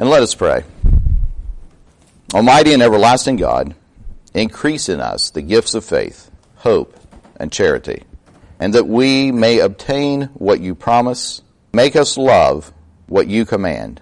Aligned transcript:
And 0.00 0.08
let 0.08 0.22
us 0.22 0.34
pray. 0.34 0.64
Almighty 2.32 2.72
and 2.72 2.82
everlasting 2.82 3.36
God, 3.36 3.74
increase 4.32 4.88
in 4.88 4.98
us 4.98 5.28
the 5.28 5.42
gifts 5.42 5.74
of 5.74 5.84
faith, 5.84 6.30
hope, 6.56 6.98
and 7.36 7.52
charity, 7.52 8.04
and 8.58 8.72
that 8.72 8.86
we 8.86 9.30
may 9.30 9.58
obtain 9.58 10.30
what 10.32 10.60
you 10.60 10.74
promise, 10.74 11.42
make 11.74 11.96
us 11.96 12.16
love 12.16 12.72
what 13.08 13.28
you 13.28 13.44
command. 13.44 14.00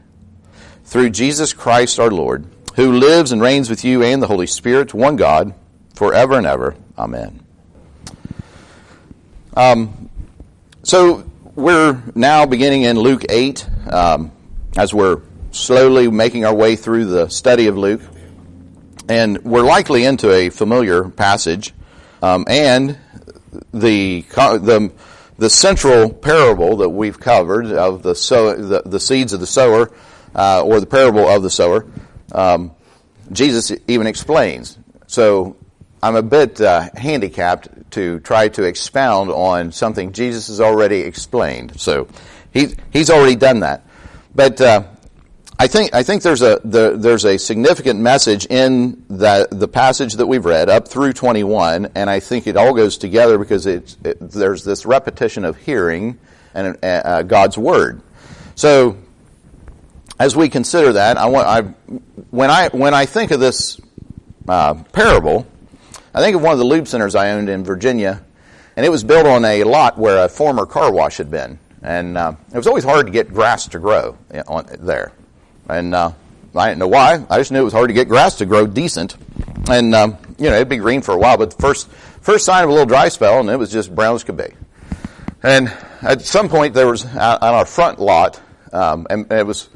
Through 0.85 1.11
Jesus 1.11 1.53
Christ 1.53 1.99
our 1.99 2.13
Lord, 2.13 2.47
who 2.77 2.93
lives 2.93 3.33
and 3.33 3.43
reigns 3.43 3.69
with 3.69 3.85
you 3.85 4.05
and 4.05 4.23
the 4.23 4.29
Holy 4.29 4.47
Spirit, 4.47 4.95
one 4.95 5.17
God, 5.17 5.53
forever 5.97 6.35
and 6.35 6.47
ever. 6.47 6.77
Amen. 6.97 7.41
Um, 9.57 10.11
so 10.85 11.29
we're 11.57 12.01
now 12.15 12.47
beginning 12.47 12.83
in 12.83 13.01
Luke 13.01 13.25
8 13.29 13.69
um, 13.91 14.31
as 14.77 14.95
we're 14.95 15.23
slowly 15.59 16.11
making 16.11 16.45
our 16.45 16.55
way 16.55 16.77
through 16.77 17.07
the 17.07 17.29
study 17.29 17.67
of 17.67 17.77
Luke. 17.77 18.03
And 19.09 19.45
we're 19.45 19.63
likely 19.63 20.05
into 20.05 20.33
a 20.33 20.51
familiar 20.51 21.09
passage. 21.09 21.73
Um, 22.23 22.45
and 22.49 22.99
the, 23.73 24.23
the, 24.23 24.93
the 25.39 25.51
central 25.51 26.13
parable 26.13 26.77
that 26.79 26.89
we've 26.89 27.19
covered 27.19 27.67
of 27.67 28.03
the, 28.03 28.15
sow, 28.15 28.55
the, 28.55 28.83
the 28.85 29.01
seeds 29.01 29.33
of 29.33 29.41
the 29.41 29.47
sower, 29.47 29.91
uh, 30.35 30.63
or 30.63 30.81
the 30.81 30.87
parable 30.87 31.27
of 31.27 31.43
the 31.43 31.51
sower, 31.51 31.87
um, 32.33 32.73
Jesus 33.33 33.73
even 33.87 34.07
explains. 34.07 34.79
So 35.07 35.57
I'm 36.03 36.17
a 36.17 36.23
bit 36.23 36.61
uh, 36.61 36.89
handicapped 36.95 37.91
to 37.93 38.21
try 38.21 38.49
to 38.49 38.65
expound 38.65 39.31
on 39.31 39.73
something 39.73 40.13
Jesus 40.13 40.49
has 40.49 40.61
already 40.61 41.01
explained. 41.01 41.81
So 41.81 42.09
he, 42.53 42.75
he's 42.93 43.11
already 43.11 43.37
done 43.37 43.61
that. 43.61 43.85
But 44.35 44.61
uh, 44.61 44.85
I 45.61 45.67
think 45.67 45.93
I 45.93 46.05
think 46.05 46.23
there's 46.23 46.43
a 46.43 46.61
the, 46.65 46.97
there's 46.97 47.25
a 47.25 47.37
significant 47.37 47.99
message 47.99 48.47
in 48.47 49.05
the 49.09 49.49
the 49.51 49.67
passage 49.67 50.15
that 50.15 50.27
we've 50.27 50.45
read 50.45 50.69
up 50.69 50.87
through 50.87 51.15
21, 51.15 51.91
and 51.97 52.09
I 52.09 52.21
think 52.21 52.47
it 52.47 52.57
all 52.57 52.73
goes 52.73 52.97
together 52.97 53.39
because 53.39 53.67
it, 53.67 53.97
there's 54.03 54.63
this 54.63 54.87
repetition 54.87 55.45
of 55.45 55.57
hearing 55.57 56.21
and 56.55 56.77
uh, 56.81 56.87
uh, 56.87 57.23
God's 57.23 57.59
word. 57.59 58.01
So 58.55 58.99
as 60.21 60.37
we 60.37 60.49
consider 60.49 60.93
that, 60.93 61.17
I 61.17 61.27
want 61.27 61.49
I 61.49 61.63
when 62.31 62.51
I 62.51 62.69
when 62.69 62.95
I 62.95 63.07
think 63.07 63.33
of 63.33 63.41
this 63.41 63.81
uh, 64.47 64.75
parable, 64.93 65.45
I 66.15 66.21
think 66.21 66.37
of 66.37 66.43
one 66.43 66.53
of 66.53 66.59
the 66.59 66.67
lube 66.67 66.87
centers 66.87 67.17
I 67.17 67.31
owned 67.33 67.49
in 67.49 67.65
Virginia, 67.65 68.23
and 68.77 68.87
it 68.87 68.91
was 68.91 69.03
built 69.03 69.27
on 69.27 69.45
a 69.45 69.65
lot 69.65 69.99
where 69.99 70.25
a 70.25 70.29
former 70.29 70.67
car 70.67 70.93
wash 70.93 71.17
had 71.17 71.33
been, 71.33 71.59
and 71.83 72.17
uh, 72.17 72.35
it 72.55 72.57
was 72.57 72.69
always 72.69 72.85
hard 72.85 73.07
to 73.07 73.13
get 73.13 73.35
grass 73.35 73.67
to 73.69 73.81
grow 73.81 74.17
on, 74.47 74.65
there. 74.79 75.13
And 75.69 75.95
uh, 75.95 76.13
I 76.55 76.69
didn't 76.69 76.79
know 76.79 76.89
why. 76.89 77.25
I 77.29 77.39
just 77.39 77.53
knew 77.53 77.61
it 77.61 77.65
was 77.65 77.73
hard 77.73 77.89
to 77.89 77.95
get 77.95 78.09
grass 78.09 78.37
to 78.37 78.47
grow 78.47 78.67
decent. 78.67 79.17
And, 79.71 79.95
um, 79.95 80.17
you 80.39 80.49
know, 80.49 80.57
it'd 80.57 80.69
be 80.69 80.77
green 80.77 81.03
for 81.03 81.13
a 81.13 81.19
while, 81.19 81.37
but 81.37 81.51
the 81.51 81.63
first, 81.63 81.89
first 81.89 82.45
sign 82.45 82.65
of 82.65 82.71
a 82.71 82.73
little 82.73 82.87
dry 82.87 83.09
spell, 83.09 83.41
and 83.41 83.51
it 83.51 83.57
was 83.57 83.71
just 83.71 83.95
brown 83.95 84.15
as 84.15 84.25
could 84.25 84.37
be. 84.37 84.55
And 85.43 85.73
at 86.03 86.23
some 86.23 86.49
point, 86.49 86.75
there 86.75 86.89
was 86.89 87.05
on 87.05 87.15
our 87.43 87.67
front 87.67 88.01
lot, 88.01 88.41
um, 88.73 89.07
and 89.11 89.31
it 89.31 89.47
was, 89.47 89.69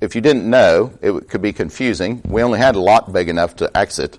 if 0.00 0.14
you 0.14 0.20
didn't 0.20 0.48
know, 0.48 0.92
it 1.02 1.28
could 1.28 1.42
be 1.42 1.52
confusing. 1.52 2.22
We 2.24 2.42
only 2.42 2.58
had 2.58 2.76
a 2.76 2.80
lot 2.80 3.12
big 3.12 3.28
enough 3.28 3.56
to 3.56 3.76
exit. 3.76 4.18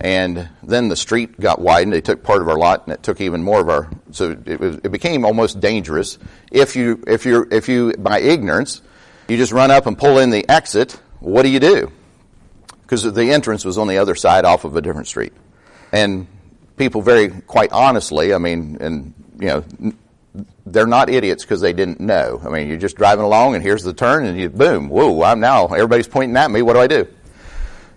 And 0.00 0.48
then 0.62 0.88
the 0.88 0.96
street 0.96 1.40
got 1.40 1.60
widened. 1.60 1.92
They 1.92 2.00
took 2.00 2.22
part 2.22 2.42
of 2.42 2.48
our 2.48 2.58
lot, 2.58 2.84
and 2.86 2.92
it 2.92 3.02
took 3.02 3.20
even 3.20 3.42
more 3.42 3.60
of 3.60 3.68
our. 3.68 3.90
So 4.10 4.36
it, 4.44 4.60
it 4.60 4.92
became 4.92 5.24
almost 5.24 5.60
dangerous 5.60 6.18
if 6.52 6.76
you, 6.76 7.02
if 7.06 7.24
you, 7.24 7.46
if 7.50 7.68
you, 7.68 7.94
by 7.94 8.20
ignorance, 8.20 8.82
you 9.28 9.36
just 9.36 9.52
run 9.52 9.70
up 9.70 9.86
and 9.86 9.96
pull 9.96 10.18
in 10.18 10.30
the 10.30 10.48
exit. 10.48 11.00
What 11.20 11.42
do 11.42 11.48
you 11.48 11.60
do? 11.60 11.92
Because 12.82 13.02
the 13.02 13.32
entrance 13.32 13.64
was 13.64 13.76
on 13.76 13.86
the 13.86 13.98
other 13.98 14.14
side 14.14 14.44
off 14.44 14.64
of 14.64 14.76
a 14.76 14.80
different 14.80 15.08
street. 15.08 15.32
And 15.92 16.26
people 16.76 17.02
very 17.02 17.28
quite 17.28 17.72
honestly, 17.72 18.32
I 18.32 18.38
mean, 18.38 18.78
and, 18.80 19.14
you 19.38 19.46
know, 19.48 19.64
they're 20.64 20.86
not 20.86 21.10
idiots 21.10 21.44
because 21.44 21.60
they 21.60 21.72
didn't 21.72 22.00
know. 22.00 22.40
I 22.44 22.48
mean, 22.48 22.68
you're 22.68 22.78
just 22.78 22.96
driving 22.96 23.24
along 23.24 23.54
and 23.54 23.62
here's 23.62 23.82
the 23.82 23.92
turn 23.92 24.24
and 24.24 24.38
you, 24.38 24.48
boom, 24.48 24.88
whoa, 24.88 25.22
I'm 25.22 25.40
now, 25.40 25.66
everybody's 25.66 26.08
pointing 26.08 26.36
at 26.36 26.50
me. 26.50 26.62
What 26.62 26.74
do 26.74 26.80
I 26.80 26.86
do? 26.86 27.06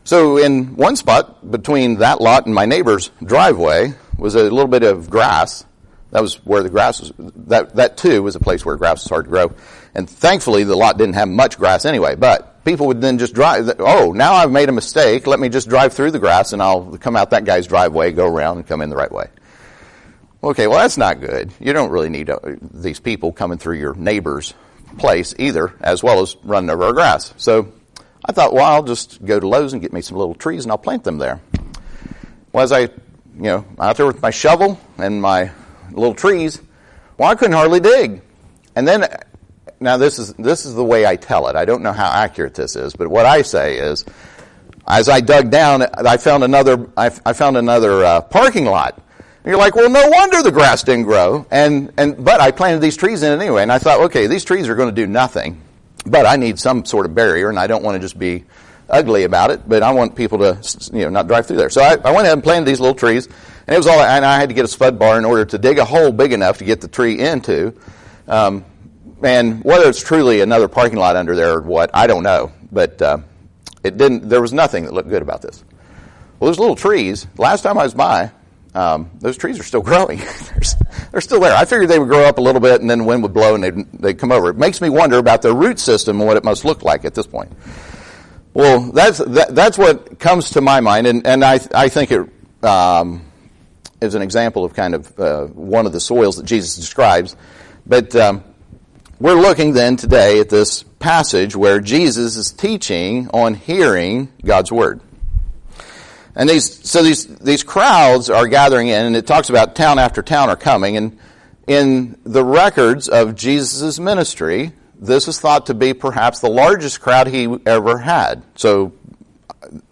So 0.03 0.37
in 0.37 0.75
one 0.75 0.95
spot 0.95 1.51
between 1.51 1.97
that 1.97 2.21
lot 2.21 2.45
and 2.45 2.55
my 2.55 2.65
neighbor's 2.65 3.11
driveway 3.23 3.93
was 4.17 4.35
a 4.35 4.43
little 4.43 4.67
bit 4.67 4.83
of 4.83 5.09
grass. 5.09 5.63
That 6.11 6.21
was 6.21 6.43
where 6.45 6.63
the 6.63 6.69
grass 6.69 6.99
was, 6.99 7.13
that, 7.47 7.75
that 7.75 7.97
too 7.97 8.23
was 8.23 8.35
a 8.35 8.39
place 8.39 8.65
where 8.65 8.75
grass 8.77 9.03
was 9.03 9.09
hard 9.09 9.25
to 9.25 9.29
grow. 9.29 9.53
And 9.93 10.09
thankfully, 10.09 10.63
the 10.63 10.75
lot 10.75 10.97
didn't 10.97 11.15
have 11.15 11.27
much 11.27 11.57
grass 11.57 11.85
anyway. 11.85 12.15
But 12.15 12.63
people 12.63 12.87
would 12.87 13.01
then 13.01 13.17
just 13.17 13.33
drive. 13.33 13.69
Oh, 13.79 14.11
now 14.11 14.33
I've 14.33 14.51
made 14.51 14.69
a 14.69 14.71
mistake. 14.71 15.27
Let 15.27 15.39
me 15.39 15.49
just 15.49 15.67
drive 15.67 15.93
through 15.93 16.11
the 16.11 16.19
grass, 16.19 16.53
and 16.53 16.61
I'll 16.61 16.97
come 16.97 17.15
out 17.15 17.31
that 17.31 17.45
guy's 17.45 17.67
driveway, 17.67 18.11
go 18.11 18.27
around, 18.27 18.57
and 18.57 18.67
come 18.67 18.81
in 18.81 18.89
the 18.89 18.95
right 18.95 19.11
way. 19.11 19.27
Okay, 20.43 20.65
well 20.65 20.79
that's 20.79 20.97
not 20.97 21.21
good. 21.21 21.51
You 21.59 21.71
don't 21.71 21.91
really 21.91 22.09
need 22.09 22.29
uh, 22.29 22.39
these 22.73 22.99
people 22.99 23.31
coming 23.31 23.59
through 23.59 23.77
your 23.77 23.93
neighbor's 23.93 24.55
place 24.97 25.35
either, 25.37 25.73
as 25.81 26.01
well 26.01 26.21
as 26.21 26.35
running 26.43 26.69
over 26.71 26.85
our 26.85 26.93
grass. 26.93 27.33
So 27.37 27.71
I 28.25 28.31
thought, 28.31 28.53
well, 28.53 28.65
I'll 28.65 28.83
just 28.83 29.23
go 29.23 29.39
to 29.39 29.47
Lowe's 29.47 29.73
and 29.73 29.81
get 29.81 29.93
me 29.93 30.01
some 30.01 30.17
little 30.17 30.33
trees, 30.33 30.65
and 30.65 30.71
I'll 30.71 30.79
plant 30.79 31.03
them 31.03 31.19
there. 31.19 31.39
Well, 32.51 32.63
as 32.63 32.71
I, 32.71 32.81
you 32.81 32.89
know, 33.35 33.65
out 33.79 33.97
there 33.97 34.07
with 34.07 34.21
my 34.21 34.31
shovel 34.31 34.79
and 34.97 35.21
my 35.21 35.51
little 35.91 36.15
trees, 36.15 36.59
well, 37.17 37.29
I 37.29 37.35
couldn't 37.35 37.53
hardly 37.53 37.79
dig. 37.79 38.21
And 38.75 38.87
then 38.87 39.05
now 39.81 39.97
this 39.97 40.19
is 40.19 40.33
this 40.33 40.65
is 40.65 40.75
the 40.75 40.83
way 40.83 41.05
I 41.05 41.15
tell 41.15 41.47
it. 41.47 41.55
I 41.55 41.65
don't 41.65 41.81
know 41.81 41.91
how 41.91 42.09
accurate 42.09 42.53
this 42.53 42.75
is, 42.75 42.95
but 42.95 43.09
what 43.09 43.25
I 43.25 43.41
say 43.41 43.77
is, 43.77 44.05
as 44.87 45.09
I 45.09 45.19
dug 45.21 45.49
down, 45.49 45.81
I 45.81 46.17
found 46.17 46.43
another 46.43 46.87
I, 46.95 47.07
I 47.25 47.33
found 47.33 47.57
another 47.57 48.05
uh, 48.05 48.21
parking 48.21 48.65
lot. 48.65 48.95
And 49.43 49.49
you're 49.49 49.57
like, 49.57 49.73
well, 49.73 49.89
no 49.89 50.07
wonder 50.07 50.43
the 50.43 50.51
grass 50.51 50.83
didn't 50.83 51.05
grow. 51.05 51.47
And 51.49 51.91
and 51.97 52.23
but 52.23 52.39
I 52.39 52.51
planted 52.51 52.79
these 52.79 52.95
trees 52.95 53.23
in 53.23 53.31
it 53.31 53.43
anyway, 53.43 53.63
and 53.63 53.71
I 53.71 53.79
thought, 53.79 54.01
okay, 54.01 54.27
these 54.27 54.45
trees 54.45 54.69
are 54.69 54.75
going 54.75 54.89
to 54.89 54.95
do 54.95 55.07
nothing, 55.07 55.59
but 56.05 56.27
I 56.27 56.35
need 56.35 56.59
some 56.59 56.85
sort 56.85 57.07
of 57.07 57.15
barrier, 57.15 57.49
and 57.49 57.59
I 57.59 57.65
don't 57.65 57.83
want 57.83 57.95
to 57.95 57.99
just 57.99 58.19
be 58.19 58.45
ugly 58.87 59.23
about 59.23 59.49
it, 59.49 59.67
but 59.67 59.81
I 59.81 59.93
want 59.93 60.15
people 60.15 60.37
to 60.39 60.59
you 60.93 61.03
know 61.05 61.09
not 61.09 61.27
drive 61.27 61.47
through 61.47 61.57
there. 61.57 61.71
So 61.71 61.81
I, 61.81 61.93
I 61.93 62.11
went 62.11 62.27
ahead 62.27 62.33
and 62.33 62.43
planted 62.43 62.67
these 62.67 62.79
little 62.79 62.93
trees, 62.93 63.25
and 63.25 63.73
it 63.73 63.77
was 63.77 63.87
all. 63.87 63.99
And 63.99 64.23
I 64.23 64.39
had 64.39 64.49
to 64.49 64.55
get 64.55 64.63
a 64.63 64.67
spud 64.67 64.99
bar 64.99 65.17
in 65.17 65.25
order 65.25 65.43
to 65.43 65.57
dig 65.57 65.79
a 65.79 65.85
hole 65.85 66.11
big 66.11 66.33
enough 66.33 66.59
to 66.59 66.65
get 66.65 66.81
the 66.81 66.87
tree 66.87 67.19
into. 67.19 67.73
Um, 68.27 68.63
and 69.23 69.63
whether 69.63 69.89
it's 69.89 70.01
truly 70.01 70.41
another 70.41 70.67
parking 70.67 70.99
lot 70.99 71.15
under 71.15 71.35
there 71.35 71.57
or 71.57 71.61
what, 71.61 71.91
I 71.93 72.07
don't 72.07 72.23
know. 72.23 72.51
But 72.71 73.01
uh, 73.01 73.19
it 73.83 73.97
didn't. 73.97 74.29
There 74.29 74.41
was 74.41 74.53
nothing 74.53 74.85
that 74.85 74.93
looked 74.93 75.09
good 75.09 75.21
about 75.21 75.41
this. 75.41 75.63
Well, 76.39 76.47
there's 76.47 76.59
little 76.59 76.75
trees. 76.75 77.27
Last 77.37 77.61
time 77.61 77.77
I 77.77 77.83
was 77.83 77.93
by, 77.93 78.31
um, 78.73 79.11
those 79.19 79.37
trees 79.37 79.59
are 79.59 79.63
still 79.63 79.81
growing. 79.91 80.19
they're, 81.11 81.21
still 81.21 81.39
there. 81.39 81.55
I 81.55 81.65
figured 81.65 81.89
they 81.89 81.99
would 81.99 82.07
grow 82.07 82.25
up 82.25 82.37
a 82.37 82.41
little 82.41 82.61
bit, 82.61 82.81
and 82.81 82.89
then 82.89 82.99
the 82.99 83.03
wind 83.03 83.23
would 83.23 83.33
blow, 83.33 83.55
and 83.55 83.63
they'd, 83.63 83.91
they'd 83.93 84.19
come 84.19 84.31
over. 84.31 84.49
It 84.49 84.57
makes 84.57 84.81
me 84.81 84.89
wonder 84.89 85.17
about 85.17 85.41
their 85.41 85.53
root 85.53 85.79
system 85.79 86.19
and 86.19 86.27
what 86.27 86.37
it 86.37 86.43
must 86.43 86.65
look 86.65 86.83
like 86.83 87.05
at 87.05 87.13
this 87.13 87.27
point. 87.27 87.51
Well, 88.53 88.91
that's 88.91 89.19
that, 89.19 89.55
that's 89.55 89.77
what 89.77 90.19
comes 90.19 90.51
to 90.51 90.61
my 90.61 90.81
mind, 90.81 91.07
and, 91.07 91.25
and 91.25 91.43
I 91.43 91.59
I 91.73 91.87
think 91.87 92.11
it 92.11 92.29
um, 92.63 93.23
is 94.01 94.13
an 94.13 94.21
example 94.21 94.65
of 94.65 94.73
kind 94.73 94.93
of 94.93 95.19
uh, 95.19 95.45
one 95.45 95.85
of 95.85 95.93
the 95.93 96.01
soils 96.01 96.35
that 96.35 96.45
Jesus 96.45 96.75
describes. 96.75 97.37
But 97.85 98.13
um, 98.15 98.43
we're 99.21 99.35
looking 99.35 99.73
then 99.73 99.97
today 99.97 100.39
at 100.39 100.49
this 100.49 100.81
passage 100.81 101.55
where 101.55 101.79
Jesus 101.79 102.35
is 102.35 102.51
teaching 102.51 103.29
on 103.29 103.53
hearing 103.53 104.29
God's 104.43 104.71
word. 104.71 104.99
And 106.35 106.49
these, 106.49 106.89
so 106.89 107.03
these, 107.03 107.27
these 107.27 107.61
crowds 107.61 108.31
are 108.31 108.47
gathering 108.47 108.87
in, 108.87 109.05
and 109.05 109.15
it 109.15 109.27
talks 109.27 109.51
about 109.51 109.75
town 109.75 109.99
after 109.99 110.23
town 110.23 110.49
are 110.49 110.55
coming, 110.55 110.97
and 110.97 111.19
in 111.67 112.17
the 112.23 112.43
records 112.43 113.09
of 113.09 113.35
Jesus' 113.35 113.99
ministry, 113.99 114.71
this 114.99 115.27
is 115.27 115.39
thought 115.39 115.67
to 115.67 115.75
be 115.75 115.93
perhaps 115.93 116.39
the 116.39 116.49
largest 116.49 116.99
crowd 116.99 117.27
he 117.27 117.47
ever 117.67 117.99
had. 117.99 118.41
So, 118.55 118.91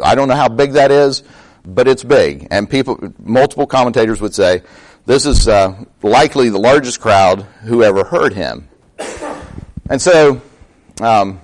I 0.04 0.16
don't 0.16 0.28
know 0.28 0.36
how 0.36 0.50
big 0.50 0.72
that 0.72 0.90
is, 0.90 1.22
but 1.64 1.88
it's 1.88 2.04
big. 2.04 2.48
And 2.50 2.68
people, 2.68 3.14
multiple 3.20 3.68
commentators 3.68 4.22
would 4.22 4.34
say, 4.34 4.64
this 5.06 5.28
is 5.28 5.48
uh, 5.48 5.86
likely 6.02 6.50
the 6.50 6.58
largest 6.58 7.00
crowd 7.00 7.44
who 7.62 7.84
ever 7.84 8.04
heard 8.04 8.34
him. 8.34 8.69
And 9.90 10.02
so, 10.02 10.42
um, 11.02 11.42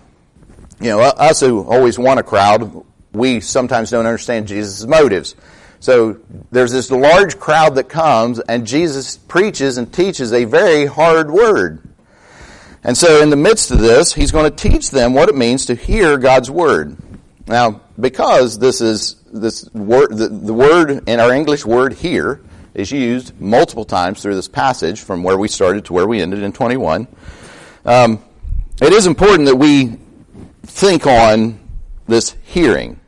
you 0.79 0.89
know, 0.89 0.99
us 1.01 1.39
who 1.39 1.63
always 1.63 1.97
want 1.97 2.19
a 2.19 2.23
crowd, 2.23 2.83
we 3.11 3.39
sometimes 3.39 3.89
don't 3.89 4.05
understand 4.05 4.47
Jesus' 4.47 4.85
motives. 4.85 5.35
So 5.79 6.19
there's 6.51 6.71
this 6.71 6.91
large 6.91 7.39
crowd 7.39 7.75
that 7.75 7.89
comes, 7.89 8.39
and 8.39 8.65
Jesus 8.65 9.17
preaches 9.17 9.77
and 9.77 9.91
teaches 9.91 10.33
a 10.33 10.45
very 10.45 10.85
hard 10.85 11.31
word. 11.31 11.81
And 12.83 12.95
so, 12.95 13.21
in 13.23 13.31
the 13.31 13.35
midst 13.35 13.71
of 13.71 13.79
this, 13.79 14.13
he's 14.13 14.31
going 14.31 14.49
to 14.49 14.55
teach 14.55 14.91
them 14.91 15.13
what 15.13 15.27
it 15.27 15.35
means 15.35 15.65
to 15.67 15.75
hear 15.75 16.17
God's 16.19 16.51
word. 16.51 16.97
Now, 17.47 17.81
because 17.99 18.59
this 18.59 18.79
is 18.79 19.15
this 19.33 19.67
word, 19.73 20.15
the, 20.15 20.27
the 20.27 20.53
word 20.53 21.07
in 21.09 21.19
our 21.19 21.33
English 21.33 21.65
word 21.65 21.93
"hear" 21.93 22.41
is 22.75 22.91
used 22.91 23.39
multiple 23.39 23.85
times 23.85 24.21
through 24.21 24.35
this 24.35 24.47
passage, 24.47 25.01
from 25.01 25.23
where 25.23 25.37
we 25.37 25.47
started 25.47 25.85
to 25.85 25.93
where 25.93 26.07
we 26.07 26.21
ended 26.21 26.43
in 26.43 26.51
21. 26.51 27.07
Um, 27.85 28.23
it 28.81 28.93
is 28.93 29.05
important 29.05 29.45
that 29.45 29.57
we 29.57 29.99
think 30.63 31.05
on 31.05 31.59
this 32.07 32.35
hearing. 32.43 32.99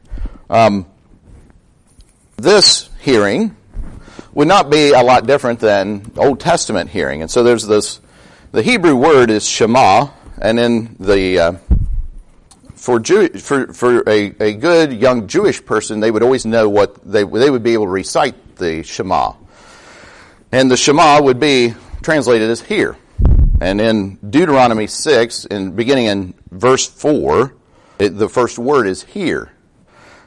Um, 0.51 0.85
this 2.35 2.87
hearing 2.99 3.55
would 4.33 4.47
not 4.47 4.69
be 4.69 4.91
a 4.91 5.01
lot 5.01 5.25
different 5.25 5.59
than 5.59 6.11
Old 6.15 6.39
Testament 6.39 6.91
hearing. 6.91 7.23
And 7.23 7.31
so 7.31 7.41
there's 7.41 7.65
this, 7.65 7.99
the 8.51 8.61
Hebrew 8.61 8.95
word 8.95 9.31
is 9.31 9.49
Shema, 9.49 10.09
and 10.39 10.59
in 10.59 10.95
the, 10.99 11.39
uh, 11.39 11.51
for, 12.75 12.99
Jew, 12.99 13.29
for, 13.29 13.73
for 13.73 14.07
a, 14.07 14.35
a 14.39 14.53
good 14.53 14.93
young 14.93 15.27
Jewish 15.27 15.65
person, 15.65 16.01
they 16.01 16.11
would 16.11 16.21
always 16.21 16.45
know 16.45 16.69
what 16.69 17.03
they, 17.03 17.23
they 17.23 17.49
would 17.49 17.63
be 17.63 17.73
able 17.73 17.85
to 17.85 17.91
recite 17.91 18.57
the 18.57 18.83
Shema. 18.83 19.33
And 20.51 20.69
the 20.69 20.77
Shema 20.77 21.19
would 21.23 21.39
be 21.39 21.73
translated 22.03 22.51
as 22.51 22.61
hear. 22.61 22.95
And 23.59 23.81
in 23.81 24.15
Deuteronomy 24.29 24.87
6, 24.87 25.45
in 25.45 25.71
beginning 25.71 26.05
in 26.05 26.33
verse 26.51 26.87
4, 26.87 27.53
it, 27.99 28.09
the 28.09 28.29
first 28.29 28.59
word 28.59 28.87
is 28.87 29.03
hear. 29.03 29.51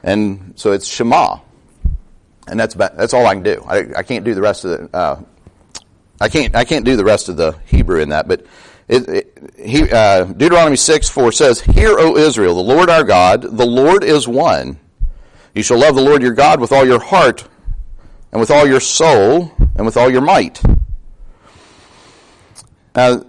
And 0.03 0.53
so 0.55 0.71
it's 0.71 0.87
Shema 0.87 1.39
and 2.47 2.59
that's 2.59 2.75
about, 2.75 2.97
that's 2.97 3.13
all 3.13 3.25
I 3.25 3.33
can 3.33 3.43
do. 3.43 3.63
I, 3.67 3.85
I 3.97 4.03
can't 4.03 4.25
do 4.25 4.33
the 4.33 4.41
rest 4.41 4.65
of 4.65 4.91
the 4.91 4.97
uh, 4.97 5.21
I 6.19 6.29
can't 6.29 6.55
I 6.55 6.65
can't 6.65 6.85
do 6.85 6.95
the 6.95 7.05
rest 7.05 7.29
of 7.29 7.37
the 7.37 7.57
Hebrew 7.65 8.01
in 8.01 8.09
that. 8.09 8.27
But 8.27 8.45
it, 8.87 9.07
it, 9.07 9.53
he, 9.57 9.89
uh, 9.89 10.25
Deuteronomy 10.25 10.75
six 10.75 11.09
four 11.09 11.31
says, 11.31 11.61
"Hear, 11.61 11.97
O 11.97 12.17
Israel, 12.17 12.55
the 12.55 12.61
Lord 12.61 12.89
our 12.89 13.03
God, 13.03 13.41
the 13.41 13.65
Lord 13.65 14.03
is 14.03 14.27
one. 14.27 14.79
You 15.55 15.63
shall 15.63 15.79
love 15.79 15.95
the 15.95 16.01
Lord 16.01 16.21
your 16.21 16.33
God 16.33 16.59
with 16.59 16.71
all 16.71 16.85
your 16.85 16.99
heart, 16.99 17.47
and 18.31 18.41
with 18.41 18.51
all 18.51 18.67
your 18.67 18.79
soul, 18.79 19.51
and 19.75 19.85
with 19.85 19.97
all 19.97 20.09
your 20.09 20.21
might." 20.21 20.61
Now, 22.95 23.23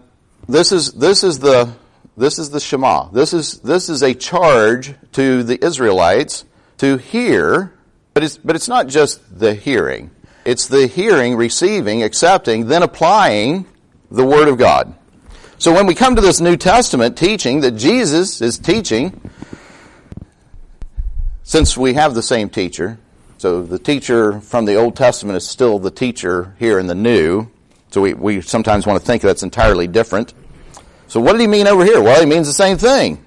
this 0.48 0.72
is 0.72 0.92
this 0.92 1.24
is 1.24 1.38
the 1.38 1.72
this 2.16 2.38
is 2.38 2.50
the 2.50 2.60
Shema. 2.60 3.08
This 3.10 3.32
is 3.32 3.58
this 3.60 3.88
is 3.88 4.02
a 4.02 4.14
charge 4.14 4.94
to 5.12 5.42
the 5.42 5.64
Israelites 5.64 6.44
to 6.78 6.96
hear 6.96 7.72
but 8.14 8.24
it's, 8.24 8.36
but 8.36 8.56
it's 8.56 8.68
not 8.68 8.88
just 8.88 9.38
the 9.38 9.54
hearing. 9.54 10.10
It's 10.44 10.66
the 10.66 10.86
hearing, 10.86 11.36
receiving, 11.36 12.02
accepting, 12.02 12.66
then 12.66 12.82
applying 12.82 13.66
the 14.10 14.24
Word 14.24 14.48
of 14.48 14.58
God. 14.58 14.94
So 15.58 15.72
when 15.72 15.86
we 15.86 15.94
come 15.94 16.16
to 16.16 16.20
this 16.20 16.40
New 16.40 16.56
Testament 16.56 17.16
teaching 17.16 17.60
that 17.60 17.72
Jesus 17.72 18.42
is 18.42 18.58
teaching, 18.58 19.30
since 21.44 21.76
we 21.76 21.94
have 21.94 22.14
the 22.14 22.22
same 22.22 22.50
teacher, 22.50 22.98
so 23.38 23.62
the 23.62 23.78
teacher 23.78 24.40
from 24.40 24.64
the 24.66 24.74
Old 24.74 24.96
Testament 24.96 25.36
is 25.36 25.48
still 25.48 25.78
the 25.78 25.90
teacher 25.90 26.54
here 26.58 26.78
in 26.78 26.88
the 26.88 26.94
New, 26.94 27.48
so 27.92 28.00
we, 28.00 28.14
we 28.14 28.40
sometimes 28.40 28.86
want 28.86 28.98
to 28.98 29.06
think 29.06 29.22
that's 29.22 29.42
entirely 29.42 29.86
different. 29.86 30.32
So 31.08 31.20
what 31.20 31.32
did 31.32 31.42
he 31.42 31.46
mean 31.46 31.66
over 31.66 31.84
here? 31.84 32.02
Well, 32.02 32.18
he 32.18 32.26
means 32.26 32.46
the 32.46 32.54
same 32.54 32.78
thing. 32.78 33.24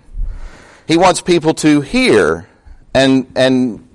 He 0.88 0.98
wants 0.98 1.22
people 1.22 1.54
to 1.56 1.82
hear 1.82 2.48
and, 2.94 3.32
and 3.36 3.88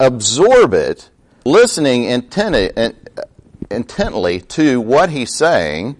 absorb 0.00 0.72
it, 0.72 1.10
listening 1.44 2.04
intently 2.04 2.70
to 4.40 4.80
what 4.80 5.10
he's 5.10 5.34
saying, 5.34 5.96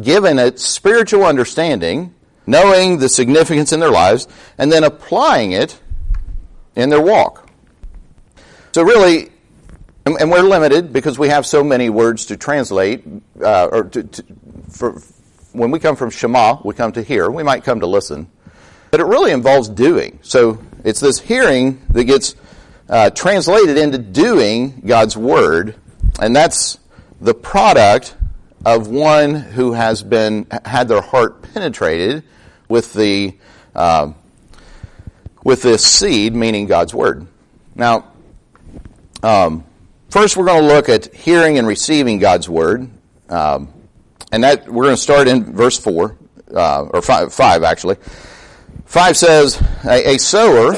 given 0.00 0.38
it 0.38 0.58
spiritual 0.58 1.24
understanding, 1.24 2.14
knowing 2.46 2.98
the 2.98 3.08
significance 3.08 3.72
in 3.72 3.80
their 3.80 3.90
lives, 3.90 4.26
and 4.56 4.72
then 4.72 4.82
applying 4.82 5.52
it 5.52 5.78
in 6.74 6.88
their 6.88 7.02
walk. 7.02 7.50
So 8.72 8.82
really, 8.82 9.30
and 10.04 10.30
we're 10.30 10.42
limited 10.42 10.92
because 10.92 11.18
we 11.18 11.28
have 11.28 11.46
so 11.46 11.62
many 11.62 11.88
words 11.88 12.26
to 12.26 12.36
translate, 12.36 13.04
uh, 13.40 13.68
or 13.70 13.84
to, 13.84 14.02
to, 14.02 14.24
for, 14.70 15.00
when 15.52 15.70
we 15.70 15.78
come 15.78 15.96
from 15.96 16.10
Shema, 16.10 16.58
we 16.64 16.74
come 16.74 16.92
to 16.92 17.02
hear. 17.02 17.30
We 17.30 17.42
might 17.42 17.64
come 17.64 17.80
to 17.80 17.86
listen. 17.86 18.28
But 18.90 19.00
it 19.00 19.06
really 19.06 19.32
involves 19.32 19.68
doing. 19.68 20.18
So 20.22 20.62
it's 20.84 21.00
this 21.00 21.18
hearing 21.18 21.82
that 21.90 22.04
gets 22.04 22.34
uh, 22.88 23.10
translated 23.10 23.78
into 23.78 23.98
doing 23.98 24.82
God's 24.84 25.16
word, 25.16 25.76
and 26.20 26.34
that's 26.34 26.78
the 27.20 27.34
product 27.34 28.14
of 28.64 28.88
one 28.88 29.34
who 29.34 29.72
has 29.72 30.02
been 30.02 30.46
had 30.64 30.88
their 30.88 31.00
heart 31.00 31.42
penetrated 31.54 32.24
with 32.68 32.92
the 32.92 33.34
uh, 33.74 34.12
with 35.44 35.62
this 35.62 35.84
seed, 35.84 36.34
meaning 36.34 36.66
God's 36.66 36.92
word. 36.92 37.26
Now, 37.74 38.12
um, 39.22 39.64
first 40.12 40.36
we're 40.36 40.44
going 40.44 40.60
to 40.60 40.68
look 40.68 40.90
at 40.90 41.12
hearing 41.14 41.56
and 41.56 41.66
receiving 41.66 42.18
God's 42.18 42.46
word, 42.46 42.86
um, 43.30 43.72
and 44.30 44.44
that 44.44 44.68
we're 44.68 44.84
going 44.84 44.94
to 44.94 45.00
start 45.00 45.26
in 45.26 45.54
verse 45.54 45.78
four 45.78 46.18
uh, 46.54 46.82
or 46.82 47.00
five, 47.00 47.32
five 47.32 47.62
actually. 47.62 47.96
Five 48.84 49.16
says, 49.16 49.58
a, 49.86 50.16
a 50.16 50.18
sower 50.18 50.76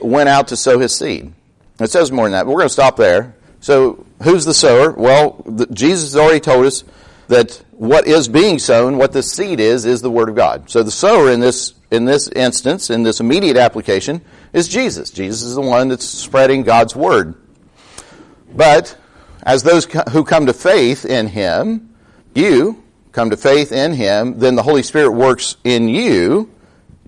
went 0.00 0.30
out 0.30 0.48
to 0.48 0.56
sow 0.56 0.78
his 0.78 0.96
seed. 0.96 1.34
It 1.80 1.90
says 1.90 2.10
more 2.10 2.24
than 2.24 2.32
that, 2.32 2.44
but 2.44 2.52
we're 2.52 2.60
going 2.60 2.68
to 2.68 2.72
stop 2.72 2.96
there. 2.96 3.36
So, 3.60 4.06
who's 4.22 4.46
the 4.46 4.54
sower? 4.54 4.92
Well, 4.92 5.42
the, 5.46 5.66
Jesus 5.66 6.14
has 6.14 6.16
already 6.16 6.40
told 6.40 6.64
us 6.64 6.82
that 7.28 7.62
what 7.72 8.06
is 8.06 8.26
being 8.26 8.58
sown, 8.58 8.96
what 8.96 9.12
the 9.12 9.22
seed 9.22 9.60
is, 9.60 9.84
is 9.84 10.00
the 10.00 10.10
Word 10.10 10.30
of 10.30 10.34
God. 10.34 10.70
So, 10.70 10.82
the 10.82 10.90
sower 10.90 11.30
in 11.30 11.40
this 11.40 11.74
in 11.90 12.06
this 12.06 12.28
instance, 12.28 12.88
in 12.88 13.02
this 13.02 13.20
immediate 13.20 13.58
application, 13.58 14.22
is 14.54 14.66
Jesus. 14.66 15.10
Jesus 15.10 15.42
is 15.42 15.54
the 15.56 15.60
one 15.60 15.88
that's 15.88 16.06
spreading 16.06 16.62
God's 16.62 16.96
Word. 16.96 17.34
But 18.54 18.96
as 19.42 19.62
those 19.62 19.86
who 20.10 20.24
come 20.24 20.46
to 20.46 20.52
faith 20.52 21.04
in 21.04 21.28
Him, 21.28 21.94
you 22.34 22.82
come 23.12 23.30
to 23.30 23.36
faith 23.36 23.72
in 23.72 23.92
Him, 23.92 24.38
then 24.38 24.54
the 24.54 24.62
Holy 24.62 24.82
Spirit 24.82 25.12
works 25.12 25.56
in 25.64 25.88
you 25.88 26.50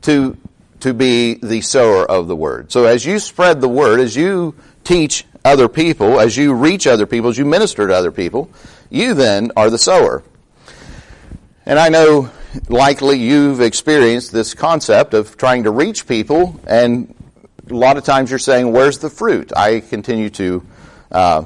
to 0.03 0.37
to 0.81 0.93
be 0.93 1.35
the 1.37 1.63
sower 1.63 2.05
of 2.05 2.29
the 2.29 2.37
word. 2.37 2.71
So 2.71 2.85
as 2.85 3.07
you 3.07 3.19
spread 3.19 3.63
the 3.63 3.69
word, 3.69 4.01
as 4.01 4.15
you 4.15 4.55
teach 4.85 5.25
other 5.43 5.67
people, 5.67 6.21
as 6.21 6.37
you 6.37 6.53
reach 6.53 6.87
other 6.87 7.07
people, 7.07 7.31
as 7.31 7.39
you 7.39 7.47
minister 7.47 7.87
to 7.89 7.95
other 7.95 8.13
people, 8.13 8.51
you 8.91 9.15
then 9.15 9.51
are 9.57 9.71
the 9.71 9.79
sower. 9.79 10.23
And 11.65 11.79
I 11.79 11.89
know 11.89 12.31
likely 12.69 13.19
you've 13.19 13.63
experienced 13.63 14.31
this 14.31 14.53
concept 14.53 15.15
of 15.15 15.39
trying 15.39 15.63
to 15.63 15.71
reach 15.71 16.07
people, 16.07 16.61
and 16.67 17.15
a 17.71 17.75
lot 17.75 17.97
of 17.97 18.05
times 18.05 18.29
you're 18.29 18.39
saying, 18.39 18.71
Where's 18.71 18.99
the 18.99 19.09
fruit? 19.09 19.53
I 19.57 19.81
continue 19.81 20.29
to 20.31 20.67
uh, 21.15 21.45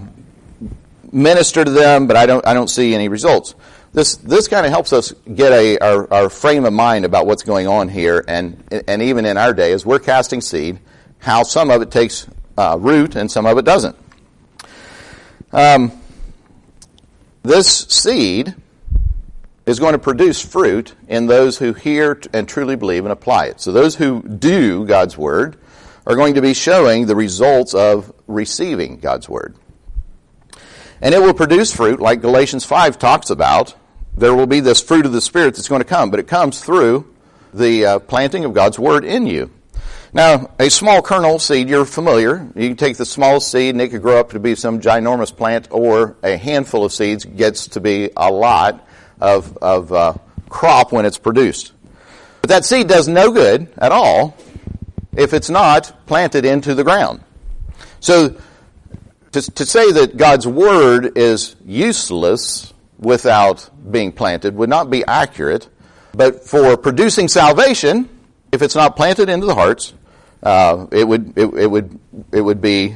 minister 1.13 1.65
to 1.65 1.71
them, 1.71 2.09
but 2.09 2.17
I 2.17 2.27
don't, 2.27 2.45
I 2.45 2.55
don't 2.55 2.69
see 2.69 2.95
any 2.95 3.09
results 3.09 3.55
this 3.93 4.17
this 4.17 4.49
kind 4.49 4.67
of 4.67 4.71
helps 4.71 4.93
us 4.93 5.13
get 5.35 5.53
a 5.53 5.79
our, 5.79 6.13
our, 6.13 6.31
frame 6.31 6.65
of 6.65 6.73
mind 6.73 7.05
about 7.05 7.27
what's 7.27 7.43
going 7.43 7.67
on 7.67 7.89
here, 7.89 8.25
and 8.29 8.63
and 8.87 9.03
even 9.03 9.25
in 9.25 9.37
our 9.37 9.55
day, 9.55 9.73
as 9.73 9.87
we're 9.87 9.99
casting 9.99 10.41
seed, 10.41 10.79
how 11.19 11.43
some 11.43 11.71
of 11.71 11.83
it 11.83 11.91
takes 11.91 12.27
uh, 12.57 12.77
root 12.79 13.17
and 13.17 13.31
some 13.31 13.47
of 13.47 13.57
it 13.59 13.65
doesn't. 13.65 13.97
Um, 15.53 15.93
this 17.43 17.87
seed 17.89 18.55
is 19.65 19.79
going 19.79 19.93
to 19.93 19.99
produce 19.99 20.45
fruit 20.45 20.95
in 21.09 21.27
those 21.27 21.59
who 21.59 21.73
hear 21.73 22.21
and 22.33 22.49
truly 22.49 22.77
believe 22.77 23.05
and 23.05 23.13
apply 23.13 23.47
it. 23.47 23.61
So 23.61 23.73
those 23.73 23.97
who 23.97 24.23
do 24.23 24.85
God's 24.85 25.17
word 25.17 25.59
are 26.09 26.17
going 26.17 26.35
to 26.35 26.43
be 26.43 26.55
showing 26.55 27.05
the 27.05 27.15
results 27.15 27.75
of 27.75 28.11
receiving 28.27 28.97
God's 28.97 29.29
word. 29.29 29.55
And 31.03 31.15
it 31.15 31.21
will 31.21 31.35
produce 31.35 31.73
fruit, 31.73 32.01
like 32.01 32.23
Galatians 32.23 32.65
5 32.65 32.99
talks 32.99 33.29
about. 33.29 33.75
There 34.17 34.35
will 34.35 34.47
be 34.47 34.61
this 34.61 34.81
fruit 34.81 35.05
of 35.07 35.13
the 35.13 35.21
Spirit 35.21 35.55
that's 35.55 35.69
going 35.69 35.83
to 35.83 35.89
come, 35.89 36.11
but 36.11 36.19
it 36.19 36.27
comes 36.27 36.65
through 36.65 37.15
the 37.53 37.85
uh, 37.85 37.99
planting 38.01 38.47
of 38.47 38.55
God's 38.55 38.79
Word 38.79 39.05
in 39.05 39.27
you. 39.27 39.51
Now, 40.15 40.51
a 40.59 40.71
small 40.71 41.03
kernel 41.03 41.39
seed, 41.39 41.69
you're 41.69 41.85
familiar. 41.85 42.49
You 42.57 42.69
can 42.69 42.77
take 42.77 42.97
the 42.97 43.05
small 43.05 43.39
seed 43.39 43.75
and 43.75 43.83
it 43.83 43.91
could 43.91 44.01
grow 44.01 44.19
up 44.19 44.31
to 44.31 44.41
be 44.41 44.55
some 44.55 44.81
ginormous 44.81 45.37
plant, 45.37 45.69
or 45.71 46.17
a 46.23 46.39
handful 46.39 46.85
of 46.85 46.93
seeds 46.93 47.27
gets 47.27 47.69
to 47.69 47.81
be 47.81 48.11
a 48.17 48.33
lot 48.33 48.89
of, 49.21 49.57
of 49.59 49.93
uh, 49.93 50.15
crop 50.49 50.91
when 50.91 51.05
it's 51.05 51.19
produced. 51.19 51.73
But 52.41 52.49
that 52.49 52.65
seed 52.65 52.89
does 52.89 53.07
no 53.09 53.31
good 53.31 53.71
at 53.77 53.93
all 53.93 54.35
if 55.19 55.35
it's 55.35 55.51
not 55.51 56.07
planted 56.07 56.45
into 56.45 56.75
the 56.75 56.85
ground. 56.85 57.21
So 58.01 58.37
to, 59.33 59.43
to 59.43 59.67
say 59.67 59.93
that 59.93 60.17
God's 60.17 60.47
word 60.47 61.19
is 61.19 61.57
useless 61.67 62.73
without 62.99 63.69
being 63.91 64.13
planted 64.13 64.55
would 64.55 64.71
not 64.71 64.91
be 64.91 65.05
accurate. 65.05 65.69
But 66.13 66.45
for 66.45 66.77
producing 66.77 67.29
salvation, 67.29 68.09
if 68.53 68.63
it's 68.63 68.75
not 68.75 68.97
planted 68.97 69.29
into 69.29 69.47
the 69.47 69.55
hearts, 69.55 69.93
uh, 70.43 70.87
it 70.93 71.07
would 71.07 71.37
it, 71.37 71.53
it, 71.55 71.67
would 71.67 71.99
it 72.33 72.41
would 72.41 72.61
be 72.61 72.95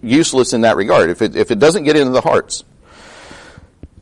useless 0.00 0.52
in 0.52 0.62
that 0.62 0.76
regard 0.76 1.10
if 1.10 1.22
it 1.22 1.36
if 1.36 1.50
it 1.50 1.58
doesn't 1.58 1.84
get 1.84 1.96
into 1.96 2.12
the 2.12 2.20
hearts. 2.20 2.64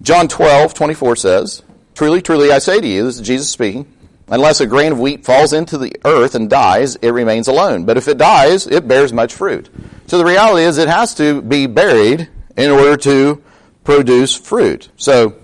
John 0.02 0.26
12, 0.26 0.75
24 0.75 1.17
says, 1.17 1.62
Truly, 1.95 2.23
truly, 2.23 2.50
I 2.50 2.59
say 2.59 2.81
to 2.81 2.87
you, 2.87 3.05
this 3.05 3.17
is 3.17 3.26
Jesus 3.26 3.49
speaking, 3.50 3.87
unless 4.29 4.61
a 4.61 4.67
grain 4.67 4.93
of 4.93 5.00
wheat 5.00 5.25
falls 5.25 5.52
into 5.52 5.79
the 5.79 5.95
earth 6.05 6.35
and 6.35 6.49
dies, 6.49 6.97
it 6.97 7.11
remains 7.11 7.49
alone. 7.49 7.85
But 7.85 7.97
if 7.97 8.09
it 8.09 8.19
dies, 8.19 8.67
it 8.67 8.87
bears 8.88 9.12
much 9.12 9.35
fruit. 9.35 9.69
So 10.07 10.19
the 10.19 10.25
reality 10.25 10.64
is 10.64 10.79
it 10.79 10.88
has 10.88 11.14
to 11.17 11.43
be 11.43 11.67
buried 11.67 12.29
in 12.57 12.71
order 12.71 12.97
to 12.99 13.43
produce 13.85 14.35
fruit. 14.35 14.88
So 14.97 15.37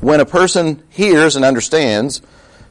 when 0.00 0.20
a 0.20 0.26
person 0.26 0.82
hears 0.88 1.36
and 1.36 1.44
understands 1.44 2.22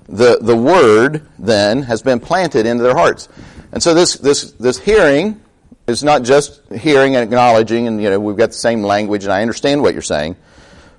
the, 0.07 0.39
the 0.41 0.55
word 0.55 1.27
then 1.37 1.83
has 1.83 2.01
been 2.01 2.19
planted 2.19 2.65
into 2.65 2.83
their 2.83 2.95
hearts. 2.95 3.27
And 3.71 3.83
so 3.83 3.93
this, 3.93 4.15
this, 4.15 4.51
this 4.53 4.79
hearing 4.79 5.41
is 5.85 6.03
not 6.03 6.23
just 6.23 6.61
hearing 6.73 7.15
and 7.15 7.23
acknowledging 7.23 7.87
and, 7.87 8.01
you 8.01 8.09
know, 8.09 8.19
we've 8.19 8.37
got 8.37 8.49
the 8.49 8.55
same 8.55 8.83
language 8.83 9.25
and 9.25 9.33
I 9.33 9.41
understand 9.41 9.81
what 9.81 9.93
you're 9.93 10.01
saying. 10.01 10.37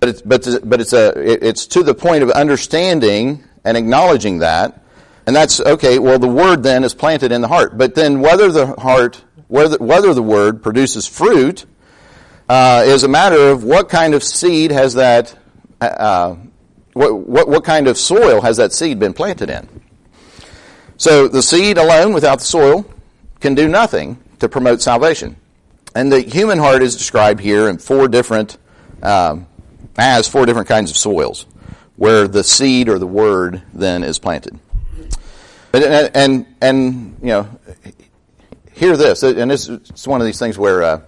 But 0.00 0.09
it's, 0.11 0.23
but, 0.23 0.47
but 0.64 0.81
it's 0.81 0.93
a, 0.93 1.12
it's 1.47 1.67
to 1.69 1.83
the 1.83 1.95
point 1.95 2.23
of 2.23 2.31
understanding 2.31 3.43
and 3.65 3.77
acknowledging 3.77 4.38
that. 4.38 4.83
And 5.27 5.37
that's, 5.37 5.61
okay, 5.61 5.99
well 5.99 6.19
the 6.19 6.29
word 6.29 6.62
then 6.62 6.85
is 6.85 6.95
planted 6.95 7.33
in 7.33 7.41
the 7.41 7.49
heart. 7.49 7.77
But 7.77 7.95
then 7.95 8.21
whether 8.21 8.50
the 8.50 8.69
heart, 8.77 9.23
whether, 9.49 9.77
whether 9.77 10.15
the 10.15 10.23
word 10.23 10.62
produces 10.62 11.07
fruit, 11.07 11.67
uh, 12.49 12.83
is 12.87 13.05
a 13.05 13.09
matter 13.09 13.50
of 13.50 13.62
what 13.62 13.88
kind 13.88 14.15
of 14.15 14.23
seed 14.23 14.71
has 14.71 14.95
that, 14.95 15.37
uh, 15.81 16.35
what, 16.95 17.15
what, 17.15 17.49
what 17.49 17.65
kind 17.65 17.88
of 17.88 17.99
soil 17.99 18.41
has 18.41 18.57
that 18.57 18.73
seed 18.73 18.99
been 18.99 19.12
planted 19.12 19.50
in? 19.50 19.69
So 20.97 21.29
the 21.29 21.43
seed 21.43 21.79
alone 21.79 22.15
without 22.15 22.38
the 22.38 22.47
soil 22.47 22.91
can 23.41 23.55
do 23.55 23.69
nothing 23.69 24.19
to 24.38 24.49
promote 24.49 24.81
salvation. 24.81 25.37
And 25.95 26.11
the 26.11 26.21
human 26.21 26.59
heart 26.59 26.83
is 26.83 26.97
described 26.97 27.41
here 27.41 27.69
in 27.69 27.79
four 27.79 28.09
different, 28.09 28.57
um, 29.03 29.47
as 29.99 30.27
four 30.27 30.47
different 30.47 30.69
kinds 30.69 30.91
of 30.91 30.97
soils 30.97 31.45
where 31.99 32.28
the 32.28 32.45
seed 32.45 32.88
or 32.88 32.99
the 32.99 33.07
word 33.07 33.61
then 33.75 34.05
is 34.05 34.21
planted. 34.21 34.59
And, 35.73 36.11
and, 36.14 36.47
and 36.61 37.19
you 37.21 37.28
know, 37.28 37.49
hear 38.73 38.97
this, 38.97 39.25
and 39.25 39.50
this 39.50 39.69
is 39.69 40.07
one 40.07 40.21
of 40.21 40.26
these 40.26 40.38
things 40.38 40.57
where 40.57 40.83
uh, 40.83 41.00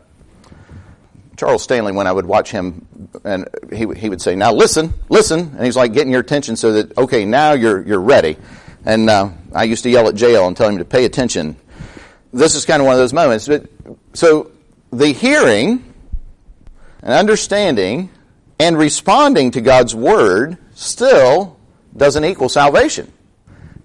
Charles 1.36 1.62
Stanley, 1.62 1.92
when 1.92 2.08
I 2.08 2.12
would 2.12 2.26
watch 2.26 2.50
him, 2.50 2.86
and 3.24 3.48
he, 3.72 3.86
he 3.96 4.08
would 4.08 4.20
say, 4.20 4.34
now 4.34 4.52
listen, 4.52 4.92
listen, 5.08 5.38
and 5.56 5.64
he's 5.64 5.76
like 5.76 5.92
getting 5.92 6.10
your 6.10 6.22
attention 6.22 6.56
so 6.56 6.72
that, 6.72 6.98
okay, 6.98 7.24
now 7.24 7.52
you're, 7.52 7.86
you're 7.86 8.00
ready. 8.00 8.36
And 8.84 9.08
uh, 9.08 9.30
I 9.54 9.64
used 9.64 9.84
to 9.84 9.90
yell 9.90 10.08
at 10.08 10.16
jail 10.16 10.48
and 10.48 10.56
tell 10.56 10.68
him 10.68 10.78
to 10.78 10.84
pay 10.84 11.04
attention. 11.04 11.56
This 12.32 12.56
is 12.56 12.64
kind 12.64 12.82
of 12.82 12.86
one 12.86 12.94
of 12.94 12.98
those 12.98 13.12
moments. 13.12 13.46
But, 13.46 13.70
so 14.12 14.50
the 14.90 15.12
hearing 15.12 15.84
and 17.00 17.12
understanding 17.12 18.10
and 18.58 18.76
responding 18.76 19.52
to 19.52 19.60
God's 19.60 19.94
word 19.94 20.58
still 20.80 21.58
doesn't 21.96 22.24
equal 22.24 22.48
salvation. 22.48 23.12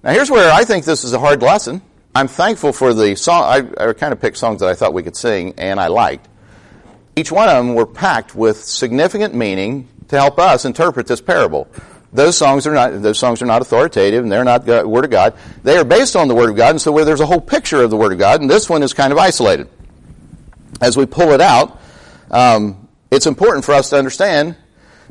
Now 0.03 0.11
here's 0.11 0.31
where 0.31 0.51
I 0.51 0.63
think 0.63 0.85
this 0.85 1.03
is 1.03 1.13
a 1.13 1.19
hard 1.19 1.41
lesson. 1.41 1.81
I'm 2.13 2.27
thankful 2.27 2.71
for 2.71 2.93
the 2.93 3.15
song. 3.15 3.43
I, 3.43 3.89
I 3.89 3.93
kind 3.93 4.13
of 4.13 4.21
picked 4.21 4.37
songs 4.37 4.61
that 4.61 4.69
I 4.69 4.75
thought 4.75 4.93
we 4.93 5.03
could 5.03 5.17
sing 5.17 5.55
and 5.57 5.79
I 5.79 5.87
liked. 5.87 6.27
Each 7.15 7.31
one 7.31 7.49
of 7.49 7.55
them 7.55 7.75
were 7.75 7.85
packed 7.85 8.35
with 8.35 8.63
significant 8.63 9.33
meaning 9.33 9.89
to 10.07 10.17
help 10.17 10.39
us 10.39 10.63
interpret 10.63 11.07
this 11.07 11.19
parable. 11.19 11.67
Those 12.13 12.37
songs 12.37 12.65
are 12.65 12.73
not 12.73 13.01
those 13.01 13.19
songs 13.19 13.41
are 13.41 13.45
not 13.45 13.61
authoritative 13.61 14.23
and 14.23 14.31
they're 14.31 14.45
not 14.45 14.65
the 14.65 14.87
Word 14.87 15.03
of 15.03 15.11
God. 15.11 15.37
They 15.63 15.75
are 15.77 15.83
based 15.83 16.15
on 16.15 16.29
the 16.29 16.35
Word 16.35 16.49
of 16.49 16.55
God, 16.55 16.69
and 16.69 16.81
so 16.81 16.93
where 16.93 17.03
there's 17.03 17.19
a 17.19 17.25
whole 17.25 17.41
picture 17.41 17.83
of 17.83 17.89
the 17.89 17.97
Word 17.97 18.13
of 18.13 18.19
God, 18.19 18.39
and 18.39 18.49
this 18.49 18.69
one 18.69 18.83
is 18.83 18.93
kind 18.93 19.11
of 19.11 19.19
isolated. 19.19 19.67
As 20.79 20.95
we 20.95 21.05
pull 21.05 21.31
it 21.31 21.41
out, 21.41 21.77
um, 22.31 22.87
it's 23.11 23.25
important 23.25 23.65
for 23.65 23.73
us 23.73 23.89
to 23.89 23.97
understand 23.97 24.55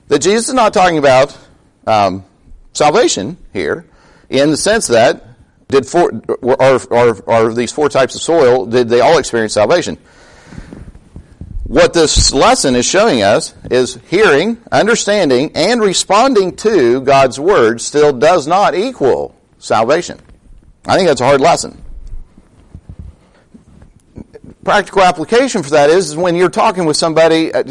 that 0.08 0.20
Jesus 0.20 0.48
is 0.48 0.54
not 0.54 0.72
talking 0.72 0.96
about 0.96 1.36
um, 1.86 2.24
salvation 2.72 3.36
here 3.52 3.86
in 4.28 4.50
the 4.50 4.56
sense 4.56 4.86
that 4.88 5.24
did 5.68 5.86
four, 5.86 6.10
are, 6.42 6.80
are, 6.92 7.30
are 7.30 7.54
these 7.54 7.72
four 7.72 7.88
types 7.88 8.14
of 8.14 8.20
soil, 8.20 8.66
did 8.66 8.88
they 8.88 9.00
all 9.00 9.18
experience 9.18 9.54
salvation? 9.54 9.98
What 11.64 11.94
this 11.94 12.32
lesson 12.32 12.76
is 12.76 12.84
showing 12.84 13.22
us 13.22 13.54
is 13.70 13.98
hearing, 14.08 14.58
understanding, 14.70 15.52
and 15.54 15.80
responding 15.80 16.54
to 16.56 17.00
God's 17.00 17.40
Word 17.40 17.80
still 17.80 18.12
does 18.12 18.46
not 18.46 18.74
equal 18.74 19.34
salvation. 19.58 20.20
I 20.86 20.96
think 20.96 21.08
that's 21.08 21.22
a 21.22 21.24
hard 21.24 21.40
lesson. 21.40 21.82
Practical 24.62 25.02
application 25.02 25.62
for 25.62 25.70
that 25.70 25.90
is, 25.90 26.16
when 26.16 26.36
you're 26.36 26.50
talking 26.50 26.84
with 26.84 26.96
somebody, 26.96 27.52
uh, 27.52 27.64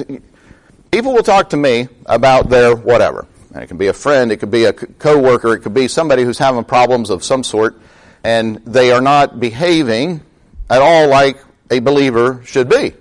people 0.91 1.13
will 1.13 1.23
talk 1.23 1.49
to 1.51 1.57
me 1.57 1.87
about 2.07 2.49
their 2.49 2.75
whatever. 2.75 3.27
And 3.53 3.61
it 3.61 3.67
can 3.67 3.77
be 3.77 3.87
a 3.87 3.93
friend, 3.93 4.31
it 4.31 4.37
could 4.37 4.49
be 4.49 4.65
a 4.65 4.73
coworker, 4.73 5.53
it 5.53 5.59
could 5.59 5.75
be 5.75 5.87
somebody 5.87 6.23
who's 6.23 6.39
having 6.39 6.63
problems 6.63 7.11
of 7.11 7.23
some 7.23 7.43
sort, 7.43 7.79
and 8.23 8.57
they 8.65 8.91
are 8.91 9.01
not 9.01 9.39
behaving 9.39 10.21
at 10.71 10.81
all 10.81 11.07
like 11.07 11.37
a 11.69 11.79
believer 11.79 12.41
should 12.45 12.67
be. 12.67 12.93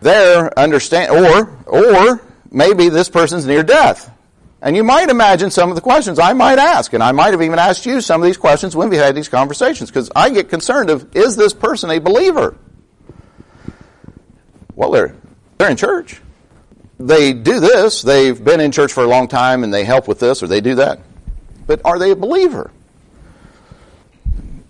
They're 0.00 0.58
understand, 0.58 1.10
or 1.10 1.58
or 1.66 2.22
maybe 2.50 2.88
this 2.88 3.10
person's 3.10 3.46
near 3.46 3.62
death, 3.62 4.10
and 4.62 4.74
you 4.74 4.82
might 4.82 5.10
imagine 5.10 5.50
some 5.50 5.68
of 5.68 5.74
the 5.74 5.82
questions 5.82 6.18
I 6.18 6.32
might 6.32 6.58
ask, 6.58 6.94
and 6.94 7.02
I 7.02 7.12
might 7.12 7.32
have 7.32 7.42
even 7.42 7.58
asked 7.58 7.84
you 7.84 8.00
some 8.00 8.22
of 8.22 8.24
these 8.24 8.38
questions 8.38 8.74
when 8.74 8.88
we 8.88 8.96
had 8.96 9.14
these 9.14 9.28
conversations, 9.28 9.90
because 9.90 10.10
I 10.16 10.30
get 10.30 10.48
concerned 10.48 10.88
of 10.88 11.14
is 11.14 11.36
this 11.36 11.52
person 11.52 11.90
a 11.90 11.98
believer? 11.98 12.56
Well, 14.74 14.90
they're 14.90 15.14
they're 15.58 15.70
in 15.70 15.76
church 15.76 16.22
they 17.06 17.32
do 17.32 17.60
this, 17.60 18.02
they've 18.02 18.42
been 18.42 18.60
in 18.60 18.72
church 18.72 18.92
for 18.92 19.02
a 19.04 19.06
long 19.06 19.28
time 19.28 19.64
and 19.64 19.72
they 19.72 19.84
help 19.84 20.08
with 20.08 20.20
this 20.20 20.42
or 20.42 20.46
they 20.46 20.60
do 20.60 20.76
that. 20.76 21.00
But 21.66 21.80
are 21.84 21.98
they 21.98 22.10
a 22.10 22.16
believer? 22.16 22.70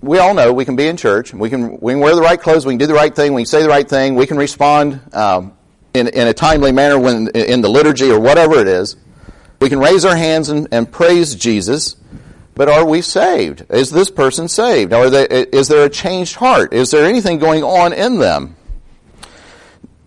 We 0.01 0.19
all 0.19 0.35
know 0.35 0.53
we 0.53 0.65
can 0.65 0.75
be 0.75 0.89
in 0.89 0.97
church, 0.97 1.33
we 1.33 1.49
can, 1.49 1.79
we 1.81 1.93
can 1.93 2.01
wear 2.01 2.15
the 2.15 2.23
right 2.23 2.41
clothes, 2.41 2.67
we 2.67 2.73
can 2.73 2.79
do 2.79 2.87
the 2.87 2.95
right 2.95 3.15
thing, 3.15 3.35
we 3.35 3.43
can 3.43 3.47
say 3.47 3.63
the 3.63 3.69
right 3.69 3.89
thing, 3.89 4.17
we 4.17 4.27
can 4.27 4.37
respond 4.37 5.01
um, 5.15 5.53
in, 5.95 6.09
in 6.09 6.27
a 6.27 6.35
timely 6.35 6.73
manner 6.73 6.99
when 6.99 7.29
in 7.29 7.61
the 7.61 7.69
liturgy 7.69 8.11
or 8.11 8.19
whatever 8.19 8.59
it 8.59 8.67
is. 8.67 8.97
We 9.61 9.69
can 9.69 9.79
raise 9.79 10.05
our 10.05 10.17
hands 10.17 10.49
and, 10.49 10.67
and 10.73 10.91
praise 10.91 11.37
Jesus, 11.37 11.95
but 12.55 12.69
are 12.69 12.85
we 12.85 13.01
saved? 13.01 13.65
Is 13.71 13.91
this 13.91 14.11
person 14.11 14.49
saved? 14.49 14.91
They, 14.91 15.25
is 15.25 15.69
there 15.69 15.85
a 15.85 15.91
changed 15.91 16.35
heart? 16.35 16.73
Is 16.73 16.91
there 16.91 17.07
anything 17.07 17.39
going 17.39 17.63
on 17.63 17.93
in 17.93 18.19
them? 18.19 18.57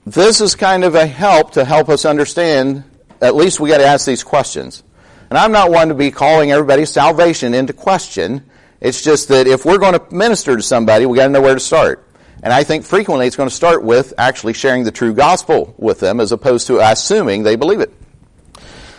This 0.06 0.40
is 0.40 0.56
kind 0.56 0.84
of 0.84 0.96
a 0.96 1.06
help 1.06 1.52
to 1.52 1.66
help 1.66 1.90
us 1.90 2.06
understand, 2.06 2.84
at 3.22 3.36
least 3.36 3.60
we 3.60 3.70
got 3.70 3.80
to 3.80 3.86
ask 3.86 4.06
these 4.06 4.24
questions. 4.24 4.84
And 5.30 5.38
I'm 5.38 5.52
not 5.52 5.72
one 5.72 5.90
to 5.90 5.96
be 5.96 6.12
calling 6.12 6.52
everybody's 6.52 6.92
salvation 6.92 7.54
into 7.54 7.74
question. 7.74 8.46
It's 8.80 9.02
just 9.02 9.30
that 9.30 9.48
if 9.48 9.66
we're 9.66 9.80
going 9.80 9.94
to 9.94 10.16
minister 10.16 10.56
to 10.56 10.62
somebody, 10.62 11.06
we 11.06 11.18
got 11.18 11.26
to 11.26 11.34
know 11.34 11.42
where 11.42 11.56
to 11.56 11.60
start. 11.60 12.08
And 12.44 12.54
I 12.54 12.64
think 12.64 12.86
frequently 12.86 13.26
it's 13.26 13.36
going 13.36 13.50
to 13.50 13.56
start 13.56 13.84
with 13.84 14.14
actually 14.20 14.54
sharing 14.54 14.84
the 14.84 14.92
true 14.92 15.16
gospel 15.16 15.74
with 15.78 16.00
them 16.00 16.20
as 16.20 16.32
opposed 16.32 16.68
to 16.68 16.80
assuming 16.80 17.42
they 17.42 17.56
believe 17.56 17.80
it. 17.80 17.92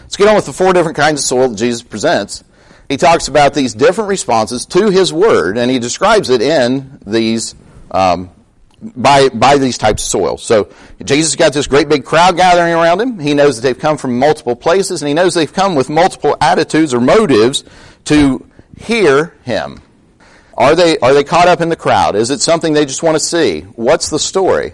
Let's 0.03 0.17
get 0.17 0.27
on 0.27 0.35
with 0.35 0.47
the 0.47 0.53
four 0.53 0.73
different 0.73 0.97
kinds 0.97 1.21
of 1.21 1.25
soil 1.25 1.49
that 1.51 1.57
Jesus 1.57 1.83
presents. 1.83 2.43
He 2.89 2.97
talks 2.97 3.29
about 3.29 3.55
these 3.55 3.75
different 3.75 4.09
responses 4.09 4.67
to 4.67 4.91
his 4.91 5.13
word, 5.13 5.59
and 5.59 5.71
he 5.71 5.79
describes 5.79 6.31
it 6.31 6.43
in 6.43 6.99
these 7.07 7.55
um, 7.91 8.31
by, 8.83 9.29
by 9.31 9.59
these 9.59 9.79
types 9.79 10.03
of 10.03 10.09
soils. 10.09 10.43
So 10.43 10.69
Jesus 11.05 11.35
got 11.37 11.53
this 11.53 11.67
great 11.67 11.89
big 11.89 12.05
crowd 12.05 12.37
gathering 12.37 12.75
around 12.75 13.01
him. 13.01 13.19
He 13.19 13.35
knows 13.35 13.57
that 13.57 13.63
they've 13.63 13.79
come 13.79 13.97
from 13.97 14.19
multiple 14.19 14.57
places 14.57 15.03
and 15.03 15.09
he 15.09 15.15
knows 15.15 15.35
they've 15.35 15.53
come 15.53 15.75
with 15.75 15.89
multiple 15.89 16.37
attitudes 16.41 16.93
or 16.93 17.01
motives 17.01 17.65
to 18.05 18.47
hear 18.79 19.35
him. 19.43 19.81
Are 20.55 20.75
they, 20.75 20.99
are 20.99 21.13
they 21.13 21.25
caught 21.25 21.49
up 21.49 21.61
in 21.61 21.69
the 21.69 21.77
crowd? 21.77 22.17
Is 22.17 22.31
it 22.31 22.41
something 22.41 22.73
they 22.73 22.87
just 22.87 23.03
want 23.03 23.17
to 23.17 23.25
see? 23.25 23.61
What's 23.61 24.09
the 24.09 24.19
story? 24.19 24.73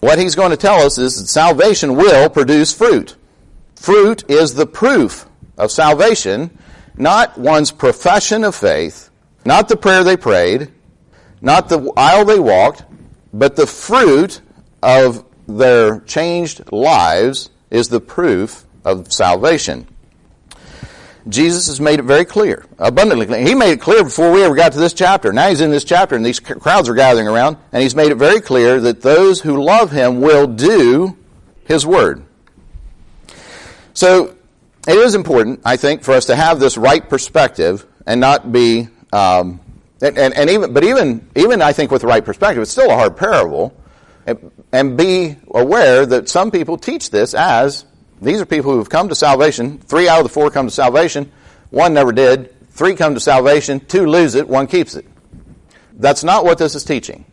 What 0.00 0.18
he's 0.18 0.34
going 0.34 0.50
to 0.50 0.56
tell 0.56 0.80
us 0.80 0.98
is 0.98 1.18
that 1.18 1.26
salvation 1.26 1.96
will 1.96 2.30
produce 2.30 2.72
fruit. 2.72 3.16
Fruit 3.74 4.28
is 4.30 4.54
the 4.54 4.66
proof 4.66 5.26
of 5.58 5.70
salvation, 5.70 6.56
not 6.96 7.36
one's 7.36 7.70
profession 7.70 8.44
of 8.44 8.54
faith, 8.54 9.10
not 9.44 9.68
the 9.68 9.76
prayer 9.76 10.04
they 10.04 10.16
prayed, 10.16 10.72
not 11.40 11.68
the 11.68 11.92
aisle 11.96 12.24
they 12.24 12.38
walked, 12.38 12.84
but 13.32 13.56
the 13.56 13.66
fruit 13.66 14.40
of 14.82 15.24
their 15.46 16.00
changed 16.00 16.72
lives 16.72 17.50
is 17.70 17.88
the 17.88 18.00
proof 18.00 18.64
of 18.84 19.12
salvation. 19.12 19.86
Jesus 21.28 21.66
has 21.66 21.80
made 21.80 21.98
it 21.98 22.04
very 22.04 22.24
clear, 22.24 22.64
abundantly 22.78 23.26
clear. 23.26 23.44
He 23.44 23.54
made 23.54 23.72
it 23.72 23.80
clear 23.80 24.04
before 24.04 24.30
we 24.30 24.44
ever 24.44 24.54
got 24.54 24.72
to 24.72 24.78
this 24.78 24.92
chapter. 24.92 25.32
Now 25.32 25.48
he's 25.48 25.60
in 25.60 25.70
this 25.70 25.82
chapter 25.82 26.14
and 26.14 26.24
these 26.24 26.38
crowds 26.38 26.88
are 26.88 26.94
gathering 26.94 27.26
around 27.26 27.56
and 27.72 27.82
he's 27.82 27.96
made 27.96 28.12
it 28.12 28.14
very 28.14 28.40
clear 28.40 28.80
that 28.80 29.02
those 29.02 29.40
who 29.40 29.60
love 29.60 29.90
him 29.90 30.20
will 30.20 30.46
do 30.46 31.16
his 31.64 31.84
word. 31.84 32.24
So 33.92 34.36
it 34.86 34.94
is 34.94 35.16
important, 35.16 35.62
I 35.64 35.76
think, 35.76 36.04
for 36.04 36.12
us 36.12 36.26
to 36.26 36.36
have 36.36 36.60
this 36.60 36.76
right 36.76 37.06
perspective 37.08 37.84
and 38.06 38.20
not 38.20 38.52
be 38.52 38.88
um, 39.12 39.60
and, 40.02 40.18
and, 40.18 40.34
and, 40.34 40.50
even, 40.50 40.74
but 40.74 40.84
even, 40.84 41.28
even 41.34 41.62
I 41.62 41.72
think 41.72 41.90
with 41.90 42.02
the 42.02 42.08
right 42.08 42.24
perspective, 42.24 42.62
it's 42.62 42.70
still 42.70 42.90
a 42.90 42.94
hard 42.94 43.16
parable. 43.16 43.74
And, 44.26 44.50
and 44.72 44.96
be 44.96 45.36
aware 45.54 46.04
that 46.04 46.28
some 46.28 46.50
people 46.50 46.76
teach 46.76 47.10
this 47.10 47.32
as 47.32 47.84
these 48.20 48.40
are 48.40 48.46
people 48.46 48.72
who 48.72 48.78
have 48.78 48.88
come 48.88 49.08
to 49.08 49.14
salvation. 49.14 49.78
Three 49.78 50.08
out 50.08 50.18
of 50.18 50.24
the 50.24 50.30
four 50.30 50.50
come 50.50 50.66
to 50.66 50.72
salvation. 50.72 51.30
One 51.70 51.94
never 51.94 52.12
did. 52.12 52.54
Three 52.70 52.94
come 52.94 53.14
to 53.14 53.20
salvation. 53.20 53.80
Two 53.80 54.06
lose 54.06 54.34
it. 54.34 54.48
One 54.48 54.66
keeps 54.66 54.96
it. 54.96 55.06
That's 55.94 56.24
not 56.24 56.44
what 56.44 56.58
this 56.58 56.74
is 56.74 56.84
teaching. 56.84 57.24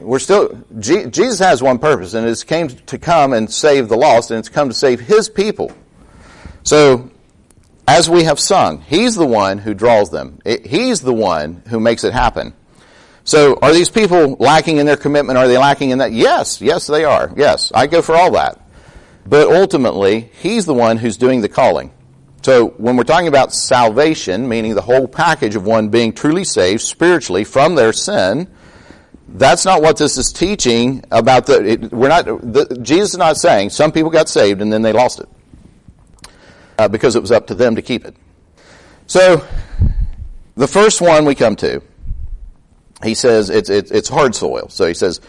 We're 0.00 0.18
still, 0.18 0.64
Jesus 0.78 1.38
has 1.38 1.62
one 1.62 1.78
purpose, 1.78 2.14
and 2.14 2.26
it's 2.26 2.42
came 2.42 2.68
to 2.68 2.98
come 2.98 3.32
and 3.32 3.50
save 3.50 3.88
the 3.88 3.96
lost, 3.96 4.32
and 4.32 4.38
it's 4.38 4.48
come 4.48 4.68
to 4.68 4.74
save 4.74 4.98
His 4.98 5.28
people. 5.28 5.70
So, 6.64 7.11
as 7.86 8.08
we 8.08 8.24
have 8.24 8.38
sung. 8.38 8.80
He's 8.82 9.14
the 9.14 9.26
one 9.26 9.58
who 9.58 9.74
draws 9.74 10.10
them. 10.10 10.40
He's 10.44 11.00
the 11.00 11.12
one 11.12 11.62
who 11.68 11.80
makes 11.80 12.04
it 12.04 12.12
happen. 12.12 12.54
So 13.24 13.58
are 13.62 13.72
these 13.72 13.90
people 13.90 14.36
lacking 14.40 14.78
in 14.78 14.86
their 14.86 14.96
commitment? 14.96 15.38
Are 15.38 15.46
they 15.46 15.58
lacking 15.58 15.90
in 15.90 15.98
that? 15.98 16.12
Yes, 16.12 16.60
yes 16.60 16.86
they 16.86 17.04
are. 17.04 17.32
Yes, 17.36 17.70
I 17.74 17.86
go 17.86 18.02
for 18.02 18.14
all 18.14 18.32
that. 18.32 18.60
But 19.26 19.48
ultimately, 19.48 20.30
He's 20.40 20.66
the 20.66 20.74
one 20.74 20.96
who's 20.96 21.16
doing 21.16 21.40
the 21.40 21.48
calling. 21.48 21.92
So 22.42 22.70
when 22.70 22.96
we're 22.96 23.04
talking 23.04 23.28
about 23.28 23.52
salvation, 23.52 24.48
meaning 24.48 24.74
the 24.74 24.82
whole 24.82 25.06
package 25.06 25.54
of 25.54 25.64
one 25.64 25.90
being 25.90 26.12
truly 26.12 26.42
saved 26.42 26.80
spiritually 26.80 27.44
from 27.44 27.76
their 27.76 27.92
sin, 27.92 28.48
that's 29.28 29.64
not 29.64 29.80
what 29.80 29.96
this 29.96 30.18
is 30.18 30.32
teaching 30.32 31.04
about 31.12 31.46
the, 31.46 31.64
it, 31.64 31.92
we're 31.92 32.08
not, 32.08 32.24
the, 32.24 32.78
Jesus 32.82 33.12
is 33.12 33.18
not 33.18 33.36
saying 33.36 33.70
some 33.70 33.92
people 33.92 34.10
got 34.10 34.28
saved 34.28 34.60
and 34.60 34.72
then 34.72 34.82
they 34.82 34.92
lost 34.92 35.20
it. 35.20 35.28
Uh, 36.78 36.88
because 36.88 37.16
it 37.16 37.20
was 37.20 37.30
up 37.30 37.46
to 37.48 37.54
them 37.54 37.76
to 37.76 37.82
keep 37.82 38.04
it. 38.04 38.16
So, 39.06 39.46
the 40.56 40.68
first 40.68 41.00
one 41.00 41.24
we 41.24 41.34
come 41.34 41.56
to, 41.56 41.82
he 43.02 43.14
says 43.14 43.50
it's, 43.50 43.70
it's, 43.70 43.90
it's 43.90 44.08
hard 44.08 44.34
soil. 44.34 44.68
So 44.68 44.86
he 44.86 44.94
says, 44.94 45.20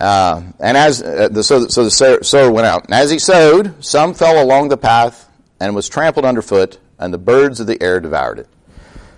uh, 0.00 0.42
and 0.60 0.76
as, 0.76 1.02
uh, 1.02 1.28
the, 1.30 1.42
so, 1.42 1.68
so 1.68 1.84
the 1.84 2.18
sower 2.22 2.50
went 2.50 2.66
out. 2.66 2.84
And 2.84 2.94
as 2.94 3.10
he 3.10 3.18
sowed, 3.18 3.84
some 3.84 4.14
fell 4.14 4.42
along 4.42 4.68
the 4.68 4.76
path 4.76 5.28
and 5.60 5.74
was 5.74 5.88
trampled 5.88 6.24
underfoot, 6.24 6.78
and 6.98 7.14
the 7.14 7.18
birds 7.18 7.60
of 7.60 7.66
the 7.66 7.80
air 7.82 8.00
devoured 8.00 8.40
it. 8.40 8.48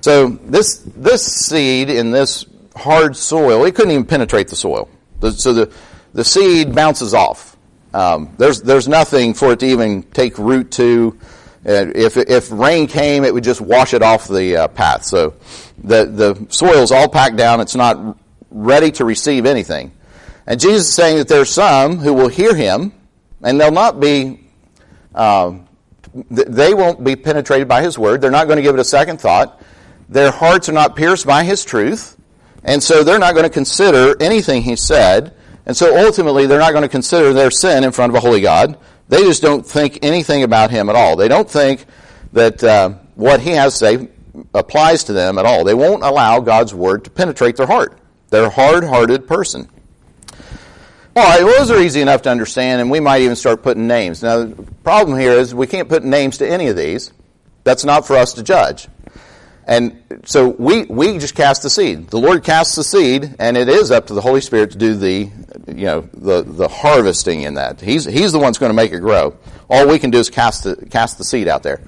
So 0.02 0.28
this, 0.28 0.78
this 0.97 1.25
seed 1.25 1.90
in 1.90 2.11
this 2.11 2.47
hard 2.76 3.16
soil, 3.16 3.64
it 3.64 3.75
couldn't 3.75 3.92
even 3.92 4.04
penetrate 4.04 4.49
the 4.49 4.56
soil. 4.56 4.88
So 5.21 5.52
the, 5.52 5.73
the 6.12 6.25
seed 6.25 6.75
bounces 6.75 7.14
off. 7.14 7.56
Um, 7.95 8.35
there's, 8.37 8.61
there's 8.62 8.87
nothing 8.87 9.33
for 9.33 9.52
it 9.52 9.61
to 9.61 9.66
even 9.66 10.02
take 10.02 10.38
root 10.38 10.71
to. 10.73 11.18
If, 11.69 12.17
if 12.17 12.53
rain 12.53 12.87
came, 12.87 13.25
it 13.25 13.35
would 13.35 13.43
just 13.43 13.61
wash 13.61 13.93
it 13.93 14.03
off 14.03 14.29
the 14.29 14.57
uh, 14.57 14.69
path. 14.69 15.05
So 15.05 15.35
the, 15.83 16.05
the 16.05 16.47
soil's 16.49 16.93
all 16.93 17.09
packed 17.09 17.37
down. 17.37 17.61
It's 17.61 17.75
not 17.75 18.17
ready 18.51 18.93
to 18.93 19.05
receive 19.05 19.47
anything. 19.47 19.91
And 20.47 20.61
Jesus 20.61 20.89
is 20.89 20.95
saying 20.95 21.19
that 21.19 21.27
there's 21.27 21.51
some 21.51 21.97
who 21.97 22.15
will 22.15 22.29
hear 22.29 22.55
him, 22.55 22.93
and 23.43 23.61
they'll 23.61 23.73
not 23.73 23.99
be, 23.99 24.49
um, 25.15 25.67
they 26.31 26.73
won't 26.73 27.03
be 27.03 27.17
penetrated 27.17 27.67
by 27.67 27.83
his 27.83 27.99
word. 27.99 28.21
They're 28.21 28.31
not 28.31 28.47
going 28.47 28.57
to 28.57 28.63
give 28.63 28.75
it 28.75 28.81
a 28.81 28.85
second 28.85 29.21
thought. 29.21 29.61
Their 30.09 30.31
hearts 30.31 30.69
are 30.69 30.73
not 30.73 30.95
pierced 30.95 31.27
by 31.27 31.43
his 31.43 31.65
truth. 31.65 32.17
And 32.63 32.83
so 32.83 33.03
they're 33.03 33.19
not 33.19 33.35
going 33.35 33.45
to 33.45 33.51
consider 33.51 34.21
anything 34.21 34.63
he 34.63 34.77
said. 34.77 35.35
And 35.67 35.77
so 35.77 36.07
ultimately, 36.07 36.47
they're 36.47 36.61
not 36.61 36.73
going 36.73 36.83
to 36.83 36.89
consider 36.89 37.33
their 37.33 37.51
sin 37.51 37.83
in 37.83 37.91
front 37.91 38.11
of 38.11 38.17
a 38.17 38.21
holy 38.21 38.41
God. 38.41 38.79
They 39.09 39.23
just 39.23 39.43
don't 39.43 39.65
think 39.65 40.01
anything 40.03 40.43
about 40.43 40.71
him 40.71 40.89
at 40.89 40.97
all. 40.97 41.17
They 41.17 41.29
don't 41.29 41.49
think 41.49 41.85
that 42.33 42.63
uh, 42.63 42.91
what 43.15 43.41
he 43.41 43.51
has 43.51 43.79
to 43.79 43.79
say 43.79 44.09
applies 44.55 45.05
to 45.05 45.13
them 45.13 45.39
at 45.39 45.47
all. 45.47 45.65
They 45.65 45.75
won't 45.75 46.03
allow 46.03 46.41
God's 46.41 46.75
word 46.75 47.05
to 47.05 47.11
penetrate 47.11 47.57
their 47.57 47.67
heart. 47.67 47.99
They're 48.31 48.47
a 48.47 48.51
hard-hearted 48.51 49.29
person. 49.29 49.69
All 51.15 51.23
right, 51.23 51.43
well, 51.43 51.59
those 51.59 51.71
are 51.71 51.81
easy 51.81 52.03
enough 52.03 52.23
to 52.23 52.31
understand, 52.31 52.81
and 52.81 52.91
we 52.91 53.01
might 53.01 53.23
even 53.23 53.37
start 53.37 53.63
putting 53.63 53.87
names. 53.87 54.23
Now, 54.23 54.45
the 54.45 54.63
problem 54.85 55.19
here 55.19 55.33
is 55.33 55.55
we 55.55 55.67
can't 55.67 55.89
put 55.89 56.05
names 56.05 56.39
to 56.39 56.49
any 56.49 56.67
of 56.67 56.77
these. 56.77 57.13
That's 57.65 57.85
not 57.85 58.07
for 58.07 58.17
us 58.17 58.35
to 58.35 58.43
judge. 58.43 58.89
And 59.67 60.01
so 60.25 60.49
we, 60.49 60.85
we 60.85 61.19
just 61.19 61.35
cast 61.35 61.63
the 61.63 61.71
seed. 61.71 62.09
The 62.09 62.19
Lord 62.19 62.45
casts 62.45 62.77
the 62.77 62.85
seed, 62.85 63.35
and 63.41 63.57
it 63.57 63.69
is 63.69 63.91
up 63.91 64.07
to 64.07 64.15
the 64.15 64.21
Holy 64.21 64.41
Spirit 64.41 64.71
to 64.71 64.79
do 64.79 64.95
the, 64.95 65.31
you 65.67 65.87
know, 65.87 66.09
the, 66.15 66.43
the 66.43 66.69
harvesting 66.69 67.43
in 67.43 67.55
that. 67.55 67.81
He's, 67.81 68.05
he's 68.05 68.31
the 68.31 68.39
one 68.39 68.49
that's 68.49 68.59
going 68.59 68.71
to 68.71 68.75
make 68.75 68.93
it 68.93 69.01
grow. 69.01 69.37
All 69.69 69.89
we 69.89 69.99
can 69.99 70.11
do 70.11 70.19
is 70.19 70.31
cast 70.31 70.63
the, 70.63 70.77
cast 70.77 71.19
the 71.19 71.25
seed 71.25 71.49
out 71.49 71.65
there. 71.65 71.81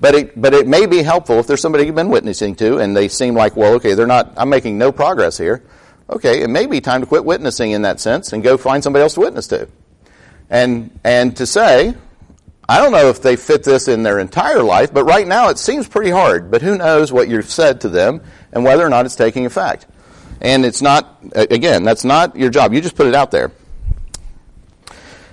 But 0.00 0.14
it, 0.16 0.40
but 0.40 0.54
it 0.54 0.66
may 0.66 0.86
be 0.86 1.02
helpful 1.02 1.38
if 1.38 1.46
there's 1.46 1.60
somebody 1.60 1.84
you've 1.84 1.94
been 1.94 2.08
witnessing 2.08 2.56
to, 2.56 2.78
and 2.78 2.96
they 2.96 3.06
seem 3.06 3.34
like, 3.34 3.54
well, 3.54 3.74
okay, 3.74 3.94
they're 3.94 4.08
not, 4.08 4.32
I'm 4.36 4.48
making 4.48 4.76
no 4.76 4.90
progress 4.90 5.38
here. 5.38 5.62
Okay, 6.08 6.42
it 6.42 6.50
may 6.50 6.66
be 6.66 6.80
time 6.80 7.02
to 7.02 7.06
quit 7.06 7.24
witnessing 7.24 7.70
in 7.70 7.82
that 7.82 8.00
sense 8.00 8.32
and 8.32 8.42
go 8.42 8.56
find 8.56 8.82
somebody 8.82 9.04
else 9.04 9.14
to 9.14 9.20
witness 9.20 9.46
to. 9.48 9.68
And, 10.48 10.98
and 11.04 11.36
to 11.36 11.46
say, 11.46 11.94
I 12.70 12.78
don't 12.78 12.92
know 12.92 13.08
if 13.08 13.20
they 13.20 13.34
fit 13.34 13.64
this 13.64 13.88
in 13.88 14.04
their 14.04 14.20
entire 14.20 14.62
life, 14.62 14.94
but 14.94 15.02
right 15.02 15.26
now 15.26 15.48
it 15.48 15.58
seems 15.58 15.88
pretty 15.88 16.10
hard. 16.10 16.52
But 16.52 16.62
who 16.62 16.78
knows 16.78 17.10
what 17.10 17.28
you've 17.28 17.50
said 17.50 17.80
to 17.80 17.88
them 17.88 18.22
and 18.52 18.62
whether 18.62 18.86
or 18.86 18.88
not 18.88 19.06
it's 19.06 19.16
taking 19.16 19.44
effect. 19.44 19.88
And 20.40 20.64
it's 20.64 20.80
not, 20.80 21.18
again, 21.34 21.82
that's 21.82 22.04
not 22.04 22.36
your 22.36 22.48
job. 22.48 22.72
You 22.72 22.80
just 22.80 22.94
put 22.94 23.08
it 23.08 23.14
out 23.16 23.32
there. 23.32 23.50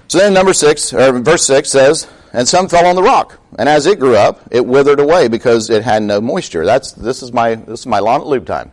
So 0.08 0.18
then 0.18 0.34
number 0.34 0.52
six, 0.52 0.92
or 0.92 1.20
verse 1.20 1.46
six 1.46 1.70
says, 1.70 2.08
and 2.34 2.48
some 2.48 2.68
fell 2.70 2.88
on 2.88 2.96
the 2.96 3.04
rock, 3.04 3.40
and 3.60 3.70
as 3.70 3.86
it 3.86 4.00
grew 4.00 4.16
up, 4.16 4.42
it 4.50 4.66
withered 4.66 5.00
away 5.00 5.28
because 5.28 5.70
it 5.70 5.84
had 5.84 6.02
no 6.02 6.20
moisture. 6.20 6.66
That's 6.66 6.94
this 6.94 7.22
is 7.22 7.32
my 7.32 7.54
this 7.54 7.82
is 7.82 7.86
my 7.86 8.00
lawn 8.00 8.22
at 8.22 8.28
lube 8.28 8.48
time. 8.48 8.72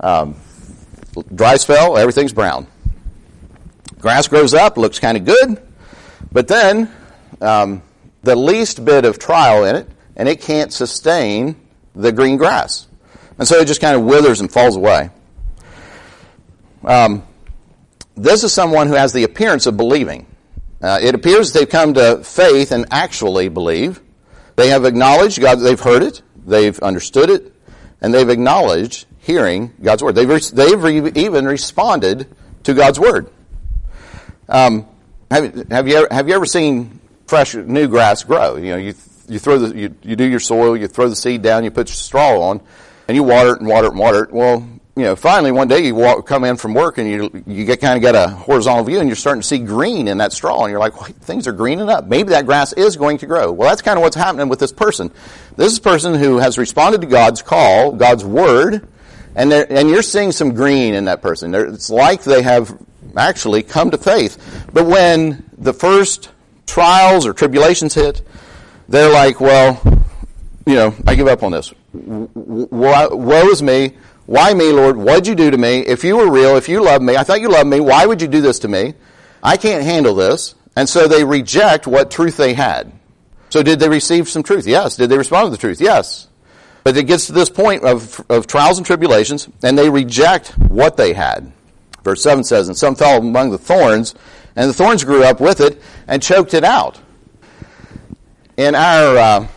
Um, 0.00 0.34
dry 1.32 1.56
spell, 1.56 1.96
everything's 1.96 2.32
brown. 2.32 2.66
Grass 4.00 4.26
grows 4.26 4.54
up, 4.54 4.76
looks 4.76 4.98
kind 4.98 5.16
of 5.16 5.24
good, 5.24 5.62
but 6.32 6.48
then 6.48 6.90
um, 7.40 7.82
the 8.22 8.36
least 8.36 8.84
bit 8.84 9.04
of 9.04 9.18
trial 9.18 9.64
in 9.64 9.76
it, 9.76 9.88
and 10.16 10.28
it 10.28 10.40
can't 10.40 10.72
sustain 10.72 11.56
the 11.94 12.12
green 12.12 12.36
grass. 12.36 12.86
And 13.38 13.46
so 13.46 13.58
it 13.58 13.66
just 13.66 13.80
kind 13.80 13.96
of 13.96 14.02
withers 14.02 14.40
and 14.40 14.50
falls 14.50 14.76
away. 14.76 15.10
Um, 16.84 17.22
this 18.14 18.44
is 18.44 18.52
someone 18.52 18.88
who 18.88 18.94
has 18.94 19.12
the 19.12 19.24
appearance 19.24 19.66
of 19.66 19.76
believing. 19.76 20.26
Uh, 20.82 20.98
it 21.02 21.14
appears 21.14 21.52
they've 21.52 21.68
come 21.68 21.94
to 21.94 22.22
faith 22.22 22.72
and 22.72 22.86
actually 22.90 23.48
believe. 23.48 24.00
They 24.56 24.68
have 24.68 24.84
acknowledged 24.84 25.40
God, 25.40 25.56
they've 25.56 25.78
heard 25.78 26.02
it, 26.02 26.22
they've 26.46 26.78
understood 26.80 27.28
it, 27.28 27.52
and 28.00 28.14
they've 28.14 28.28
acknowledged 28.28 29.06
hearing 29.18 29.72
God's 29.82 30.02
word. 30.02 30.14
They've, 30.14 30.28
re- 30.28 30.40
they've 30.52 31.16
even 31.16 31.46
responded 31.46 32.26
to 32.64 32.74
God's 32.74 32.98
word. 32.98 33.30
Um, 34.48 34.86
have, 35.30 35.68
have, 35.70 35.88
you 35.88 35.96
ever, 35.96 36.08
have 36.10 36.28
you 36.28 36.34
ever 36.34 36.46
seen 36.46 37.00
fresh 37.26 37.54
new 37.54 37.88
grass 37.88 38.24
grow. 38.24 38.56
You 38.56 38.70
know, 38.70 38.76
you 38.76 38.94
you 39.28 39.38
throw 39.38 39.58
the 39.58 39.76
you, 39.76 39.94
you 40.02 40.16
do 40.16 40.24
your 40.24 40.40
soil, 40.40 40.76
you 40.76 40.88
throw 40.88 41.08
the 41.08 41.16
seed 41.16 41.42
down, 41.42 41.64
you 41.64 41.70
put 41.70 41.88
your 41.88 41.96
straw 41.96 42.40
on, 42.40 42.60
and 43.08 43.16
you 43.16 43.22
water 43.22 43.54
it 43.54 43.60
and 43.60 43.68
water 43.68 43.88
it 43.88 43.90
and 43.90 44.00
water 44.00 44.24
it. 44.24 44.32
Well, 44.32 44.66
you 44.96 45.02
know, 45.02 45.14
finally 45.14 45.52
one 45.52 45.68
day 45.68 45.84
you 45.84 45.94
walk, 45.94 46.26
come 46.26 46.44
in 46.44 46.56
from 46.56 46.72
work 46.72 46.96
and 46.96 47.08
you 47.08 47.42
you 47.46 47.66
get 47.66 47.82
kind 47.82 47.96
of 47.96 48.00
get 48.00 48.14
a 48.14 48.28
horizontal 48.28 48.84
view 48.84 48.98
and 48.98 49.08
you're 49.08 49.16
starting 49.16 49.42
to 49.42 49.46
see 49.46 49.58
green 49.58 50.08
in 50.08 50.18
that 50.18 50.32
straw 50.32 50.64
and 50.64 50.70
you're 50.70 50.80
like, 50.80 50.98
well, 50.98 51.10
things 51.20 51.46
are 51.46 51.52
greening 51.52 51.90
up. 51.90 52.06
Maybe 52.06 52.30
that 52.30 52.46
grass 52.46 52.72
is 52.72 52.96
going 52.96 53.18
to 53.18 53.26
grow. 53.26 53.52
Well, 53.52 53.68
that's 53.68 53.82
kind 53.82 53.98
of 53.98 54.02
what's 54.02 54.16
happening 54.16 54.48
with 54.48 54.58
this 54.58 54.72
person. 54.72 55.10
This 55.56 55.72
is 55.72 55.78
a 55.78 55.82
person 55.82 56.14
who 56.14 56.38
has 56.38 56.56
responded 56.56 57.02
to 57.02 57.06
God's 57.06 57.42
call, 57.42 57.92
God's 57.92 58.24
word, 58.24 58.88
and 59.34 59.52
and 59.52 59.90
you're 59.90 60.02
seeing 60.02 60.32
some 60.32 60.54
green 60.54 60.94
in 60.94 61.04
that 61.04 61.20
person. 61.20 61.50
They're, 61.50 61.66
it's 61.66 61.90
like 61.90 62.22
they 62.22 62.40
have 62.40 62.74
actually 63.16 63.62
come 63.62 63.90
to 63.90 63.98
faith. 63.98 64.68
But 64.72 64.86
when 64.86 65.48
the 65.58 65.74
first 65.74 66.30
trials 66.66 67.26
or 67.26 67.32
tribulations 67.32 67.94
hit, 67.94 68.22
they're 68.88 69.12
like, 69.12 69.40
well, 69.40 69.80
you 70.66 70.74
know, 70.74 70.94
I 71.06 71.14
give 71.14 71.28
up 71.28 71.42
on 71.42 71.52
this. 71.52 71.72
Woe 71.92 73.48
is 73.48 73.62
me. 73.62 73.96
Why 74.26 74.52
me, 74.54 74.72
Lord? 74.72 74.96
What'd 74.96 75.26
you 75.26 75.34
do 75.34 75.50
to 75.50 75.58
me? 75.58 75.80
If 75.80 76.02
you 76.02 76.16
were 76.16 76.30
real, 76.30 76.56
if 76.56 76.68
you 76.68 76.82
loved 76.82 77.04
me, 77.04 77.16
I 77.16 77.22
thought 77.22 77.40
you 77.40 77.48
loved 77.48 77.68
me, 77.68 77.80
why 77.80 78.06
would 78.06 78.20
you 78.20 78.28
do 78.28 78.40
this 78.40 78.58
to 78.60 78.68
me? 78.68 78.94
I 79.42 79.56
can't 79.56 79.84
handle 79.84 80.14
this. 80.14 80.54
And 80.74 80.88
so 80.88 81.08
they 81.08 81.24
reject 81.24 81.86
what 81.86 82.10
truth 82.10 82.36
they 82.36 82.52
had. 82.52 82.92
So 83.48 83.62
did 83.62 83.78
they 83.78 83.88
receive 83.88 84.28
some 84.28 84.42
truth? 84.42 84.66
Yes. 84.66 84.96
Did 84.96 85.08
they 85.08 85.16
respond 85.16 85.46
to 85.46 85.50
the 85.50 85.56
truth? 85.56 85.80
Yes. 85.80 86.28
But 86.84 86.96
it 86.96 87.04
gets 87.04 87.26
to 87.26 87.32
this 87.32 87.48
point 87.48 87.82
of, 87.84 88.24
of 88.28 88.46
trials 88.46 88.78
and 88.78 88.86
tribulations, 88.86 89.48
and 89.62 89.78
they 89.78 89.88
reject 89.88 90.58
what 90.58 90.96
they 90.96 91.14
had. 91.14 91.50
Verse 92.04 92.22
7 92.22 92.44
says, 92.44 92.68
And 92.68 92.76
some 92.76 92.94
fell 92.94 93.18
among 93.18 93.50
the 93.50 93.58
thorns, 93.58 94.14
and 94.56 94.70
the 94.70 94.74
thorns 94.74 95.04
grew 95.04 95.22
up 95.22 95.40
with 95.40 95.60
it 95.60 95.80
and 96.08 96.22
choked 96.22 96.54
it 96.54 96.64
out. 96.64 96.98
In 98.56 98.74
our 98.74 99.16
uh, 99.16 99.48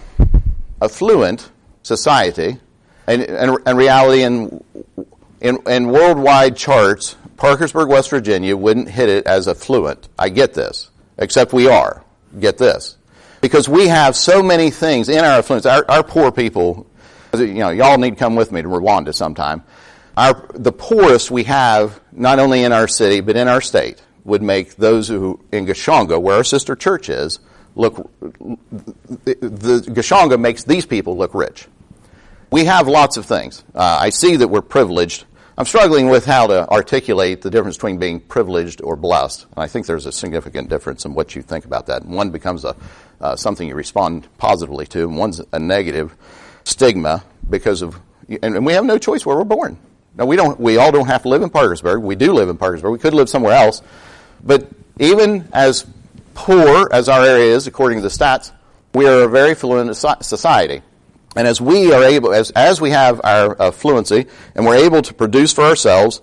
affluent 0.82 1.50
society, 1.84 2.60
and, 3.08 3.22
and, 3.24 3.58
and 3.66 3.78
reality 3.78 4.24
in, 4.24 4.64
in, 5.40 5.58
in 5.68 5.88
worldwide 5.88 6.58
charts, 6.58 7.16
Parkersburg, 7.38 7.88
West 7.88 8.10
Virginia 8.10 8.56
wouldn't 8.56 8.90
hit 8.90 9.08
it 9.08 9.26
as 9.26 9.48
affluent. 9.48 10.10
I 10.20 10.28
get 10.30 10.54
this. 10.54 10.92
Except 11.18 11.54
we 11.54 11.68
are. 11.68 12.04
Get 12.40 12.58
this. 12.58 12.98
Because 13.42 13.70
we 13.70 13.88
have 13.88 14.18
so 14.18 14.44
many 14.44 14.70
things 14.70 15.08
in 15.08 15.20
our 15.20 15.40
affluence. 15.40 15.66
Our, 15.66 15.86
our 15.90 16.04
poor 16.04 16.32
people, 16.32 16.86
you 17.34 17.54
know, 17.56 17.70
y'all 17.70 17.98
need 17.98 18.12
to 18.12 18.16
come 18.18 18.36
with 18.36 18.52
me 18.52 18.62
to 18.62 18.68
Rwanda 18.68 19.16
sometime. 19.16 19.64
Our, 20.18 20.46
the 20.54 20.74
poorest 20.74 21.32
we 21.32 21.46
have, 21.46 22.02
not 22.12 22.40
only 22.40 22.64
in 22.64 22.74
our 22.74 22.90
city, 22.90 23.22
but 23.22 23.38
in 23.38 23.48
our 23.48 23.62
state 23.62 24.02
would 24.30 24.42
make 24.42 24.76
those 24.76 25.08
who 25.08 25.40
in 25.52 25.66
Gashonga, 25.66 26.22
where 26.22 26.38
our 26.38 26.44
sister 26.44 26.76
church 26.76 27.10
is, 27.10 27.40
look. 27.76 28.10
The, 29.26 29.36
the 29.42 30.38
makes 30.38 30.64
these 30.64 30.86
people 30.86 31.18
look 31.18 31.34
rich. 31.34 31.68
We 32.52 32.66
have 32.66 32.88
lots 32.88 33.18
of 33.18 33.26
things. 33.26 33.64
Uh, 33.76 33.98
I 34.02 34.10
see 34.10 34.38
that 34.38 34.48
we're 34.48 34.62
privileged. 34.62 35.26
I'm 35.58 35.66
struggling 35.66 36.10
with 36.10 36.26
how 36.26 36.48
to 36.48 36.70
articulate 36.70 37.42
the 37.42 37.50
difference 37.50 37.76
between 37.76 37.98
being 37.98 38.22
privileged 38.22 38.82
or 38.82 38.96
blessed. 38.96 39.44
And 39.44 39.64
I 39.64 39.68
think 39.68 39.86
there's 39.86 40.06
a 40.06 40.12
significant 40.12 40.70
difference 40.70 41.06
in 41.06 41.14
what 41.14 41.36
you 41.36 41.42
think 41.42 41.66
about 41.66 41.88
that. 41.88 42.06
One 42.06 42.32
becomes 42.32 42.64
a 42.64 42.76
uh, 43.22 43.36
something 43.36 43.68
you 43.68 43.76
respond 43.76 44.28
positively 44.38 44.86
to, 44.88 45.04
and 45.04 45.18
one's 45.18 45.42
a 45.52 45.60
negative 45.60 46.16
stigma 46.64 47.24
because 47.50 47.82
of, 47.82 48.00
and, 48.30 48.56
and 48.56 48.66
we 48.66 48.74
have 48.74 48.86
no 48.86 48.98
choice 48.98 49.26
where 49.26 49.36
we're 49.36 49.44
born. 49.44 49.78
Now 50.16 50.26
we 50.26 50.36
don't, 50.36 50.60
we 50.60 50.78
all 50.78 50.92
don't 50.92 51.08
have 51.08 51.24
to 51.24 51.30
live 51.30 51.42
in 51.42 51.50
Parkersburg. 51.50 52.02
We 52.02 52.16
do 52.16 52.34
live 52.34 52.50
in 52.50 52.58
Parkersburg. 52.58 52.92
We 52.92 53.00
could 53.00 53.14
live 53.14 53.30
somewhere 53.30 53.54
else, 53.54 53.82
but 54.44 54.68
even 55.00 55.48
as 55.54 55.86
poor 56.34 56.88
as 56.92 57.10
our 57.10 57.24
area 57.24 57.56
is, 57.56 57.68
according 57.68 58.00
to 58.00 58.04
the 58.04 58.10
stats, 58.10 58.52
we 58.94 59.08
are 59.08 59.24
a 59.24 59.28
very 59.28 59.56
fluent 59.56 59.96
society. 59.96 60.82
And 61.36 61.48
as 61.48 61.62
we 61.62 61.94
are 61.94 62.04
able, 62.04 62.34
as, 62.34 62.52
as 62.52 62.82
we 62.82 62.90
have 62.92 63.22
our 63.24 63.62
uh, 63.62 63.72
fluency 63.72 64.26
and 64.56 64.66
we're 64.66 64.84
able 64.84 65.02
to 65.04 65.14
produce 65.14 65.54
for 65.54 65.64
ourselves, 65.64 66.22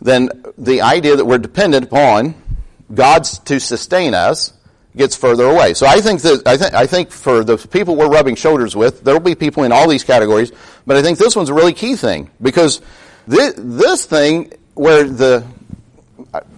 then 0.00 0.28
the 0.58 0.82
idea 0.82 1.16
that 1.16 1.24
we're 1.24 1.38
dependent 1.38 1.84
upon 1.84 2.34
God 2.92 3.24
to 3.24 3.60
sustain 3.60 4.14
us 4.14 4.52
gets 4.96 5.16
further 5.16 5.46
away. 5.46 5.74
So 5.74 5.86
I 5.86 6.00
think 6.00 6.20
that, 6.22 6.46
I 6.46 6.56
think, 6.56 6.74
I 6.74 6.86
think 6.86 7.10
for 7.10 7.44
the 7.44 7.56
people 7.56 7.96
we're 7.96 8.10
rubbing 8.10 8.34
shoulders 8.34 8.76
with, 8.76 9.04
there'll 9.04 9.20
be 9.20 9.34
people 9.34 9.62
in 9.62 9.72
all 9.72 9.88
these 9.88 10.04
categories, 10.04 10.52
but 10.86 10.96
I 10.96 11.02
think 11.02 11.18
this 11.18 11.34
one's 11.34 11.48
a 11.48 11.54
really 11.54 11.72
key 11.72 11.96
thing 11.96 12.30
because 12.42 12.82
this, 13.26 13.54
this 13.56 14.04
thing 14.04 14.52
where 14.74 15.04
the, 15.04 15.46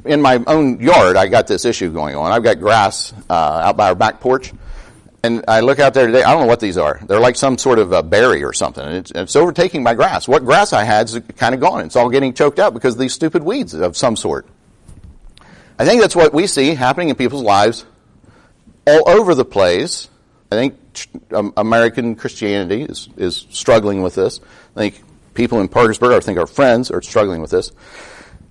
in 0.04 0.22
my 0.22 0.42
own 0.46 0.80
yard, 0.80 1.16
I 1.16 1.26
got 1.28 1.46
this 1.46 1.64
issue 1.64 1.92
going 1.92 2.14
on. 2.14 2.32
I've 2.32 2.42
got 2.42 2.60
grass 2.60 3.12
uh, 3.28 3.32
out 3.32 3.76
by 3.76 3.88
our 3.88 3.94
back 3.94 4.20
porch, 4.20 4.52
and 5.22 5.44
I 5.48 5.60
look 5.60 5.78
out 5.78 5.94
there 5.94 6.06
today. 6.06 6.22
I 6.22 6.32
don't 6.32 6.42
know 6.42 6.46
what 6.46 6.60
these 6.60 6.78
are. 6.78 7.00
They're 7.06 7.20
like 7.20 7.36
some 7.36 7.58
sort 7.58 7.78
of 7.78 7.92
a 7.92 8.02
berry 8.02 8.44
or 8.44 8.52
something, 8.52 8.86
it's, 8.86 9.10
it's 9.10 9.36
overtaking 9.36 9.82
my 9.82 9.94
grass. 9.94 10.28
What 10.28 10.44
grass 10.44 10.72
I 10.72 10.84
had 10.84 11.08
is 11.08 11.20
kind 11.36 11.54
of 11.54 11.60
gone. 11.60 11.84
It's 11.84 11.96
all 11.96 12.10
getting 12.10 12.34
choked 12.34 12.58
out 12.58 12.74
because 12.74 12.94
of 12.94 13.00
these 13.00 13.14
stupid 13.14 13.42
weeds 13.42 13.74
of 13.74 13.96
some 13.96 14.16
sort. 14.16 14.46
I 15.78 15.84
think 15.84 16.00
that's 16.00 16.14
what 16.14 16.32
we 16.32 16.46
see 16.46 16.74
happening 16.74 17.08
in 17.08 17.16
people's 17.16 17.42
lives 17.42 17.84
all 18.86 19.08
over 19.08 19.34
the 19.34 19.44
place. 19.44 20.08
I 20.52 20.56
think 20.56 20.78
um, 21.32 21.52
American 21.56 22.14
Christianity 22.14 22.82
is, 22.82 23.08
is 23.16 23.46
struggling 23.50 24.02
with 24.02 24.14
this. 24.14 24.40
I 24.76 24.78
think 24.78 25.02
people 25.34 25.60
in 25.60 25.68
Parkersburg, 25.68 26.12
I 26.12 26.20
think 26.20 26.38
our 26.38 26.46
friends, 26.46 26.92
are 26.92 27.02
struggling 27.02 27.40
with 27.40 27.50
this. 27.50 27.72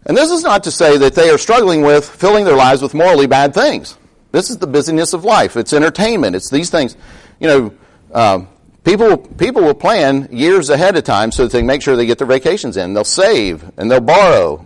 And 0.05 0.17
this 0.17 0.31
is 0.31 0.43
not 0.43 0.63
to 0.65 0.71
say 0.71 0.97
that 0.97 1.15
they 1.15 1.29
are 1.29 1.37
struggling 1.37 1.81
with 1.81 2.07
filling 2.07 2.45
their 2.45 2.55
lives 2.55 2.81
with 2.81 2.93
morally 2.93 3.27
bad 3.27 3.53
things. 3.53 3.97
This 4.31 4.49
is 4.49 4.57
the 4.57 4.67
busyness 4.67 5.13
of 5.13 5.23
life. 5.23 5.55
It's 5.55 5.73
entertainment. 5.73 6.35
It's 6.35 6.49
these 6.49 6.69
things. 6.69 6.97
You 7.39 7.47
know, 7.47 7.73
um, 8.13 8.47
people 8.83 9.17
people 9.17 9.61
will 9.61 9.73
plan 9.75 10.27
years 10.31 10.69
ahead 10.69 10.97
of 10.97 11.03
time 11.03 11.31
so 11.31 11.43
that 11.43 11.51
they 11.51 11.61
make 11.61 11.81
sure 11.81 11.95
they 11.95 12.05
get 12.05 12.17
their 12.17 12.27
vacations 12.27 12.75
in. 12.75 12.93
They'll 12.93 13.03
save 13.03 13.63
and 13.77 13.89
they'll 13.89 14.01
borrow. 14.01 14.65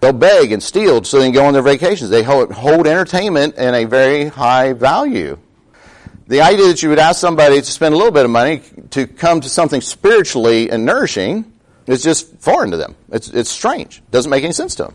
They'll 0.00 0.12
beg 0.12 0.52
and 0.52 0.62
steal 0.62 1.04
so 1.04 1.18
they 1.18 1.26
can 1.26 1.32
go 1.32 1.46
on 1.46 1.52
their 1.52 1.62
vacations. 1.62 2.10
They 2.10 2.24
hold, 2.24 2.52
hold 2.52 2.88
entertainment 2.88 3.54
in 3.56 3.72
a 3.72 3.84
very 3.84 4.26
high 4.26 4.72
value. 4.72 5.38
The 6.26 6.40
idea 6.40 6.66
that 6.68 6.82
you 6.82 6.88
would 6.88 6.98
ask 6.98 7.20
somebody 7.20 7.60
to 7.60 7.64
spend 7.64 7.94
a 7.94 7.96
little 7.96 8.12
bit 8.12 8.24
of 8.24 8.30
money 8.30 8.62
to 8.90 9.06
come 9.06 9.40
to 9.42 9.48
something 9.48 9.80
spiritually 9.80 10.70
and 10.70 10.84
nourishing 10.84 11.51
it's 11.86 12.02
just 12.02 12.38
foreign 12.38 12.70
to 12.70 12.76
them. 12.76 12.94
It's, 13.10 13.28
it's 13.28 13.50
strange. 13.50 13.98
It 13.98 14.10
doesn't 14.10 14.30
make 14.30 14.44
any 14.44 14.52
sense 14.52 14.74
to 14.76 14.84
them. 14.84 14.94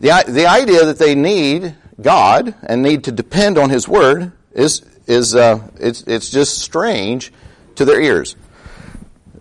The, 0.00 0.24
the 0.28 0.46
idea 0.46 0.84
that 0.86 0.98
they 0.98 1.14
need 1.14 1.74
God 2.00 2.54
and 2.62 2.82
need 2.82 3.04
to 3.04 3.12
depend 3.12 3.58
on 3.58 3.70
His 3.70 3.88
Word 3.88 4.32
is, 4.52 4.84
is 5.06 5.34
uh, 5.34 5.66
it's, 5.78 6.02
it's 6.02 6.30
just 6.30 6.58
strange 6.58 7.32
to 7.76 7.84
their 7.84 8.00
ears. 8.00 8.36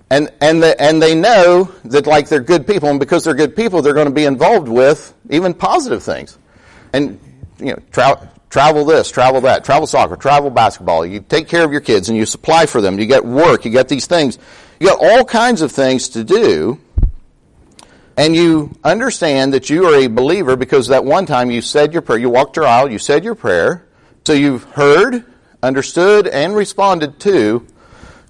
And, 0.10 0.32
and, 0.41 0.62
the, 0.62 0.80
and 0.80 1.02
they 1.02 1.15
know 1.15 1.71
that 1.86 2.06
like 2.06 2.30
they're 2.30 2.39
good 2.39 2.67
people, 2.67 2.89
and 2.89 2.99
because 2.99 3.23
they're 3.23 3.34
good 3.34 3.56
people, 3.56 3.82
they're 3.82 3.95
going 3.95 4.08
to 4.08 4.13
be 4.13 4.26
involved 4.26 4.67
with 4.67 5.13
even 5.30 5.54
positive 5.54 6.04
things. 6.04 6.38
And, 6.93 7.19
you 7.60 7.73
know, 7.73 7.80
tra- 7.91 8.30
travel 8.52 8.86
this, 8.86 9.10
travel 9.10 9.41
that, 9.41 9.65
travel 9.65 9.88
soccer, 9.88 10.15
travel 10.15 10.52
basketball. 10.52 11.04
You 11.04 11.21
take 11.21 11.47
care 11.47 11.63
of 11.63 11.71
your 11.71 11.82
kids 11.82 12.10
and 12.10 12.17
you 12.17 12.28
supply 12.28 12.67
for 12.67 12.82
them. 12.82 12.99
You 12.99 13.08
get 13.08 13.26
work, 13.26 13.65
you 13.65 13.71
get 13.71 13.89
these 13.89 14.06
things. 14.06 14.38
You 14.84 14.89
got 14.89 15.00
all 15.02 15.24
kinds 15.24 15.62
of 15.62 15.72
things 15.72 16.10
to 16.10 16.26
do, 16.26 16.78
and 18.17 18.36
you 18.36 18.76
understand 18.84 19.54
that 19.54 19.69
you 19.69 19.86
are 19.86 19.96
a 19.96 20.08
believer 20.08 20.58
because 20.58 20.89
that 20.89 21.06
one 21.06 21.26
time 21.26 21.50
you 21.50 21.62
said 21.62 21.93
your 21.93 22.02
prayer, 22.02 22.19
you 22.19 22.30
walked 22.30 22.58
your 22.58 22.67
aisle, 22.67 22.91
you 22.91 23.00
said 23.00 23.24
your 23.24 23.34
prayer, 23.34 23.86
so 24.26 24.34
you've 24.34 24.65
heard, 24.65 25.24
understood, 25.62 26.28
and 26.28 26.54
responded 26.54 27.17
to 27.22 27.65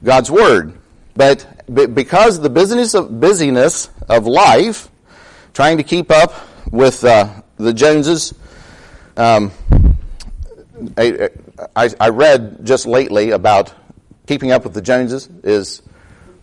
God's 0.03 0.29
Word. 0.29 0.77
But 1.15 1.47
because 1.95 2.39
the 2.39 2.51
busyness 2.51 2.93
of, 2.93 3.19
busyness 3.19 3.89
of 4.07 4.27
life, 4.27 4.91
trying 5.55 5.77
to 5.77 5.83
keep 5.83 6.11
up 6.11 6.35
with 6.69 7.03
uh, 7.03 7.33
the 7.57 7.73
Joneses, 7.73 8.31
um, 9.17 9.51
I, 10.97 11.31
I, 11.75 11.89
I 11.99 12.09
read 12.09 12.63
just 12.63 12.85
lately 12.85 13.31
about 13.31 13.73
keeping 14.27 14.51
up 14.51 14.65
with 14.65 14.75
the 14.75 14.83
Joneses 14.83 15.27
is 15.43 15.81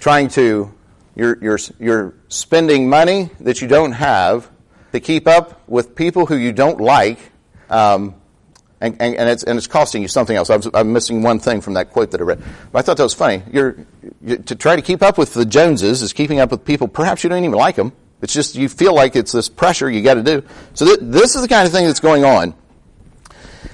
trying 0.01 0.29
to, 0.29 0.75
you're, 1.15 1.39
you're, 1.41 1.59
you're 1.79 2.15
spending 2.29 2.89
money 2.89 3.31
that 3.41 3.61
you 3.61 3.69
don't 3.69 3.93
have 3.93 4.51
to 4.93 4.99
keep 4.99 5.29
up 5.29 5.69
with 5.69 5.95
people 5.95 6.27
who 6.27 6.37
you 6.37 6.53
don't 6.53 6.81
like, 6.81 7.19
um, 7.69 8.15
and, 8.81 8.97
and, 9.01 9.15
and, 9.15 9.29
it's, 9.29 9.45
and 9.45 9.59
it's 9.59 9.67
costing 9.67 10.01
you 10.01 10.09
something 10.09 10.35
else. 10.35 10.49
I 10.49 10.57
was, 10.57 10.69
I'm 10.73 10.93
missing 10.93 11.23
one 11.23 11.39
thing 11.39 11.61
from 11.61 11.75
that 11.75 11.91
quote 11.91 12.11
that 12.13 12.21
I 12.21 12.25
read. 12.25 12.43
But 12.73 12.79
I 12.79 12.83
thought 12.83 12.97
that 12.97 13.03
was 13.03 13.15
funny. 13.15 13.43
You're, 13.53 13.77
you, 14.23 14.39
to 14.39 14.57
try 14.57 14.75
to 14.75 14.83
keep 14.83 15.03
up 15.03 15.19
with 15.19 15.35
the 15.35 15.45
Joneses 15.45 16.03
is 16.03 16.15
keeping 16.15 16.41
up 16.41 16.51
with 16.51 16.65
people, 16.65 16.89
perhaps 16.89 17.23
you 17.23 17.29
don't 17.29 17.45
even 17.45 17.53
like 17.53 17.77
them. 17.77 17.93
It's 18.23 18.33
just 18.33 18.57
you 18.57 18.69
feel 18.69 18.95
like 18.95 19.17
it's 19.17 19.33
this 19.33 19.49
pressure 19.49 19.91
you 19.91 20.03
got 20.03 20.15
to 20.15 20.23
do. 20.23 20.43
So 20.75 20.87
th- 20.87 20.99
this 21.03 21.37
is 21.37 21.43
the 21.43 21.49
kind 21.49 21.67
of 21.67 21.73
thing 21.73 21.87
that's 21.87 22.01
going 22.01 22.25
on. 22.25 22.55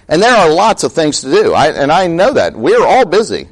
And 0.09 0.23
there 0.23 0.35
are 0.35 0.53
lots 0.53 0.85
of 0.85 0.93
things 0.93 1.21
to 1.23 1.31
do. 1.31 1.53
I, 1.53 1.69
and 1.69 1.91
I 1.91 2.07
know 2.09 2.33
that. 2.33 2.55
We're 2.55 2.85
all 2.85 3.05
busy. 3.05 3.49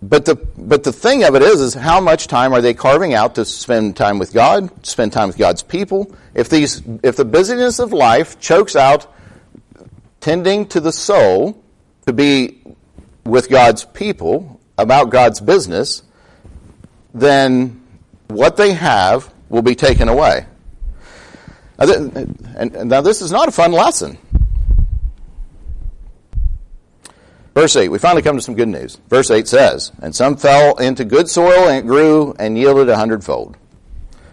But 0.00 0.24
the, 0.24 0.36
but 0.36 0.84
the 0.84 0.92
thing 0.92 1.24
of 1.24 1.34
it 1.34 1.42
is, 1.42 1.60
is 1.60 1.74
how 1.74 2.00
much 2.00 2.28
time 2.28 2.52
are 2.52 2.60
they 2.60 2.72
carving 2.72 3.14
out 3.14 3.34
to 3.34 3.44
spend 3.44 3.96
time 3.96 4.18
with 4.18 4.32
God, 4.32 4.86
spend 4.86 5.12
time 5.12 5.26
with 5.26 5.38
God's 5.38 5.62
people? 5.62 6.14
If 6.34 6.48
these, 6.48 6.82
if 7.02 7.16
the 7.16 7.24
busyness 7.24 7.80
of 7.80 7.92
life 7.92 8.38
chokes 8.38 8.76
out 8.76 9.12
tending 10.20 10.66
to 10.68 10.80
the 10.80 10.92
soul 10.92 11.62
to 12.06 12.12
be 12.12 12.62
with 13.24 13.48
God's 13.48 13.84
people 13.84 14.60
about 14.76 15.10
God's 15.10 15.40
business, 15.40 16.02
then 17.12 17.82
what 18.28 18.56
they 18.56 18.74
have 18.74 19.32
will 19.48 19.62
be 19.62 19.74
taken 19.74 20.08
away. 20.08 20.46
And 21.78 22.88
now 22.88 23.00
this 23.00 23.20
is 23.20 23.32
not 23.32 23.48
a 23.48 23.52
fun 23.52 23.72
lesson. 23.72 24.18
Verse 27.54 27.74
8, 27.74 27.88
we 27.88 27.98
finally 27.98 28.22
come 28.22 28.36
to 28.36 28.42
some 28.42 28.54
good 28.54 28.68
news. 28.68 28.98
Verse 29.08 29.30
8 29.30 29.48
says, 29.48 29.92
And 30.00 30.14
some 30.14 30.36
fell 30.36 30.76
into 30.76 31.04
good 31.04 31.28
soil 31.28 31.68
and 31.68 31.78
it 31.78 31.86
grew 31.86 32.34
and 32.38 32.56
yielded 32.56 32.88
a 32.88 32.96
hundredfold. 32.96 33.56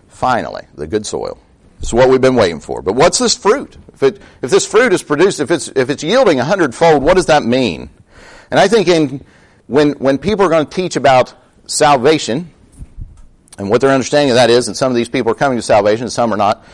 Finally, 0.08 0.66
the 0.76 0.88
good 0.88 1.06
soil. 1.06 1.40
Is 1.82 1.94
what 1.94 2.10
we've 2.10 2.22
been 2.22 2.36
waiting 2.36 2.60
for. 2.60 2.82
But 2.82 2.94
what's 2.94 3.20
this 3.20 3.36
fruit? 3.36 3.78
If, 3.94 4.04
it, 4.04 4.22
if 4.42 4.50
this 4.50 4.66
fruit 4.66 4.94
is 4.94 5.04
produced, 5.04 5.40
if 5.40 5.52
it's, 5.52 5.68
if 5.70 5.90
it's 5.90 6.04
yielding 6.04 6.40
a 6.40 6.46
hundredfold, 6.46 7.04
what 7.04 7.16
does 7.16 7.28
that 7.28 7.44
mean? 7.44 7.90
And 8.50 8.60
I 8.60 8.68
think 8.68 8.88
in, 8.88 9.24
when, 9.68 9.92
when 9.94 10.18
people 10.18 10.46
are 10.46 10.50
going 10.50 10.66
to 10.66 10.72
teach 10.72 10.96
about 10.96 11.34
salvation, 11.68 12.52
and 13.58 13.70
what 13.70 13.82
their 13.82 13.92
understanding 13.92 14.32
of 14.32 14.36
that 14.36 14.50
is, 14.50 14.68
and 14.68 14.76
some 14.76 14.92
of 14.92 14.96
these 14.96 15.10
people 15.10 15.32
are 15.32 15.36
coming 15.36 15.58
to 15.58 15.62
salvation, 15.62 16.04
and 16.04 16.12
some 16.12 16.34
are 16.34 16.38
not, 16.38 16.66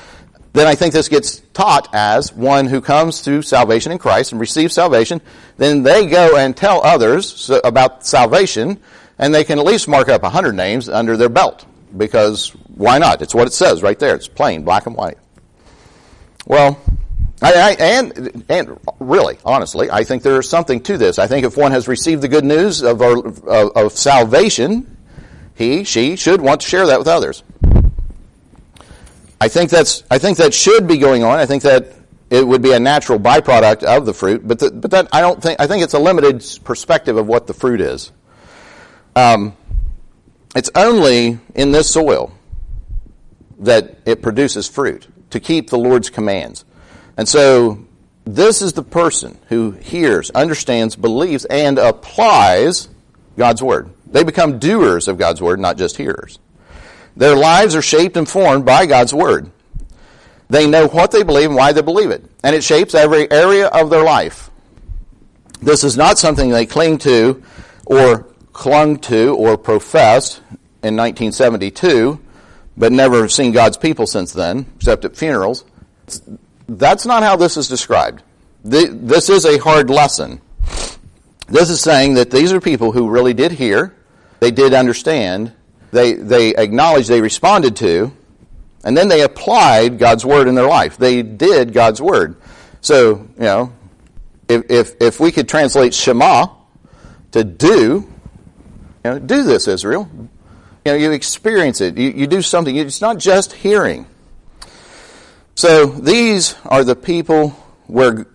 then 0.54 0.68
I 0.68 0.76
think 0.76 0.94
this 0.94 1.08
gets 1.08 1.40
taught 1.54 1.94
as 1.94 2.34
one 2.34 2.66
who 2.66 2.82
comes 2.82 3.22
to 3.24 3.42
salvation 3.42 3.92
in 3.92 3.98
Christ 3.98 4.32
and 4.32 4.42
receives 4.42 4.74
salvation. 4.74 5.22
Then 5.58 5.84
they 5.84 6.08
go 6.08 6.36
and 6.38 6.56
tell 6.56 6.84
others 6.84 7.50
about 7.64 8.06
salvation, 8.06 8.80
and 9.18 9.34
they 9.34 9.44
can 9.44 9.60
at 9.60 9.66
least 9.66 9.88
mark 9.88 10.10
up 10.10 10.24
a 10.24 10.30
hundred 10.30 10.56
names 10.56 10.90
under 10.90 11.16
their 11.16 11.30
belt. 11.30 11.66
Because 11.96 12.50
why 12.76 12.98
not? 12.98 13.22
It's 13.22 13.36
what 13.36 13.48
it 13.48 13.54
says 13.54 13.82
right 13.82 13.98
there. 13.98 14.16
It's 14.16 14.28
plain, 14.28 14.64
black 14.64 14.88
and 14.88 14.96
white. 14.96 15.18
Well, 16.46 16.80
I, 17.42 17.54
I, 17.54 17.72
and 17.80 18.46
and 18.50 18.80
really, 19.00 19.38
honestly, 19.44 19.90
I 19.90 20.04
think 20.04 20.22
there 20.22 20.40
is 20.40 20.50
something 20.50 20.82
to 20.84 20.98
this. 20.98 21.18
I 21.18 21.28
think 21.28 21.46
if 21.46 21.58
one 21.58 21.72
has 21.72 21.88
received 21.88 22.22
the 22.22 22.28
good 22.28 22.46
news 22.46 22.82
of, 22.82 23.02
our, 23.02 23.18
of, 23.18 23.72
of 23.76 23.92
salvation, 23.94 24.98
he, 25.56 25.84
she 25.84 26.16
should 26.16 26.42
want 26.42 26.62
to 26.62 26.68
share 26.68 26.88
that 26.88 27.00
with 27.00 27.08
others. 27.08 27.44
I 29.42 29.48
think 29.48 29.72
that's 29.72 30.04
I 30.12 30.20
think 30.20 30.38
that 30.38 30.54
should 30.54 30.88
be 30.88 31.00
going 31.00 31.24
on. 31.24 31.40
I 31.40 31.48
think 31.48 31.64
that 31.64 31.88
it 32.30 32.48
would 32.48 32.62
be 32.62 32.74
a 32.74 32.80
natural 32.80 33.20
byproduct 33.20 33.82
of 33.82 34.06
the 34.06 34.14
fruit, 34.14 34.48
but 34.48 34.60
the, 34.60 34.70
but 34.70 34.92
that 34.92 35.08
I 35.12 35.20
don't 35.20 35.42
think 35.42 35.60
I 35.60 35.66
think 35.66 35.84
it's 35.84 35.96
a 35.96 36.00
limited 36.00 36.46
perspective 36.64 37.18
of 37.18 37.26
what 37.26 37.48
the 37.48 37.56
fruit 37.56 37.82
is. 37.82 38.12
Um, 39.16 39.58
it's 40.56 40.70
only 40.76 41.40
in 41.56 41.72
this 41.72 41.92
soil 41.92 42.32
that 43.58 43.98
it 44.06 44.22
produces 44.22 44.68
fruit 44.68 45.08
to 45.32 45.40
keep 45.40 45.72
the 45.72 45.78
Lord's 45.78 46.12
commands, 46.12 46.64
and 47.18 47.28
so 47.28 47.84
this 48.26 48.62
is 48.62 48.74
the 48.74 48.84
person 48.84 49.40
who 49.50 49.72
hears, 49.72 50.30
understands, 50.30 50.96
believes, 50.96 51.46
and 51.46 51.80
applies 51.80 52.90
God's 53.38 53.64
word. 53.64 53.90
They 54.06 54.24
become 54.24 54.60
doers 54.60 55.08
of 55.08 55.18
God's 55.18 55.42
word, 55.42 55.60
not 55.60 55.80
just 55.80 55.98
hearers. 55.98 56.38
Their 57.16 57.36
lives 57.36 57.76
are 57.76 57.82
shaped 57.82 58.18
and 58.18 58.28
formed 58.28 58.66
by 58.66 58.86
God's 58.86 59.14
Word. 59.14 59.52
They 60.50 60.68
know 60.68 60.88
what 60.88 61.12
they 61.12 61.24
believe 61.24 61.50
and 61.50 61.56
why 61.56 61.72
they 61.72 61.82
believe 61.82 62.12
it. 62.12 62.24
And 62.44 62.56
it 62.56 62.64
shapes 62.64 62.94
every 62.94 63.30
area 63.32 63.68
of 63.68 63.90
their 63.90 64.04
life. 64.04 64.50
This 65.62 65.84
is 65.84 65.96
not 65.96 66.20
something 66.20 66.50
they 66.50 66.66
cling 66.66 66.98
to 67.00 67.44
or 67.86 68.28
clung 68.52 68.98
to 69.00 69.36
or 69.36 69.58
professed 69.58 70.40
in 70.84 70.96
1972, 70.96 72.20
but 72.76 72.92
never 72.92 73.30
seen 73.30 73.52
God's 73.52 73.78
people 73.78 74.08
since 74.08 74.34
then, 74.34 74.66
except 74.78 75.06
at 75.06 75.16
funerals. 75.16 75.64
That's 76.68 77.06
not 77.06 77.24
how 77.24 77.36
this 77.36 77.58
is 77.58 77.68
described. 77.68 78.24
This 78.64 79.30
is 79.30 79.46
a 79.46 79.58
hard 79.58 79.90
lesson. 79.90 80.42
This 81.48 81.70
is 81.70 81.82
saying 81.82 82.16
that 82.16 82.32
these 82.32 82.54
are 82.54 82.62
people 82.62 82.92
who 82.92 83.10
really 83.10 83.34
did 83.34 83.52
hear, 83.52 83.96
they 84.40 84.52
did 84.52 84.74
understand, 84.74 85.54
they, 85.92 86.14
they 86.14 86.56
acknowledged, 86.56 87.10
they 87.10 87.22
responded 87.22 87.76
to, 87.78 88.12
and 88.84 88.98
then 88.98 89.08
they 89.08 89.22
applied 89.22 90.00
God's 90.00 90.26
word 90.26 90.48
in 90.48 90.56
their 90.56 90.68
life. 90.68 90.98
They 90.98 91.22
did 91.22 91.74
God's 91.74 92.02
word. 92.02 92.36
So, 92.82 93.28
you 93.36 93.44
know, 93.44 93.74
if, 94.48 94.70
if, 94.70 95.02
if 95.02 95.20
we 95.20 95.32
could 95.32 95.48
translate 95.48 95.94
Shema 95.94 96.48
to 97.32 97.44
do, 97.44 98.10
you 99.04 99.12
know, 99.12 99.20
do 99.20 99.44
this, 99.44 99.68
Israel. 99.68 100.10
You 100.86 100.92
know, 100.92 100.98
you 100.98 101.12
experience 101.12 101.80
it. 101.80 101.98
You, 101.98 102.10
you 102.10 102.28
do 102.28 102.42
something. 102.42 102.76
It's 102.76 103.02
not 103.02 103.20
just 103.20 103.54
hearing. 103.54 104.08
So 105.56 105.86
these 105.86 106.56
are 106.66 106.84
the 106.84 106.96
people 106.96 107.50
where 107.88 108.26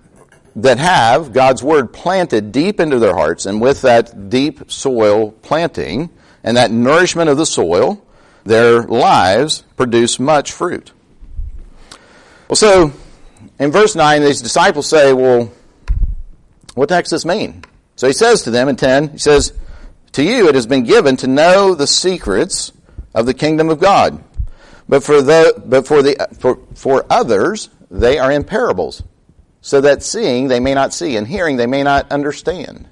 that 0.56 0.78
have 0.78 1.34
God's 1.34 1.62
word 1.62 1.92
planted 1.92 2.50
deep 2.50 2.80
into 2.80 2.98
their 2.98 3.14
hearts, 3.14 3.44
and 3.44 3.60
with 3.60 3.82
that 3.82 4.30
deep 4.30 4.70
soil 4.70 5.32
planting 5.32 6.08
and 6.46 6.56
that 6.56 6.70
nourishment 6.70 7.28
of 7.28 7.36
the 7.36 7.44
soil, 7.44 8.00
their 8.44 8.82
lives 8.84 9.64
produce 9.76 10.18
much 10.20 10.52
fruit. 10.52 10.92
Well, 12.48 12.56
so 12.56 12.92
in 13.58 13.72
verse 13.72 13.96
9, 13.96 14.22
these 14.22 14.40
disciples 14.40 14.88
say, 14.88 15.12
Well, 15.12 15.52
what 16.74 16.88
does 16.88 17.10
this 17.10 17.24
mean? 17.26 17.64
So 17.96 18.06
he 18.06 18.12
says 18.12 18.42
to 18.42 18.50
them 18.50 18.68
in 18.68 18.76
10, 18.76 19.08
he 19.10 19.18
says, 19.18 19.52
To 20.12 20.22
you 20.22 20.48
it 20.48 20.54
has 20.54 20.66
been 20.66 20.84
given 20.84 21.16
to 21.18 21.26
know 21.26 21.74
the 21.74 21.88
secrets 21.88 22.72
of 23.12 23.26
the 23.26 23.34
kingdom 23.34 23.68
of 23.68 23.80
God. 23.80 24.22
But 24.88 25.02
for 25.02 25.20
the 25.20 25.60
but 25.66 25.84
for 25.84 26.00
the 26.00 26.28
for, 26.38 26.60
for 26.76 27.04
others, 27.10 27.70
they 27.90 28.18
are 28.18 28.30
in 28.30 28.44
parables 28.44 29.02
so 29.62 29.80
that 29.80 30.04
seeing 30.04 30.46
they 30.46 30.60
may 30.60 30.74
not 30.74 30.94
see 30.94 31.16
and 31.16 31.26
hearing 31.26 31.56
they 31.56 31.66
may 31.66 31.82
not 31.82 32.12
understand. 32.12 32.86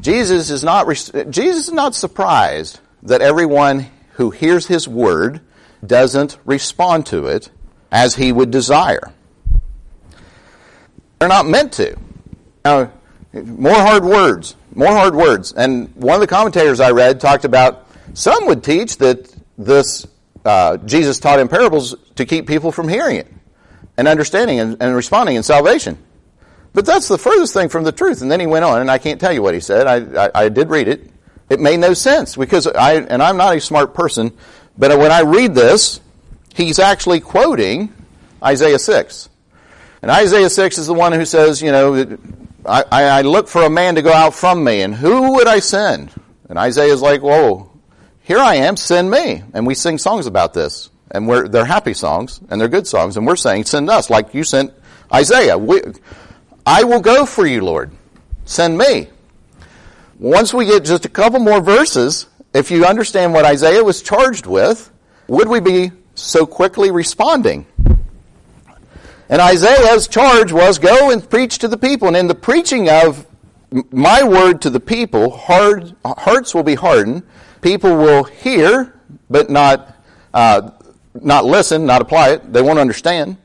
Jesus 0.00 0.50
is 0.50 0.62
not, 0.62 0.88
Jesus 1.30 1.68
is 1.68 1.72
not 1.72 1.94
surprised 1.94 2.80
that 3.02 3.20
everyone 3.20 3.86
who 4.12 4.30
hears 4.30 4.66
his 4.66 4.86
word 4.86 5.40
doesn't 5.84 6.38
respond 6.44 7.06
to 7.06 7.26
it 7.26 7.50
as 7.90 8.14
he 8.14 8.32
would 8.32 8.50
desire. 8.50 9.12
They're 11.18 11.28
not 11.28 11.46
meant 11.46 11.72
to. 11.74 11.96
Now, 12.64 12.92
more 13.32 13.74
hard 13.74 14.04
words, 14.04 14.56
more 14.74 14.92
hard 14.92 15.14
words. 15.14 15.52
And 15.52 15.94
one 15.96 16.14
of 16.14 16.20
the 16.20 16.26
commentators 16.26 16.80
I 16.80 16.90
read 16.90 17.20
talked 17.20 17.44
about 17.44 17.88
some 18.14 18.46
would 18.46 18.62
teach 18.62 18.98
that 18.98 19.34
this 19.56 20.06
uh, 20.44 20.76
Jesus 20.78 21.18
taught 21.18 21.40
in 21.40 21.48
parables 21.48 21.96
to 22.16 22.24
keep 22.24 22.46
people 22.46 22.72
from 22.72 22.88
hearing 22.88 23.16
it 23.16 23.26
and 23.96 24.06
understanding 24.06 24.60
and, 24.60 24.76
and 24.80 24.94
responding 24.94 25.36
in 25.36 25.42
salvation. 25.42 25.98
But 26.72 26.86
that's 26.86 27.08
the 27.08 27.18
furthest 27.18 27.54
thing 27.54 27.68
from 27.68 27.84
the 27.84 27.92
truth. 27.92 28.22
And 28.22 28.30
then 28.30 28.40
he 28.40 28.46
went 28.46 28.64
on, 28.64 28.80
and 28.80 28.90
I 28.90 28.98
can't 28.98 29.20
tell 29.20 29.32
you 29.32 29.42
what 29.42 29.54
he 29.54 29.60
said. 29.60 29.86
I, 29.86 30.26
I, 30.26 30.30
I 30.34 30.48
did 30.48 30.70
read 30.70 30.88
it. 30.88 31.10
It 31.48 31.60
made 31.60 31.78
no 31.78 31.94
sense 31.94 32.36
because 32.36 32.66
I, 32.66 32.94
and 32.94 33.22
I'm 33.22 33.36
not 33.36 33.56
a 33.56 33.60
smart 33.60 33.94
person, 33.94 34.32
but 34.76 34.96
when 34.98 35.10
I 35.10 35.22
read 35.22 35.54
this, 35.54 36.00
he's 36.54 36.78
actually 36.78 37.20
quoting 37.20 37.92
Isaiah 38.42 38.78
6. 38.78 39.28
And 40.02 40.10
Isaiah 40.10 40.50
6 40.50 40.78
is 40.78 40.86
the 40.86 40.94
one 40.94 41.12
who 41.12 41.24
says, 41.24 41.62
you 41.62 41.72
know, 41.72 42.18
I, 42.66 42.84
I 42.90 43.22
look 43.22 43.48
for 43.48 43.62
a 43.62 43.70
man 43.70 43.94
to 43.94 44.02
go 44.02 44.12
out 44.12 44.34
from 44.34 44.62
me, 44.62 44.82
and 44.82 44.94
who 44.94 45.32
would 45.36 45.48
I 45.48 45.60
send? 45.60 46.12
And 46.50 46.58
Isaiah 46.58 46.92
is 46.92 47.00
like, 47.00 47.22
whoa, 47.22 47.70
here 48.22 48.38
I 48.38 48.56
am, 48.56 48.76
send 48.76 49.10
me. 49.10 49.42
And 49.54 49.66
we 49.66 49.74
sing 49.74 49.96
songs 49.96 50.26
about 50.26 50.52
this 50.52 50.90
and 51.10 51.26
we're, 51.26 51.48
they're 51.48 51.64
happy 51.64 51.94
songs 51.94 52.40
and 52.48 52.60
they're 52.60 52.68
good 52.68 52.86
songs, 52.86 53.16
and 53.16 53.26
we're 53.26 53.36
saying, 53.36 53.64
send 53.64 53.90
us, 53.90 54.10
like 54.10 54.34
you 54.34 54.44
sent 54.44 54.72
Isaiah. 55.12 55.56
We, 55.56 55.80
I 56.68 56.84
will 56.84 57.00
go 57.00 57.24
for 57.24 57.46
you, 57.46 57.62
Lord. 57.62 57.92
Send 58.44 58.76
me. 58.76 59.08
Once 60.18 60.52
we 60.52 60.66
get 60.66 60.84
just 60.84 61.06
a 61.06 61.08
couple 61.08 61.40
more 61.40 61.62
verses, 61.62 62.26
if 62.52 62.70
you 62.70 62.84
understand 62.84 63.32
what 63.32 63.46
Isaiah 63.46 63.82
was 63.82 64.02
charged 64.02 64.44
with, 64.44 64.90
would 65.28 65.48
we 65.48 65.60
be 65.60 65.92
so 66.14 66.44
quickly 66.44 66.90
responding? 66.90 67.64
And 69.30 69.40
Isaiah's 69.40 70.08
charge 70.08 70.52
was 70.52 70.78
go 70.78 71.10
and 71.10 71.26
preach 71.30 71.56
to 71.60 71.68
the 71.68 71.78
people. 71.78 72.06
And 72.06 72.16
in 72.18 72.26
the 72.26 72.34
preaching 72.34 72.90
of 72.90 73.26
my 73.90 74.22
word 74.22 74.60
to 74.60 74.68
the 74.68 74.80
people, 74.80 75.30
hard, 75.30 75.96
hearts 76.04 76.54
will 76.54 76.64
be 76.64 76.74
hardened. 76.74 77.22
People 77.62 77.96
will 77.96 78.24
hear, 78.24 78.92
but 79.30 79.48
not 79.48 79.96
uh, 80.34 80.72
not 81.14 81.46
listen, 81.46 81.86
not 81.86 82.02
apply 82.02 82.32
it. 82.32 82.52
They 82.52 82.60
won't 82.60 82.78
understand. 82.78 83.38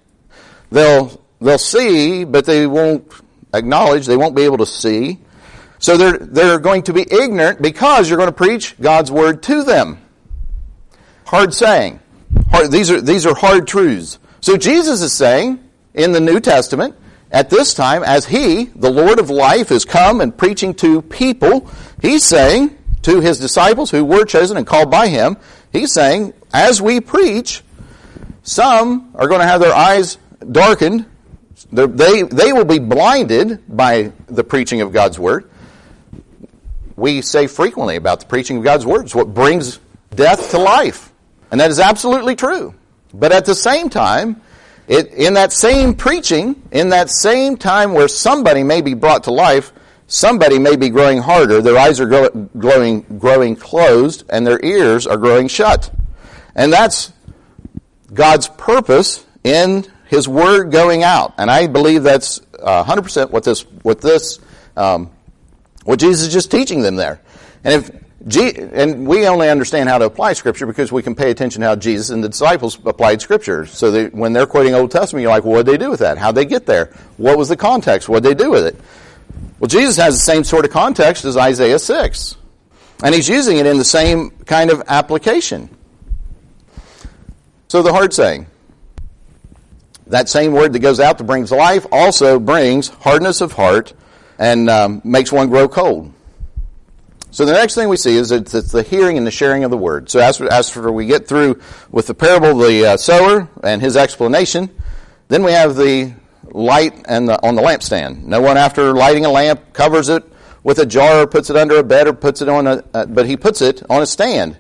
They'll, 0.72 1.23
they'll 1.44 1.58
see, 1.58 2.24
but 2.24 2.46
they 2.46 2.66
won't 2.66 3.12
acknowledge. 3.54 4.06
They 4.06 4.18
won't 4.18 4.36
be 4.36 4.44
able 4.44 4.58
to 4.58 4.66
see. 4.66 5.20
So 5.80 5.98
they're, 5.98 6.18
they're 6.18 6.60
going 6.60 6.84
to 6.84 6.94
be 6.94 7.02
ignorant 7.02 7.62
because 7.62 8.10
you're 8.10 8.18
going 8.18 8.30
to 8.30 8.34
preach 8.34 8.80
God's 8.80 9.12
word 9.12 9.44
to 9.44 9.64
them. 9.64 10.00
Hard 11.26 11.54
saying. 11.54 12.00
Hard, 12.50 12.72
these 12.72 12.90
are, 12.90 13.02
these 13.02 13.26
are 13.26 13.36
hard 13.36 13.68
truths. 13.68 14.18
So 14.42 14.58
Jesus 14.58 15.02
is 15.02 15.14
saying 15.14 15.60
in 15.94 16.12
the 16.12 16.20
New 16.20 16.40
Testament, 16.40 16.96
at 17.32 17.50
this 17.50 17.74
time, 17.74 18.04
as 18.04 18.26
He, 18.26 18.66
the 18.66 18.92
Lord 18.92 19.20
of 19.20 19.30
life, 19.30 19.72
is 19.72 19.86
come 19.86 20.22
and 20.22 20.38
preaching 20.38 20.74
to 20.76 21.02
people, 21.02 21.70
He's 22.02 22.24
saying 22.24 22.78
to 23.02 23.20
His 23.20 23.40
disciples 23.40 23.90
who 23.90 24.06
were 24.06 24.24
chosen 24.24 24.56
and 24.56 24.68
called 24.68 24.92
by 24.92 25.08
Him, 25.08 25.38
He's 25.72 25.92
saying, 25.92 26.34
as 26.54 26.82
we 26.82 27.02
preach, 27.02 27.64
some 28.44 29.12
are 29.16 29.28
going 29.28 29.40
to 29.40 29.48
have 29.48 29.62
their 29.62 29.74
eyes 29.74 30.18
darkened. 30.52 31.06
They, 31.74 32.22
they 32.22 32.54
will 32.54 32.66
be 32.66 32.78
blinded 32.78 33.64
by 33.68 34.12
the 34.28 34.44
preaching 34.44 34.82
of 34.82 34.94
God's 34.94 35.18
Word. 35.18 35.50
We 36.96 37.22
say 37.22 37.48
frequently 37.48 37.96
about 37.96 38.20
the 38.20 38.28
preaching 38.28 38.58
of 38.58 38.64
God's 38.64 38.86
Word. 38.86 39.06
It's 39.06 39.16
what 39.16 39.34
brings 39.34 39.80
death 40.14 40.52
to 40.52 40.60
life. 40.60 41.12
And 41.50 41.60
that 41.60 41.72
is 41.72 41.80
absolutely 41.80 42.36
true. 42.36 42.76
But 43.12 43.32
at 43.32 43.46
the 43.46 43.56
same 43.56 43.90
time, 43.90 44.42
it, 44.88 45.14
in 45.14 45.34
that 45.34 45.52
same 45.52 45.96
preaching, 45.96 46.62
in 46.72 46.90
that 46.90 47.10
same 47.10 47.58
time 47.58 47.94
where 47.94 48.08
somebody 48.08 48.64
may 48.64 48.82
be 48.82 48.94
brought 48.94 49.24
to 49.24 49.32
life, 49.32 49.74
somebody 50.06 50.60
may 50.60 50.76
be 50.76 50.90
growing 50.90 51.22
harder. 51.22 51.60
Their 51.60 51.78
eyes 51.78 52.00
are 52.00 52.30
growing, 52.58 53.02
growing 53.18 53.56
closed, 53.56 54.26
and 54.30 54.46
their 54.46 54.64
ears 54.64 55.08
are 55.08 55.18
growing 55.18 55.48
shut. 55.48 55.92
And 56.54 56.72
that's 56.72 57.12
God's 58.14 58.48
purpose 58.48 59.26
in 59.44 59.88
His 60.14 60.28
Word 60.28 60.72
going 60.72 61.02
out. 61.02 61.34
And 61.40 61.50
I 61.50 61.66
believe 61.66 62.04
that's 62.04 62.40
uh, 62.62 62.84
100% 62.84 63.32
what 63.32 63.44
this, 63.44 63.62
what 63.82 64.00
this, 64.00 64.40
um, 64.78 65.10
what 65.86 66.00
Jesus 66.00 66.28
is 66.28 66.34
just 66.34 66.52
teaching 66.52 66.84
them 66.84 66.98
there. 66.98 67.20
And 67.64 67.84
if, 67.84 68.04
G- 68.28 68.56
and 68.58 69.08
we 69.08 69.28
only 69.28 69.50
understand 69.50 69.90
how 69.90 69.98
to 69.98 70.06
apply 70.06 70.34
Scripture 70.34 70.68
because 70.68 70.92
we 70.92 71.02
can 71.02 71.16
pay 71.16 71.32
attention 71.32 71.62
to 71.62 71.68
how 71.68 71.76
Jesus 71.76 72.12
and 72.12 72.24
the 72.24 72.30
disciples 72.30 72.78
applied 72.86 73.22
Scripture. 73.22 73.66
So 73.66 73.90
that 73.90 74.14
when 74.14 74.34
they're 74.34 74.46
quoting 74.46 74.76
Old 74.76 74.92
Testament, 74.92 75.24
you're 75.24 75.32
like, 75.32 75.46
well, 75.46 75.56
what 75.56 75.66
did 75.66 75.74
they 75.74 75.84
do 75.84 75.90
with 75.90 76.02
that? 76.02 76.20
How'd 76.20 76.36
they 76.36 76.46
get 76.46 76.68
there? 76.68 76.94
What 77.18 77.36
was 77.36 77.50
the 77.50 77.58
context? 77.58 78.08
What 78.08 78.22
did 78.22 78.38
they 78.38 78.44
do 78.44 78.52
with 78.52 78.68
it? 78.68 78.80
Well, 79.60 79.68
Jesus 79.68 79.98
has 79.98 80.14
the 80.14 80.24
same 80.24 80.44
sort 80.44 80.64
of 80.64 80.70
context 80.70 81.26
as 81.26 81.36
Isaiah 81.38 81.80
6. 81.80 82.38
And 83.04 83.16
he's 83.16 83.28
using 83.28 83.58
it 83.58 83.66
in 83.66 83.80
the 83.80 83.84
same 83.84 84.30
kind 84.46 84.70
of 84.70 84.84
application. 84.88 85.70
So 87.68 87.82
the 87.82 87.92
hard 87.92 88.14
saying. 88.14 88.46
That 90.14 90.30
same 90.30 90.52
word 90.52 90.74
that 90.74 90.80
goes 90.80 91.00
out 91.00 91.18
that 91.18 91.24
brings 91.24 91.52
life 91.52 91.88
also 91.92 92.40
brings 92.40 92.90
hardness 92.90 93.42
of 93.42 93.54
heart 93.54 93.94
and 94.38 94.70
um, 94.70 95.02
makes 95.04 95.32
one 95.32 95.50
grow 95.50 95.68
cold. 95.68 96.14
So 97.32 97.46
the 97.46 97.54
next 97.54 97.74
thing 97.74 97.90
we 97.90 97.98
see 97.98 98.16
is 98.16 98.32
it's, 98.32 98.54
it's, 98.54 98.72
the 98.72 98.84
hearing 98.84 99.18
and 99.18 99.26
the 99.26 99.32
sharing 99.32 99.64
of 99.64 99.72
the 99.72 99.78
word. 99.78 100.12
So 100.12 100.20
as, 100.20 100.40
as 100.40 100.76
we 100.76 101.08
get 101.08 101.28
through 101.28 101.60
with 101.90 102.06
the 102.06 102.14
parable 102.14 102.62
of 102.62 102.68
the 102.68 102.86
uh, 102.86 102.98
sower 102.98 103.50
and 103.64 103.82
his 103.82 103.98
explanation, 103.98 104.70
then 105.30 105.42
we 105.42 105.52
have 105.52 105.76
the 105.76 106.14
light 106.44 106.94
and 107.08 107.28
the, 107.28 107.44
on 107.44 107.56
the 107.56 107.64
lampstand. 107.64 108.22
No 108.22 108.40
one 108.40 108.56
after 108.56 108.94
lighting 108.94 109.26
a 109.26 109.32
lamp 109.32 109.74
covers 109.74 110.10
it 110.10 110.24
with 110.62 110.78
a 110.78 110.86
jar 110.86 111.24
or 111.24 111.26
puts 111.26 111.50
it 111.50 111.56
under 111.56 111.78
a 111.78 111.84
bed 111.84 112.06
or 112.06 112.14
puts 112.14 112.40
it 112.44 112.50
on 112.50 112.68
a, 112.68 112.84
uh, 112.94 113.08
but 113.08 113.26
he 113.26 113.36
puts 113.36 113.64
it 113.64 113.82
on 113.90 114.04
a 114.04 114.06
stand 114.06 114.58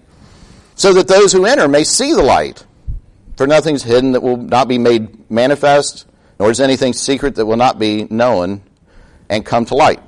so 0.74 0.94
that 0.94 1.08
those 1.08 1.32
who 1.32 1.46
enter 1.46 1.68
may 1.68 1.84
see 1.84 2.12
the 2.12 2.24
light. 2.24 2.66
For 3.36 3.48
nothing 3.48 3.76
is 3.76 3.84
hidden 3.84 4.12
that 4.12 4.22
will 4.22 4.38
not 4.38 4.67
be 4.67 4.78
made 4.78 5.30
manifest, 5.30 6.06
nor 6.39 6.52
is 6.52 6.60
anything 6.60 6.93
secret 6.93 7.36
that 7.36 7.46
will 7.46 7.58
not 7.58 7.80
be 7.80 8.06
known 8.06 8.62
and 9.30 9.46
come 9.46 9.65
to 9.65 9.76
light. 9.76 10.00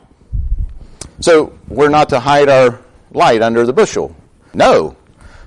So 1.22 1.58
we're 1.68 1.90
not 1.90 2.10
to 2.10 2.20
hide 2.20 2.50
our 2.50 2.82
light 3.12 3.42
under 3.42 3.66
the 3.66 3.74
bushel. 3.74 4.16
No. 4.54 4.96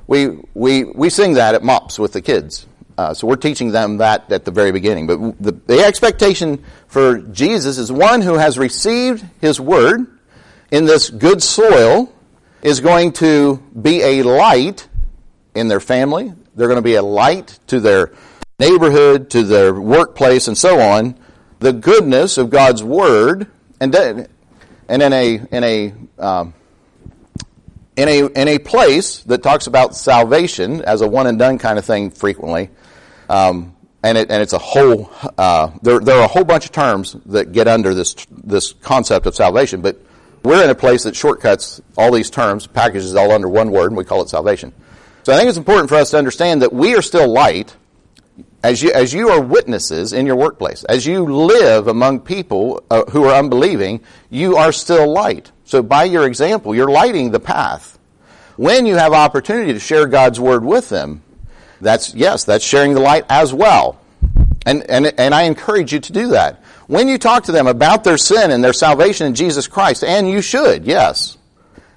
we, 0.06 0.38
we, 0.54 0.84
we 0.84 1.10
sing 1.10 1.34
that 1.34 1.54
at 1.54 1.62
MOPS 1.62 1.98
with 1.98 2.12
the 2.12 2.22
kids. 2.22 2.66
Uh, 2.96 3.14
so 3.14 3.28
we're 3.28 3.36
teaching 3.36 3.70
them 3.70 3.98
that 3.98 4.32
at 4.32 4.44
the 4.44 4.50
very 4.50 4.72
beginning. 4.72 5.06
But 5.06 5.40
the, 5.40 5.52
the 5.52 5.84
expectation 5.84 6.64
for 6.88 7.18
Jesus 7.18 7.78
is 7.78 7.92
one 7.92 8.22
who 8.22 8.34
has 8.34 8.58
received 8.58 9.24
his 9.40 9.60
word 9.60 10.18
in 10.72 10.84
this 10.84 11.08
good 11.08 11.42
soil 11.42 12.12
is 12.60 12.80
going 12.80 13.12
to 13.12 13.62
be 13.80 14.02
a 14.02 14.22
light 14.22 14.88
in 15.54 15.68
their 15.68 15.78
family. 15.78 16.32
They're 16.58 16.66
going 16.66 16.76
to 16.78 16.82
be 16.82 16.96
a 16.96 17.02
light 17.02 17.58
to 17.68 17.78
their 17.78 18.12
neighborhood, 18.58 19.30
to 19.30 19.44
their 19.44 19.72
workplace, 19.72 20.48
and 20.48 20.58
so 20.58 20.80
on. 20.80 21.14
The 21.60 21.72
goodness 21.72 22.36
of 22.36 22.50
God's 22.50 22.82
word, 22.82 23.46
and 23.80 23.94
and 23.94 24.28
in 24.88 25.12
a 25.12 25.40
in 25.52 25.64
a 25.64 25.94
um, 26.18 26.54
in 27.96 28.08
a 28.08 28.26
in 28.26 28.48
a 28.48 28.58
place 28.58 29.22
that 29.24 29.44
talks 29.44 29.68
about 29.68 29.94
salvation 29.94 30.82
as 30.82 31.00
a 31.00 31.06
one 31.06 31.28
and 31.28 31.38
done 31.38 31.58
kind 31.58 31.78
of 31.78 31.84
thing 31.84 32.10
frequently. 32.10 32.70
Um, 33.28 33.76
and, 34.02 34.16
it, 34.16 34.30
and 34.30 34.40
it's 34.40 34.52
a 34.52 34.58
whole, 34.58 35.10
uh, 35.36 35.72
there, 35.82 35.98
there 35.98 36.16
are 36.18 36.24
a 36.24 36.28
whole 36.28 36.44
bunch 36.44 36.64
of 36.64 36.72
terms 36.72 37.16
that 37.26 37.50
get 37.50 37.66
under 37.66 37.94
this, 37.94 38.14
this 38.30 38.72
concept 38.72 39.26
of 39.26 39.34
salvation, 39.34 39.80
but 39.80 40.00
we're 40.44 40.62
in 40.62 40.70
a 40.70 40.74
place 40.74 41.02
that 41.02 41.16
shortcuts 41.16 41.80
all 41.96 42.12
these 42.12 42.30
terms, 42.30 42.68
packages 42.68 43.16
all 43.16 43.32
under 43.32 43.48
one 43.48 43.72
word, 43.72 43.88
and 43.88 43.96
we 43.96 44.04
call 44.04 44.22
it 44.22 44.28
salvation. 44.28 44.72
So 45.28 45.34
I 45.34 45.36
think 45.36 45.50
it's 45.50 45.58
important 45.58 45.90
for 45.90 45.96
us 45.96 46.12
to 46.12 46.16
understand 46.16 46.62
that 46.62 46.72
we 46.72 46.96
are 46.96 47.02
still 47.02 47.28
light 47.28 47.76
as 48.62 48.82
you, 48.82 48.92
as 48.92 49.12
you 49.12 49.28
are 49.28 49.42
witnesses 49.42 50.14
in 50.14 50.24
your 50.24 50.36
workplace, 50.36 50.84
as 50.84 51.04
you 51.04 51.22
live 51.22 51.86
among 51.86 52.20
people 52.20 52.82
uh, 52.90 53.04
who 53.10 53.24
are 53.24 53.34
unbelieving, 53.34 54.00
you 54.30 54.56
are 54.56 54.72
still 54.72 55.12
light. 55.12 55.52
So 55.66 55.82
by 55.82 56.04
your 56.04 56.26
example, 56.26 56.74
you're 56.74 56.90
lighting 56.90 57.30
the 57.30 57.40
path. 57.40 57.98
When 58.56 58.86
you 58.86 58.96
have 58.96 59.12
opportunity 59.12 59.74
to 59.74 59.78
share 59.78 60.06
God's 60.06 60.40
word 60.40 60.64
with 60.64 60.88
them, 60.88 61.20
that's, 61.82 62.14
yes, 62.14 62.44
that's 62.44 62.64
sharing 62.64 62.94
the 62.94 63.00
light 63.00 63.26
as 63.28 63.52
well. 63.52 64.00
And, 64.64 64.82
and, 64.88 65.12
and 65.18 65.34
I 65.34 65.42
encourage 65.42 65.92
you 65.92 66.00
to 66.00 66.12
do 66.14 66.28
that. 66.28 66.64
When 66.86 67.06
you 67.06 67.18
talk 67.18 67.42
to 67.44 67.52
them 67.52 67.66
about 67.66 68.02
their 68.02 68.16
sin 68.16 68.50
and 68.50 68.64
their 68.64 68.72
salvation 68.72 69.26
in 69.26 69.34
Jesus 69.34 69.68
Christ, 69.68 70.04
and 70.04 70.26
you 70.26 70.40
should, 70.40 70.86
yes. 70.86 71.36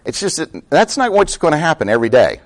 It's 0.04 0.20
just 0.20 0.36
that 0.36 0.70
that's 0.70 0.98
not 0.98 1.14
what's 1.14 1.38
going 1.38 1.54
to 1.54 1.58
happen 1.58 1.88
every 1.88 2.10
day. 2.10 2.42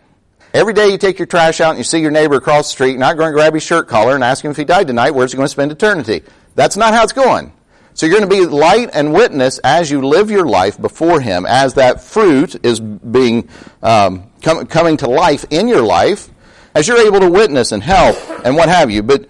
Every 0.55 0.71
day 0.71 0.87
you 0.87 0.97
take 0.97 1.19
your 1.19 1.25
trash 1.25 1.59
out 1.59 1.71
and 1.71 1.77
you 1.77 1.83
see 1.83 1.99
your 1.99 2.11
neighbor 2.11 2.35
across 2.35 2.67
the 2.67 2.71
street, 2.71 2.97
not 2.97 3.17
going 3.17 3.29
to 3.29 3.33
grab 3.33 3.53
his 3.53 3.61
shirt 3.61 3.89
collar 3.89 4.15
and 4.15 4.23
ask 4.23 4.41
him 4.41 4.51
if 4.51 4.57
he 4.57 4.63
died 4.63 4.87
tonight, 4.87 5.11
where's 5.11 5.33
he 5.33 5.35
going 5.35 5.47
to 5.47 5.49
spend 5.49 5.69
eternity? 5.69 6.23
That's 6.55 6.77
not 6.77 6.93
how 6.93 7.03
it's 7.03 7.11
going. 7.11 7.51
So 7.93 8.05
you're 8.05 8.17
going 8.17 8.29
to 8.29 8.33
be 8.33 8.45
light 8.45 8.89
and 8.93 9.11
witness 9.11 9.59
as 9.65 9.91
you 9.91 10.07
live 10.07 10.31
your 10.31 10.45
life 10.45 10.79
before 10.79 11.19
Him, 11.19 11.45
as 11.45 11.73
that 11.73 12.01
fruit 12.03 12.65
is 12.65 12.79
being 12.79 13.49
um, 13.83 14.31
com- 14.41 14.65
coming 14.67 14.95
to 14.97 15.09
life 15.09 15.43
in 15.49 15.67
your 15.67 15.81
life, 15.81 16.29
as 16.73 16.87
you're 16.87 17.05
able 17.05 17.19
to 17.19 17.29
witness 17.29 17.73
and 17.73 17.83
help 17.83 18.17
and 18.45 18.55
what 18.55 18.69
have 18.69 18.89
you. 18.89 19.03
But 19.03 19.27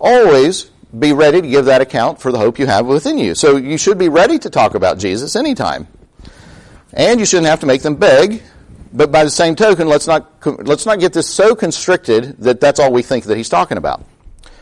always 0.00 0.70
be 0.96 1.12
ready 1.12 1.42
to 1.42 1.48
give 1.48 1.64
that 1.64 1.80
account 1.80 2.20
for 2.20 2.30
the 2.30 2.38
hope 2.38 2.58
you 2.58 2.66
have 2.66 2.86
within 2.86 3.18
you. 3.18 3.34
So 3.34 3.56
you 3.56 3.78
should 3.78 3.98
be 3.98 4.08
ready 4.08 4.38
to 4.38 4.50
talk 4.50 4.74
about 4.74 4.98
Jesus 4.98 5.34
anytime. 5.34 5.88
And 6.92 7.18
you 7.18 7.26
shouldn't 7.26 7.48
have 7.48 7.60
to 7.60 7.66
make 7.66 7.82
them 7.82 7.96
beg. 7.96 8.42
But 8.98 9.12
by 9.12 9.22
the 9.22 9.30
same 9.30 9.54
token, 9.54 9.86
let's 9.86 10.08
not, 10.08 10.44
let's 10.66 10.84
not 10.84 10.98
get 10.98 11.12
this 11.12 11.28
so 11.28 11.54
constricted 11.54 12.36
that 12.38 12.60
that's 12.60 12.80
all 12.80 12.92
we 12.92 13.02
think 13.02 13.26
that 13.26 13.36
he's 13.36 13.48
talking 13.48 13.78
about. 13.78 14.04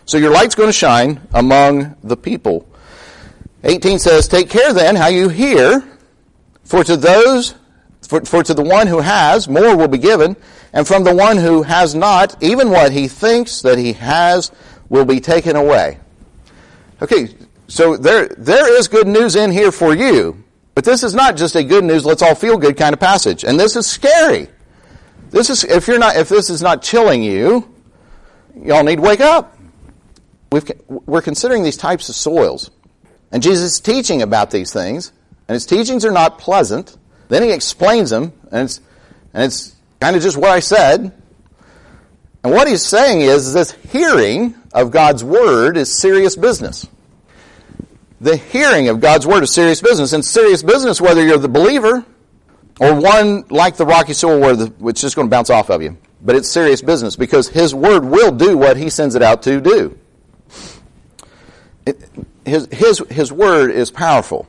So 0.05 0.19
your 0.19 0.31
light's 0.31 0.55
going 0.55 0.69
to 0.69 0.75
shine 0.75 1.27
among 1.33 1.97
the 2.05 2.19
people. 2.19 2.69
18 3.65 3.99
says, 3.99 4.29
Take 4.29 4.51
care 4.51 4.75
then 4.75 4.95
how 4.95 5.09
you 5.09 5.31
hear, 5.31 5.83
for 6.65 6.85
to 6.85 6.99
those, 6.99 7.55
for, 8.07 8.27
for 8.27 8.43
to 8.43 8.53
the 8.53 8.63
one 8.63 8.87
who 8.87 9.01
has, 9.01 9.49
more 9.49 9.75
will 9.75 9.89
be 9.89 9.97
given, 9.97 10.37
and 10.75 10.87
from 10.87 11.03
the 11.03 11.15
one 11.15 11.39
who 11.39 11.63
has 11.63 11.95
not, 11.95 12.37
even 12.43 12.69
what 12.69 12.93
he 12.93 13.09
thinks 13.09 13.63
that 13.63 13.79
he 13.79 13.95
has 13.95 14.53
will 14.91 15.07
be 15.07 15.19
taken 15.19 15.57
away. 15.57 15.99
Okay, 17.01 17.35
so 17.69 17.97
there, 17.97 18.29
there 18.37 18.71
is 18.79 18.87
good 18.87 19.07
news 19.07 19.35
in 19.35 19.51
here 19.51 19.73
for 19.73 19.95
you, 19.95 20.45
but 20.77 20.85
this 20.85 21.03
is 21.03 21.13
not 21.13 21.37
just 21.37 21.57
a 21.57 21.65
good 21.65 21.83
news, 21.83 22.07
let's 22.07 22.23
all 22.23 22.37
feel 22.37 22.57
good 22.57 22.77
kind 22.77 22.93
of 22.93 23.01
passage. 23.01 23.43
And 23.43 23.59
this 23.59 23.75
is 23.75 23.89
scary. 23.89 24.47
This 25.31 25.51
is, 25.51 25.65
if 25.65 25.89
you're 25.89 25.99
not, 25.99 26.15
if 26.15 26.29
this 26.29 26.49
is 26.49 26.63
not 26.63 26.83
chilling 26.83 27.25
you, 27.25 27.69
y'all 28.55 28.85
need 28.85 28.97
to 28.97 29.03
wake 29.03 29.21
up. 29.21 29.59
We've, 30.53 30.71
we're 30.87 31.23
considering 31.23 31.65
these 31.65 31.77
types 31.77 32.09
of 32.09 32.15
soils. 32.15 32.71
And 33.33 33.43
Jesus 33.43 33.73
is 33.73 33.81
teaching 33.81 34.23
about 34.23 34.53
these 34.53 34.73
things, 34.73 35.11
and 35.49 35.55
his 35.55 35.67
teachings 35.67 36.05
are 36.05 36.13
not 36.13 36.39
pleasant. 36.39 36.97
Then 37.27 37.43
he 37.43 37.51
explains 37.51 38.11
them, 38.11 38.33
and 38.53 38.67
it's, 38.67 38.81
and 39.35 39.43
it's 39.43 39.77
Kind 40.01 40.17
of 40.17 40.23
just 40.23 40.37
what 40.37 40.51
I 40.51 40.61
said. 40.61 41.13
And 42.45 42.53
what 42.53 42.69
he's 42.69 42.83
saying 42.83 43.23
is 43.23 43.53
this 43.53 43.73
hearing 43.91 44.55
of 44.73 44.91
God's 44.91 45.25
word 45.25 45.77
is 45.77 46.01
serious 46.01 46.37
business. 46.37 46.87
The 48.21 48.37
hearing 48.37 48.89
of 48.89 49.01
God's 49.01 49.27
word 49.27 49.43
is 49.43 49.53
serious 49.53 49.81
business. 49.81 50.13
And 50.13 50.25
serious 50.25 50.63
business 50.63 51.01
whether 51.01 51.25
you're 51.25 51.39
the 51.39 51.49
believer 51.49 52.05
or 52.81 53.01
one 53.01 53.45
like 53.51 53.77
the 53.77 53.87
rocky 53.87 54.13
soil 54.13 54.41
where 54.41 54.57
the, 54.57 54.73
it's 54.89 55.01
just 55.01 55.17
going 55.17 55.29
to 55.29 55.31
bounce 55.31 55.51
off 55.51 55.71
of 55.71 55.83
you. 55.83 55.97
But 56.23 56.37
it's 56.37 56.49
serious 56.49 56.83
business 56.83 57.17
because 57.17 57.49
his 57.49 57.75
word 57.75 58.05
will 58.05 58.33
do 58.33 58.57
what 58.57 58.77
he 58.77 58.91
sends 58.91 59.15
it 59.15 59.23
out 59.23 59.43
to 59.43 59.61
do. 59.61 59.99
It, 61.85 61.99
his, 62.45 62.69
his, 62.73 62.99
his 63.11 63.33
word 63.33 63.71
is 63.71 63.91
powerful 63.91 64.49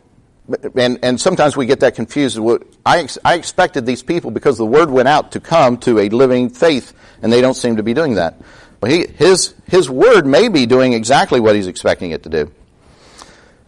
and, 0.75 0.99
and 1.03 1.19
sometimes 1.19 1.58
we 1.58 1.65
get 1.65 1.82
that 1.82 1.95
confused. 1.95 2.39
I, 2.86 2.99
ex, 2.99 3.17
I 3.23 3.36
expected 3.36 3.86
these 3.86 4.03
people 4.03 4.32
because 4.32 4.58
the 4.58 4.65
word 4.65 4.89
went 4.89 5.08
out 5.08 5.34
to 5.34 5.39
come 5.39 5.77
to 5.80 5.99
a 5.99 6.10
living 6.10 6.49
faith, 6.49 6.93
and 7.21 7.32
they 7.32 7.41
don't 7.41 7.56
seem 7.56 7.77
to 7.77 7.84
be 7.84 7.93
doing 7.93 8.15
that. 8.15 8.39
But 8.80 8.91
he, 8.91 9.08
his, 9.08 9.53
his 9.67 9.89
word 9.89 10.25
may 10.25 10.47
be 10.47 10.65
doing 10.65 10.93
exactly 10.93 11.39
what 11.39 11.56
he's 11.56 11.67
expecting 11.67 12.12
it 12.12 12.23
to 12.23 12.30
do. 12.30 12.51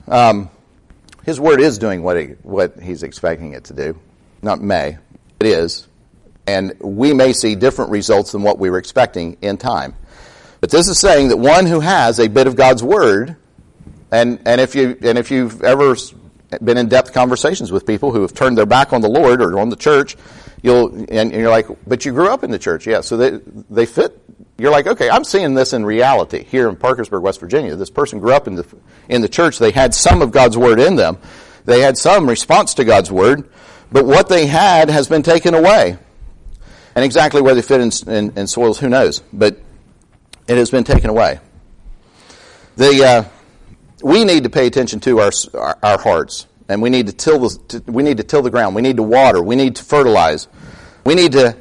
Um, 0.10 0.50
his 1.24 1.40
word 1.40 1.62
is 1.62 1.78
doing 1.78 2.04
what, 2.04 2.18
he, 2.18 2.26
what 2.44 2.80
he's 2.80 3.04
expecting 3.04 3.54
it 3.54 3.66
to 3.66 3.74
do. 3.74 4.00
Not 4.42 4.62
may, 4.62 4.98
it 5.40 5.46
is. 5.46 5.88
And 6.48 6.74
we 6.80 7.14
may 7.14 7.34
see 7.34 7.56
different 7.56 7.92
results 7.92 8.32
than 8.32 8.42
what 8.42 8.58
we 8.58 8.70
were 8.70 8.80
expecting 8.80 9.38
in 9.42 9.58
time. 9.58 9.96
But 10.62 10.72
this 10.72 10.88
is 10.88 11.00
saying 11.00 11.30
that 11.30 11.38
one 11.38 11.68
who 11.68 11.80
has 11.80 12.20
a 12.20 12.28
bit 12.28 12.48
of 12.48 12.56
God's 12.56 12.84
word, 12.84 13.36
and, 14.12 14.40
and 14.46 14.60
if 14.60 14.74
you 14.74 14.98
and 15.04 15.18
if 15.18 15.30
you've 15.30 15.64
ever 15.64 15.96
been 16.64 16.78
in 16.78 16.90
depth 16.90 17.14
conversations 17.14 17.72
with 17.72 17.86
people 17.86 18.12
who 18.12 18.22
have 18.24 18.34
turned 18.34 18.58
their 18.58 18.66
back 18.66 18.92
on 18.92 19.02
the 19.02 19.10
Lord 19.10 19.42
or 19.42 19.60
on 19.60 19.70
the 19.70 19.76
church. 19.76 20.18
You'll 20.62 20.88
and, 20.88 21.10
and 21.12 21.32
you're 21.32 21.50
like, 21.50 21.68
but 21.86 22.06
you 22.06 22.12
grew 22.12 22.30
up 22.30 22.44
in 22.44 22.52
the 22.52 22.60
church, 22.60 22.88
yeah. 22.88 23.02
So 23.02 23.18
they 23.18 23.40
they 23.70 23.86
fit. 23.86 24.20
You're 24.60 24.72
like, 24.72 24.88
okay, 24.88 25.10
I'm 25.10 25.24
seeing 25.24 25.54
this 25.54 25.72
in 25.72 25.86
reality 25.86 26.44
here 26.44 26.68
in 26.68 26.76
Parkersburg, 26.76 27.24
West 27.24 27.40
Virginia. 27.40 27.76
This 27.78 27.90
person 27.90 28.20
grew 28.20 28.34
up 28.34 28.46
in 28.46 28.56
the 28.56 28.66
in 29.08 29.22
the 29.22 29.30
church. 29.30 29.58
They 29.58 29.72
had 29.72 29.94
some 29.94 30.22
of 30.22 30.32
God's 30.32 30.58
word 30.58 30.80
in 30.80 30.98
them. 30.98 31.18
They 31.64 31.80
had 31.80 31.98
some 31.98 32.28
response 32.28 32.74
to 32.76 32.84
God's 32.84 33.12
word, 33.12 33.50
but 33.92 34.06
what 34.06 34.28
they 34.28 34.48
had 34.48 34.90
has 34.90 35.08
been 35.08 35.24
taken 35.24 35.54
away. 35.54 35.98
And 36.96 37.06
exactly 37.06 37.42
where 37.42 37.56
they 37.56 37.62
fit 37.62 37.80
in, 37.80 38.14
in, 38.14 38.38
in 38.38 38.48
soils, 38.48 38.80
who 38.80 38.90
knows? 38.90 39.20
But 39.32 39.60
it 40.48 40.58
has 40.58 40.72
been 40.72 40.84
taken 40.84 41.10
away. 41.10 41.40
The 42.76 43.06
uh, 43.06 43.24
we 44.04 44.26
need 44.26 44.44
to 44.44 44.50
pay 44.50 44.68
attention 44.68 45.00
to 45.02 45.20
our, 45.20 45.32
our 45.84 46.00
hearts, 46.00 46.48
and 46.68 46.82
we 46.82 46.90
need 46.90 47.08
to 47.08 47.14
till 47.14 47.40
the 47.40 47.84
we 47.88 48.04
need 48.04 48.18
to 48.18 48.24
till 48.24 48.42
the 48.42 48.50
ground. 48.50 48.76
We 48.76 48.82
need 48.82 48.98
to 48.98 49.04
water. 49.04 49.42
We 49.42 49.56
need 49.56 49.78
to 49.78 49.84
fertilize. 49.84 50.48
We 51.06 51.16
need 51.16 51.32
to 51.34 51.56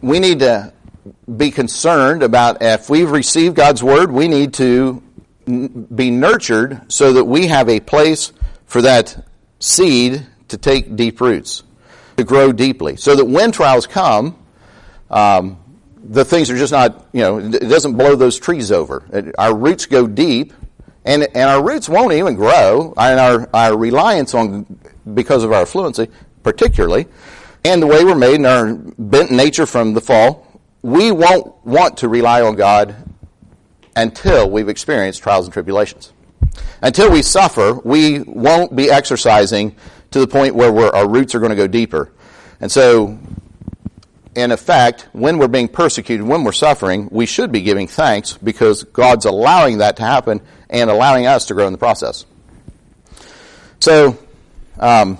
we 0.00 0.20
need 0.20 0.38
to 0.40 0.72
be 1.36 1.50
concerned 1.50 2.22
about 2.22 2.58
if 2.62 2.90
we've 2.90 3.10
received 3.10 3.56
God's 3.56 3.82
word, 3.82 4.10
we 4.10 4.28
need 4.28 4.54
to 4.54 5.02
be 5.94 6.10
nurtured 6.10 6.92
so 6.92 7.14
that 7.14 7.24
we 7.24 7.46
have 7.46 7.68
a 7.68 7.80
place 7.80 8.32
for 8.66 8.82
that 8.82 9.24
seed 9.60 10.26
to 10.48 10.56
take 10.56 10.94
deep 10.96 11.20
roots, 11.20 11.62
to 12.16 12.24
grow 12.24 12.52
deeply, 12.52 12.96
so 12.96 13.16
that 13.16 13.24
when 13.24 13.52
trials 13.52 13.86
come, 13.86 14.38
um, 15.10 15.58
the 15.96 16.24
things 16.24 16.50
are 16.50 16.56
just 16.56 16.72
not, 16.72 17.06
you 17.12 17.20
know, 17.20 17.38
it 17.38 17.68
doesn't 17.68 17.96
blow 17.96 18.14
those 18.14 18.38
trees 18.38 18.72
over. 18.72 19.32
Our 19.38 19.54
roots 19.54 19.86
go 19.86 20.06
deep, 20.06 20.52
and, 21.04 21.22
and 21.22 21.50
our 21.50 21.62
roots 21.62 21.88
won't 21.88 22.12
even 22.12 22.34
grow, 22.34 22.94
and 22.96 23.20
our, 23.20 23.48
our 23.52 23.76
reliance 23.76 24.34
on, 24.34 24.64
because 25.14 25.44
of 25.44 25.52
our 25.52 25.66
fluency, 25.66 26.08
particularly, 26.42 27.06
and 27.64 27.82
the 27.82 27.86
way 27.86 28.04
we're 28.04 28.14
made 28.14 28.36
and 28.36 28.46
our 28.46 28.74
bent 28.74 29.30
nature 29.30 29.66
from 29.66 29.94
the 29.94 30.00
fall, 30.00 30.46
we 30.82 31.10
won't 31.10 31.54
want 31.66 31.98
to 31.98 32.08
rely 32.08 32.42
on 32.42 32.56
God 32.56 32.94
until 33.96 34.48
we've 34.48 34.68
experienced 34.68 35.22
trials 35.22 35.46
and 35.46 35.52
tribulations. 35.52 36.12
Until 36.80 37.10
we 37.10 37.22
suffer, 37.22 37.74
we 37.84 38.20
won't 38.20 38.74
be 38.74 38.90
exercising 38.90 39.74
to 40.12 40.20
the 40.20 40.26
point 40.26 40.54
where 40.54 40.94
our 40.94 41.08
roots 41.08 41.34
are 41.34 41.40
going 41.40 41.50
to 41.50 41.56
go 41.56 41.66
deeper. 41.66 42.12
And 42.60 42.70
so, 42.70 43.18
in 44.34 44.52
effect, 44.52 45.08
when 45.12 45.38
we're 45.38 45.48
being 45.48 45.68
persecuted, 45.68 46.24
when 46.24 46.44
we're 46.44 46.52
suffering, 46.52 47.08
we 47.10 47.26
should 47.26 47.50
be 47.50 47.62
giving 47.62 47.88
thanks 47.88 48.36
because 48.36 48.84
God's 48.84 49.24
allowing 49.24 49.78
that 49.78 49.96
to 49.96 50.02
happen 50.02 50.40
and 50.70 50.90
allowing 50.90 51.26
us 51.26 51.46
to 51.46 51.54
grow 51.54 51.66
in 51.66 51.72
the 51.72 51.78
process. 51.78 52.24
So, 53.80 54.16
um, 54.78 55.18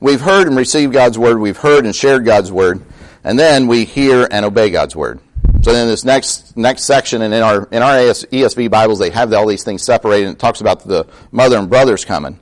we've 0.00 0.20
heard 0.20 0.46
and 0.46 0.56
received 0.56 0.92
God's 0.92 1.18
word. 1.18 1.38
We've 1.38 1.56
heard 1.56 1.84
and 1.84 1.94
shared 1.94 2.24
God's 2.24 2.52
word. 2.52 2.84
And 3.24 3.38
then 3.38 3.66
we 3.66 3.84
hear 3.84 4.26
and 4.30 4.44
obey 4.44 4.70
God's 4.70 4.96
word. 4.96 5.20
So 5.62 5.72
then 5.72 5.86
this 5.86 6.04
next 6.04 6.56
next 6.56 6.84
section, 6.84 7.22
and 7.22 7.32
in 7.32 7.42
our 7.42 7.68
in 7.70 7.82
our 7.82 7.94
ESV 7.94 8.68
Bibles, 8.70 8.98
they 8.98 9.10
have 9.10 9.32
all 9.32 9.46
these 9.46 9.62
things 9.62 9.84
separated. 9.84 10.26
And 10.26 10.36
it 10.36 10.40
talks 10.40 10.60
about 10.60 10.84
the 10.84 11.06
mother 11.30 11.56
and 11.56 11.70
brothers 11.70 12.04
coming, 12.04 12.40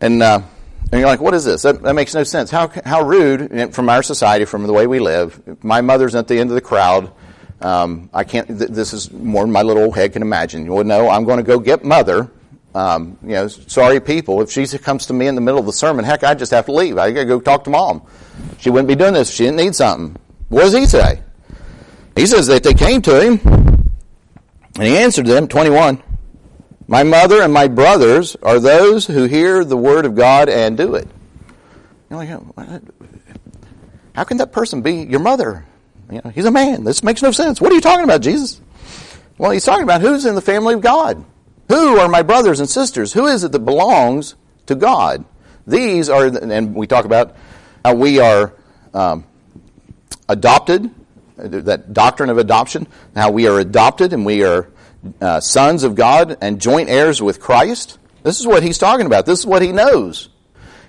and 0.00 0.22
uh, 0.22 0.40
and 0.90 1.00
you're 1.00 1.08
like, 1.08 1.20
what 1.20 1.34
is 1.34 1.44
this? 1.44 1.62
That, 1.62 1.82
that, 1.82 1.94
makes 1.94 2.14
no 2.14 2.24
sense. 2.24 2.50
How 2.50 2.70
how 2.84 3.02
rude 3.02 3.74
from 3.74 3.90
our 3.90 4.02
society, 4.02 4.46
from 4.46 4.66
the 4.66 4.72
way 4.72 4.86
we 4.86 5.00
live. 5.00 5.62
My 5.62 5.82
mother's 5.82 6.14
at 6.14 6.28
the 6.28 6.38
end 6.38 6.50
of 6.50 6.54
the 6.54 6.62
crowd. 6.62 7.10
Um, 7.60 8.08
I 8.14 8.24
can't. 8.24 8.46
Th- 8.46 8.70
this 8.70 8.94
is 8.94 9.12
more 9.12 9.42
than 9.42 9.52
my 9.52 9.62
little 9.62 9.92
head 9.92 10.12
can 10.14 10.22
imagine. 10.22 10.66
Well, 10.72 10.84
no, 10.84 11.10
I'm 11.10 11.24
going 11.24 11.38
to 11.38 11.42
go 11.42 11.58
get 11.58 11.84
mother. 11.84 12.30
Um, 12.74 13.18
you 13.22 13.30
know, 13.30 13.48
sorry 13.48 14.00
people. 14.00 14.40
If 14.42 14.50
she 14.50 14.66
comes 14.78 15.06
to 15.06 15.12
me 15.12 15.28
in 15.28 15.36
the 15.36 15.40
middle 15.40 15.60
of 15.60 15.66
the 15.66 15.72
sermon, 15.72 16.04
heck, 16.04 16.24
I 16.24 16.34
just 16.34 16.50
have 16.50 16.66
to 16.66 16.72
leave. 16.72 16.98
I 16.98 17.12
got 17.12 17.20
to 17.20 17.26
go 17.26 17.40
talk 17.40 17.64
to 17.64 17.70
mom. 17.70 18.02
She 18.58 18.70
wouldn't 18.70 18.88
be 18.88 18.96
doing 18.96 19.14
this. 19.14 19.32
She 19.32 19.44
didn't 19.44 19.58
need 19.58 19.74
something. 19.74 20.16
What 20.48 20.62
does 20.62 20.74
he 20.74 20.86
say? 20.86 21.22
He 22.16 22.26
says 22.26 22.46
that 22.48 22.62
they 22.62 22.74
came 22.74 23.02
to 23.02 23.20
him, 23.20 23.40
and 24.76 24.82
he 24.82 24.96
answered 24.96 25.26
them, 25.26 25.48
21, 25.48 26.02
My 26.88 27.02
mother 27.02 27.42
and 27.42 27.52
my 27.52 27.68
brothers 27.68 28.36
are 28.42 28.58
those 28.58 29.06
who 29.06 29.24
hear 29.24 29.64
the 29.64 29.76
word 29.76 30.04
of 30.04 30.14
God 30.14 30.48
and 30.48 30.76
do 30.76 30.94
it. 30.96 31.08
Like, 32.10 32.28
how 34.14 34.24
can 34.24 34.36
that 34.36 34.52
person 34.52 34.82
be 34.82 35.02
your 35.02 35.20
mother? 35.20 35.64
You 36.10 36.20
know, 36.24 36.30
he's 36.30 36.44
a 36.44 36.50
man. 36.50 36.84
This 36.84 37.02
makes 37.02 37.22
no 37.22 37.32
sense. 37.32 37.60
What 37.60 37.72
are 37.72 37.74
you 37.74 37.80
talking 37.80 38.04
about, 38.04 38.20
Jesus? 38.20 38.60
Well, 39.38 39.50
he's 39.50 39.64
talking 39.64 39.82
about 39.82 40.00
who's 40.00 40.26
in 40.26 40.34
the 40.34 40.40
family 40.40 40.74
of 40.74 40.80
God. 40.80 41.24
Who 41.68 41.98
are 41.98 42.08
my 42.08 42.22
brothers 42.22 42.60
and 42.60 42.68
sisters? 42.68 43.12
Who 43.12 43.26
is 43.26 43.44
it 43.44 43.52
that 43.52 43.60
belongs 43.60 44.34
to 44.66 44.74
God? 44.74 45.24
These 45.66 46.10
are, 46.10 46.26
and 46.26 46.74
we 46.74 46.86
talk 46.86 47.04
about 47.04 47.36
how 47.84 47.94
we 47.94 48.20
are 48.20 48.52
um, 48.92 49.24
adopted 50.28 50.90
that 51.36 51.92
doctrine 51.92 52.30
of 52.30 52.38
adoption, 52.38 52.86
how 53.16 53.30
we 53.30 53.48
are 53.48 53.58
adopted 53.58 54.12
and 54.12 54.24
we 54.24 54.44
are 54.44 54.68
uh, 55.20 55.40
sons 55.40 55.84
of 55.84 55.94
God 55.94 56.38
and 56.40 56.60
joint 56.60 56.88
heirs 56.88 57.20
with 57.20 57.40
Christ. 57.40 57.98
This 58.22 58.40
is 58.40 58.46
what 58.46 58.62
he's 58.62 58.78
talking 58.78 59.06
about. 59.06 59.26
This 59.26 59.40
is 59.40 59.46
what 59.46 59.62
he 59.62 59.72
knows. 59.72 60.28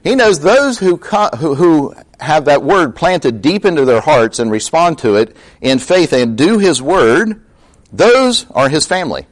He 0.04 0.16
knows 0.16 0.40
those 0.40 0.78
who, 0.78 0.98
who, 0.98 1.56
who 1.56 1.96
have 2.20 2.46
that 2.46 2.64
word 2.64 2.96
planted 2.96 3.42
deep 3.42 3.66
into 3.66 3.86
their 3.86 4.02
hearts 4.02 4.40
and 4.40 4.52
respond 4.52 5.00
to 5.00 5.16
it 5.16 5.36
in 5.62 5.80
faith 5.80 6.14
and 6.14 6.38
do 6.38 6.60
his 6.60 6.82
word, 6.82 7.44
those 7.92 8.46
are 8.52 8.70
his 8.70 8.86
family. 8.86 9.26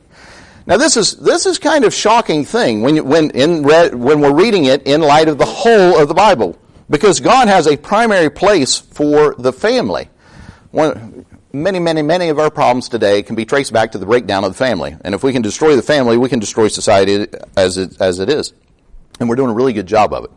Now 0.65 0.77
this 0.77 0.97
is 0.97 1.15
this 1.17 1.45
is 1.45 1.59
kind 1.59 1.83
of 1.85 1.93
shocking 1.93 2.45
thing 2.45 2.81
when 2.81 2.95
you, 2.95 3.03
when 3.03 3.31
in 3.31 3.63
when 3.63 4.21
we're 4.21 4.33
reading 4.33 4.65
it 4.65 4.83
in 4.83 5.01
light 5.01 5.27
of 5.27 5.37
the 5.37 5.45
whole 5.45 5.99
of 5.99 6.07
the 6.07 6.13
Bible 6.13 6.57
because 6.89 7.19
God 7.19 7.47
has 7.47 7.67
a 7.67 7.77
primary 7.77 8.29
place 8.29 8.77
for 8.77 9.35
the 9.37 9.51
family 9.51 10.09
one, 10.73 11.27
many, 11.53 11.77
many, 11.77 12.01
many 12.01 12.29
of 12.29 12.39
our 12.39 12.49
problems 12.49 12.89
today 12.89 13.21
can 13.21 13.35
be 13.35 13.45
traced 13.45 13.71
back 13.71 13.91
to 13.91 13.99
the 13.99 14.07
breakdown 14.07 14.43
of 14.43 14.51
the 14.51 14.57
family. 14.57 14.97
And 15.01 15.13
if 15.13 15.23
we 15.23 15.31
can 15.31 15.43
destroy 15.43 15.75
the 15.75 15.83
family, 15.83 16.17
we 16.17 16.27
can 16.27 16.39
destroy 16.39 16.67
society 16.67 17.27
as 17.55 17.77
it, 17.77 18.01
as 18.01 18.17
it 18.17 18.27
is. 18.27 18.53
And 19.19 19.29
we're 19.29 19.35
doing 19.35 19.51
a 19.51 19.53
really 19.53 19.71
good 19.71 19.85
job 19.85 20.13
of 20.13 20.23
it. 20.23 20.31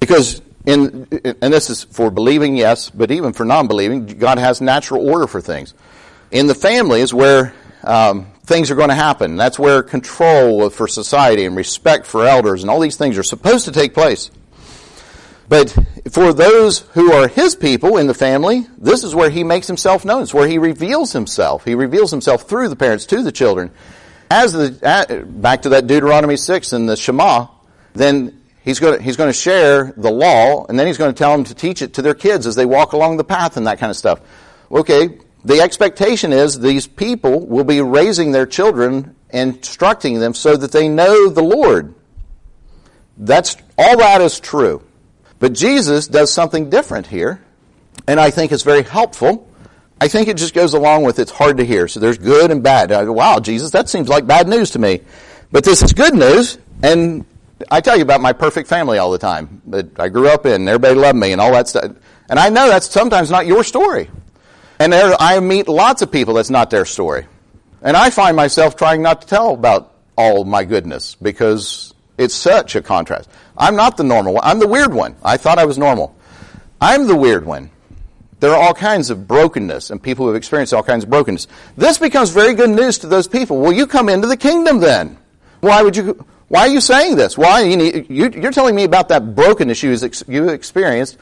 Because 0.00 0.42
in, 0.66 1.06
and 1.40 1.52
this 1.52 1.70
is 1.70 1.84
for 1.84 2.10
believing, 2.10 2.56
yes, 2.56 2.90
but 2.90 3.12
even 3.12 3.32
for 3.32 3.44
non-believing, 3.44 4.06
God 4.18 4.38
has 4.38 4.60
natural 4.60 5.08
order 5.08 5.28
for 5.28 5.40
things. 5.40 5.74
In 6.32 6.48
the 6.48 6.56
family 6.56 7.02
is 7.02 7.14
where 7.14 7.54
um, 7.84 8.26
things 8.52 8.70
are 8.70 8.74
going 8.74 8.90
to 8.90 8.94
happen. 8.94 9.36
That's 9.36 9.58
where 9.58 9.82
control 9.82 10.68
for 10.68 10.86
society 10.86 11.46
and 11.46 11.56
respect 11.56 12.04
for 12.04 12.26
elders 12.26 12.62
and 12.62 12.70
all 12.70 12.80
these 12.80 12.96
things 12.96 13.16
are 13.16 13.22
supposed 13.22 13.64
to 13.64 13.72
take 13.72 13.94
place. 13.94 14.30
But 15.48 15.76
for 16.10 16.34
those 16.34 16.80
who 16.92 17.12
are 17.12 17.28
his 17.28 17.56
people 17.56 17.96
in 17.96 18.06
the 18.06 18.14
family, 18.14 18.66
this 18.76 19.04
is 19.04 19.14
where 19.14 19.30
he 19.30 19.42
makes 19.42 19.66
himself 19.66 20.04
known. 20.04 20.22
It's 20.22 20.34
where 20.34 20.48
he 20.48 20.58
reveals 20.58 21.12
himself. 21.12 21.64
He 21.64 21.74
reveals 21.74 22.10
himself 22.10 22.42
through 22.42 22.68
the 22.68 22.76
parents 22.76 23.06
to 23.06 23.22
the 23.22 23.32
children. 23.32 23.70
As 24.30 24.52
the 24.52 25.26
back 25.26 25.62
to 25.62 25.70
that 25.70 25.86
Deuteronomy 25.86 26.36
six 26.36 26.72
and 26.72 26.88
the 26.88 26.96
Shema, 26.96 27.48
then 27.94 28.42
he's 28.64 28.80
going 28.80 28.98
to, 28.98 29.02
he's 29.02 29.16
going 29.16 29.28
to 29.28 29.38
share 29.38 29.92
the 29.96 30.10
law, 30.10 30.66
and 30.66 30.78
then 30.78 30.86
he's 30.86 30.98
going 30.98 31.12
to 31.12 31.18
tell 31.18 31.32
them 31.32 31.44
to 31.44 31.54
teach 31.54 31.82
it 31.82 31.94
to 31.94 32.02
their 32.02 32.14
kids 32.14 32.46
as 32.46 32.54
they 32.54 32.66
walk 32.66 32.92
along 32.92 33.16
the 33.16 33.24
path 33.24 33.56
and 33.56 33.66
that 33.66 33.78
kind 33.78 33.90
of 33.90 33.96
stuff. 33.96 34.20
Okay, 34.70 35.18
the 35.44 35.60
expectation 35.60 36.32
is 36.32 36.60
these 36.60 36.86
people 36.86 37.46
will 37.46 37.64
be 37.64 37.80
raising 37.80 38.32
their 38.32 38.46
children, 38.46 39.16
and 39.30 39.56
instructing 39.56 40.20
them 40.20 40.34
so 40.34 40.56
that 40.56 40.72
they 40.72 40.88
know 40.88 41.28
the 41.28 41.42
Lord. 41.42 41.94
That's 43.16 43.56
all 43.76 43.96
that 43.98 44.20
is 44.20 44.38
true. 44.38 44.82
But 45.38 45.54
Jesus 45.54 46.06
does 46.06 46.32
something 46.32 46.70
different 46.70 47.06
here, 47.06 47.42
and 48.06 48.20
I 48.20 48.30
think 48.30 48.52
it's 48.52 48.62
very 48.62 48.82
helpful. 48.82 49.48
I 50.00 50.08
think 50.08 50.28
it 50.28 50.36
just 50.36 50.54
goes 50.54 50.74
along 50.74 51.04
with 51.04 51.18
it's 51.18 51.30
hard 51.30 51.56
to 51.56 51.64
hear. 51.64 51.88
So 51.88 51.98
there's 51.98 52.18
good 52.18 52.50
and 52.50 52.62
bad. 52.62 52.90
Go, 52.90 53.12
wow, 53.12 53.40
Jesus, 53.40 53.70
that 53.72 53.88
seems 53.88 54.08
like 54.08 54.26
bad 54.26 54.48
news 54.48 54.70
to 54.72 54.78
me. 54.78 55.00
But 55.50 55.64
this 55.64 55.82
is 55.82 55.92
good 55.92 56.14
news, 56.14 56.58
and 56.82 57.24
I 57.70 57.80
tell 57.80 57.96
you 57.96 58.02
about 58.02 58.20
my 58.20 58.32
perfect 58.32 58.68
family 58.68 58.98
all 58.98 59.10
the 59.10 59.18
time 59.18 59.62
that 59.66 59.98
I 59.98 60.08
grew 60.08 60.28
up 60.28 60.46
in, 60.46 60.52
and 60.52 60.68
everybody 60.68 60.94
loved 60.94 61.18
me, 61.18 61.32
and 61.32 61.40
all 61.40 61.52
that 61.52 61.68
stuff. 61.68 61.92
And 62.28 62.38
I 62.38 62.48
know 62.48 62.68
that's 62.68 62.88
sometimes 62.88 63.30
not 63.30 63.46
your 63.46 63.64
story. 63.64 64.08
And 64.82 64.92
there, 64.92 65.14
I 65.20 65.38
meet 65.38 65.68
lots 65.68 66.02
of 66.02 66.10
people 66.10 66.34
that's 66.34 66.50
not 66.50 66.68
their 66.70 66.84
story. 66.84 67.28
And 67.82 67.96
I 67.96 68.10
find 68.10 68.34
myself 68.34 68.74
trying 68.74 69.00
not 69.00 69.20
to 69.20 69.28
tell 69.28 69.54
about 69.54 69.94
all 70.16 70.44
my 70.44 70.64
goodness 70.64 71.14
because 71.22 71.94
it's 72.18 72.34
such 72.34 72.74
a 72.74 72.82
contrast. 72.82 73.30
I'm 73.56 73.76
not 73.76 73.96
the 73.96 74.02
normal 74.02 74.34
one. 74.34 74.42
I'm 74.44 74.58
the 74.58 74.66
weird 74.66 74.92
one. 74.92 75.14
I 75.22 75.36
thought 75.36 75.60
I 75.60 75.66
was 75.66 75.78
normal. 75.78 76.16
I'm 76.80 77.06
the 77.06 77.14
weird 77.14 77.46
one. 77.46 77.70
There 78.40 78.50
are 78.50 78.60
all 78.60 78.74
kinds 78.74 79.10
of 79.10 79.28
brokenness 79.28 79.90
and 79.90 80.02
people 80.02 80.24
who 80.24 80.30
have 80.30 80.36
experienced 80.36 80.74
all 80.74 80.82
kinds 80.82 81.04
of 81.04 81.10
brokenness. 81.10 81.46
This 81.76 81.98
becomes 81.98 82.30
very 82.30 82.54
good 82.54 82.70
news 82.70 82.98
to 82.98 83.06
those 83.06 83.28
people. 83.28 83.60
Well, 83.60 83.70
you 83.70 83.86
come 83.86 84.08
into 84.08 84.26
the 84.26 84.36
kingdom 84.36 84.80
then. 84.80 85.16
Why 85.60 85.82
would 85.82 85.96
you, 85.96 86.26
why 86.48 86.62
are 86.62 86.68
you 86.68 86.80
saying 86.80 87.14
this? 87.14 87.38
Why? 87.38 87.60
You, 87.60 88.24
are 88.26 88.50
telling 88.50 88.74
me 88.74 88.82
about 88.82 89.10
that 89.10 89.36
brokenness 89.36 89.80
you, 89.80 89.96
you 90.26 90.48
experienced 90.48 91.18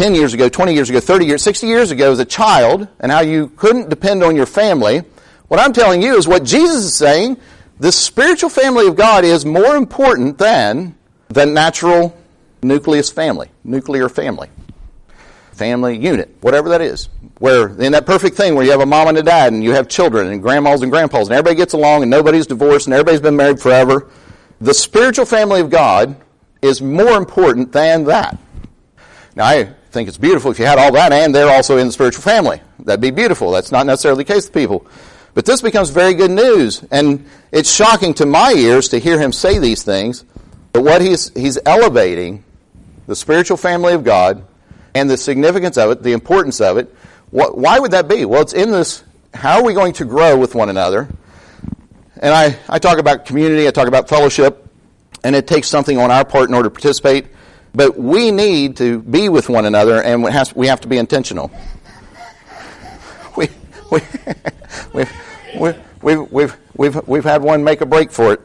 10 0.00 0.14
years 0.14 0.32
ago, 0.32 0.48
20 0.48 0.72
years 0.72 0.88
ago, 0.88 0.98
30 0.98 1.26
years, 1.26 1.42
60 1.42 1.66
years 1.66 1.90
ago 1.90 2.10
as 2.10 2.18
a 2.20 2.24
child 2.24 2.88
and 3.00 3.12
how 3.12 3.20
you 3.20 3.48
couldn't 3.56 3.90
depend 3.90 4.22
on 4.22 4.34
your 4.34 4.46
family. 4.46 5.02
What 5.48 5.60
I'm 5.60 5.74
telling 5.74 6.00
you 6.00 6.16
is 6.16 6.26
what 6.26 6.42
Jesus 6.42 6.84
is 6.84 6.94
saying. 6.94 7.36
The 7.80 7.92
spiritual 7.92 8.48
family 8.48 8.86
of 8.86 8.96
God 8.96 9.26
is 9.26 9.44
more 9.44 9.76
important 9.76 10.38
than 10.38 10.94
the 11.28 11.44
natural 11.44 12.16
nucleus 12.62 13.10
family, 13.10 13.50
nuclear 13.62 14.08
family, 14.08 14.48
family 15.52 15.98
unit, 15.98 16.34
whatever 16.40 16.70
that 16.70 16.80
is. 16.80 17.10
Where, 17.38 17.68
in 17.68 17.92
that 17.92 18.06
perfect 18.06 18.38
thing 18.38 18.54
where 18.54 18.64
you 18.64 18.70
have 18.70 18.80
a 18.80 18.86
mom 18.86 19.08
and 19.08 19.18
a 19.18 19.22
dad 19.22 19.52
and 19.52 19.62
you 19.62 19.72
have 19.72 19.86
children 19.86 20.28
and 20.28 20.40
grandmas 20.40 20.80
and 20.80 20.90
grandpas 20.90 21.26
and 21.26 21.36
everybody 21.36 21.56
gets 21.56 21.74
along 21.74 22.04
and 22.04 22.10
nobody's 22.10 22.46
divorced 22.46 22.86
and 22.86 22.94
everybody's 22.94 23.20
been 23.20 23.36
married 23.36 23.60
forever, 23.60 24.08
the 24.62 24.72
spiritual 24.72 25.26
family 25.26 25.60
of 25.60 25.68
God 25.68 26.16
is 26.62 26.80
more 26.80 27.18
important 27.18 27.72
than 27.72 28.04
that. 28.04 28.38
Now, 29.36 29.44
I 29.44 29.74
think 29.90 30.08
it's 30.08 30.18
beautiful 30.18 30.50
if 30.50 30.58
you 30.58 30.66
had 30.66 30.78
all 30.78 30.92
that 30.92 31.12
and 31.12 31.34
they're 31.34 31.54
also 31.54 31.76
in 31.78 31.86
the 31.86 31.92
spiritual 31.92 32.22
family. 32.22 32.60
That'd 32.80 33.00
be 33.00 33.10
beautiful. 33.10 33.50
That's 33.50 33.72
not 33.72 33.86
necessarily 33.86 34.24
the 34.24 34.32
case 34.32 34.46
with 34.46 34.54
people. 34.54 34.86
But 35.34 35.46
this 35.46 35.60
becomes 35.60 35.90
very 35.90 36.14
good 36.14 36.30
news. 36.30 36.84
And 36.90 37.26
it's 37.52 37.72
shocking 37.72 38.14
to 38.14 38.26
my 38.26 38.52
ears 38.52 38.88
to 38.90 38.98
hear 38.98 39.20
him 39.20 39.32
say 39.32 39.58
these 39.58 39.82
things 39.82 40.24
but 40.72 40.84
what 40.84 41.02
he's, 41.02 41.32
he's 41.34 41.58
elevating, 41.66 42.44
the 43.06 43.16
spiritual 43.16 43.56
family 43.56 43.92
of 43.92 44.04
God, 44.04 44.44
and 44.94 45.08
the 45.08 45.16
significance 45.16 45.76
of 45.76 45.90
it, 45.90 46.02
the 46.02 46.12
importance 46.12 46.60
of 46.60 46.76
it, 46.76 46.94
what, 47.30 47.56
why 47.56 47.78
would 47.78 47.92
that 47.92 48.08
be? 48.08 48.24
Well, 48.24 48.42
it's 48.42 48.52
in 48.52 48.70
this, 48.70 49.04
how 49.34 49.58
are 49.58 49.64
we 49.64 49.74
going 49.74 49.92
to 49.94 50.04
grow 50.04 50.36
with 50.36 50.54
one 50.54 50.68
another? 50.68 51.08
And 52.16 52.34
I, 52.34 52.58
I 52.68 52.78
talk 52.78 52.98
about 52.98 53.24
community, 53.24 53.66
I 53.66 53.70
talk 53.70 53.88
about 53.88 54.08
fellowship, 54.08 54.66
and 55.22 55.36
it 55.36 55.46
takes 55.46 55.68
something 55.68 55.98
on 55.98 56.10
our 56.10 56.24
part 56.24 56.48
in 56.48 56.54
order 56.54 56.68
to 56.68 56.72
participate. 56.72 57.26
But 57.74 57.96
we 57.96 58.30
need 58.30 58.76
to 58.78 59.00
be 59.00 59.28
with 59.28 59.48
one 59.48 59.64
another, 59.64 60.02
and 60.02 60.22
we 60.22 60.32
have, 60.32 60.54
we 60.56 60.66
have 60.66 60.80
to 60.80 60.88
be 60.88 60.98
intentional. 60.98 61.50
We, 63.36 63.48
we, 63.90 64.00
we've, 64.92 65.12
we've, 65.54 66.32
we've, 66.32 66.56
we've, 66.76 67.08
we've 67.08 67.24
had 67.24 67.42
one 67.42 67.62
make 67.62 67.80
a 67.80 67.86
break 67.86 68.10
for 68.10 68.32
it. 68.32 68.40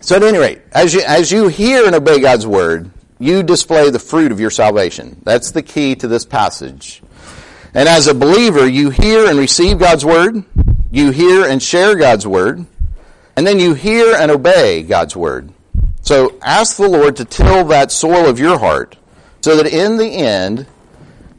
So 0.00 0.16
at 0.16 0.22
any 0.22 0.36
rate, 0.36 0.60
as 0.72 0.92
you, 0.92 1.00
as 1.00 1.32
you 1.32 1.48
hear 1.48 1.86
and 1.86 1.94
obey 1.94 2.20
God's 2.20 2.46
word, 2.46 2.90
you 3.18 3.42
display 3.42 3.88
the 3.88 3.98
fruit 3.98 4.32
of 4.32 4.38
your 4.38 4.50
salvation. 4.50 5.18
That's 5.24 5.52
the 5.52 5.62
key 5.62 5.94
to 5.96 6.06
this 6.06 6.26
passage. 6.26 7.02
And 7.72 7.88
as 7.88 8.06
a 8.06 8.14
believer, 8.14 8.68
you 8.68 8.90
hear 8.90 9.26
and 9.26 9.38
receive 9.38 9.78
God's 9.78 10.04
word, 10.04 10.44
you 10.90 11.10
hear 11.10 11.46
and 11.46 11.62
share 11.62 11.96
God's 11.96 12.26
word, 12.26 12.66
and 13.34 13.46
then 13.46 13.58
you 13.58 13.72
hear 13.72 14.14
and 14.14 14.30
obey 14.30 14.82
God's 14.82 15.16
word. 15.16 15.53
So 16.04 16.38
ask 16.42 16.76
the 16.76 16.88
Lord 16.88 17.16
to 17.16 17.24
till 17.24 17.64
that 17.64 17.90
soil 17.90 18.28
of 18.28 18.38
your 18.38 18.58
heart 18.58 18.96
so 19.40 19.56
that 19.56 19.66
in 19.66 19.96
the 19.96 20.06
end, 20.06 20.66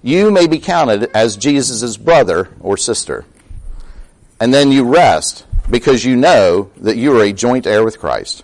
you 0.02 0.32
may 0.32 0.48
be 0.48 0.58
counted 0.58 1.10
as 1.16 1.38
Jesus' 1.38 1.98
brother 1.98 2.50
or 2.60 2.76
sister. 2.76 3.26
And 4.40 4.54
then 4.54 4.72
you 4.72 4.84
rest 4.84 5.46
because 5.70 6.04
you 6.04 6.16
know 6.16 6.72
that 6.78 6.98
you 6.98 7.16
are 7.16 7.24
a 7.24 7.32
joint 7.32 7.68
heir 7.68 7.84
with 7.84 8.00
Christ. 8.00 8.44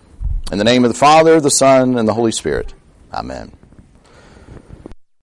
In 0.52 0.60
the 0.60 0.64
name 0.64 0.86
of 0.86 0.92
the 0.92 0.98
Father, 0.98 1.40
the 1.40 1.52
Son, 1.52 1.98
and 1.98 2.08
the 2.08 2.14
Holy 2.14 2.32
Spirit. 2.32 2.74
Amen. 3.12 3.52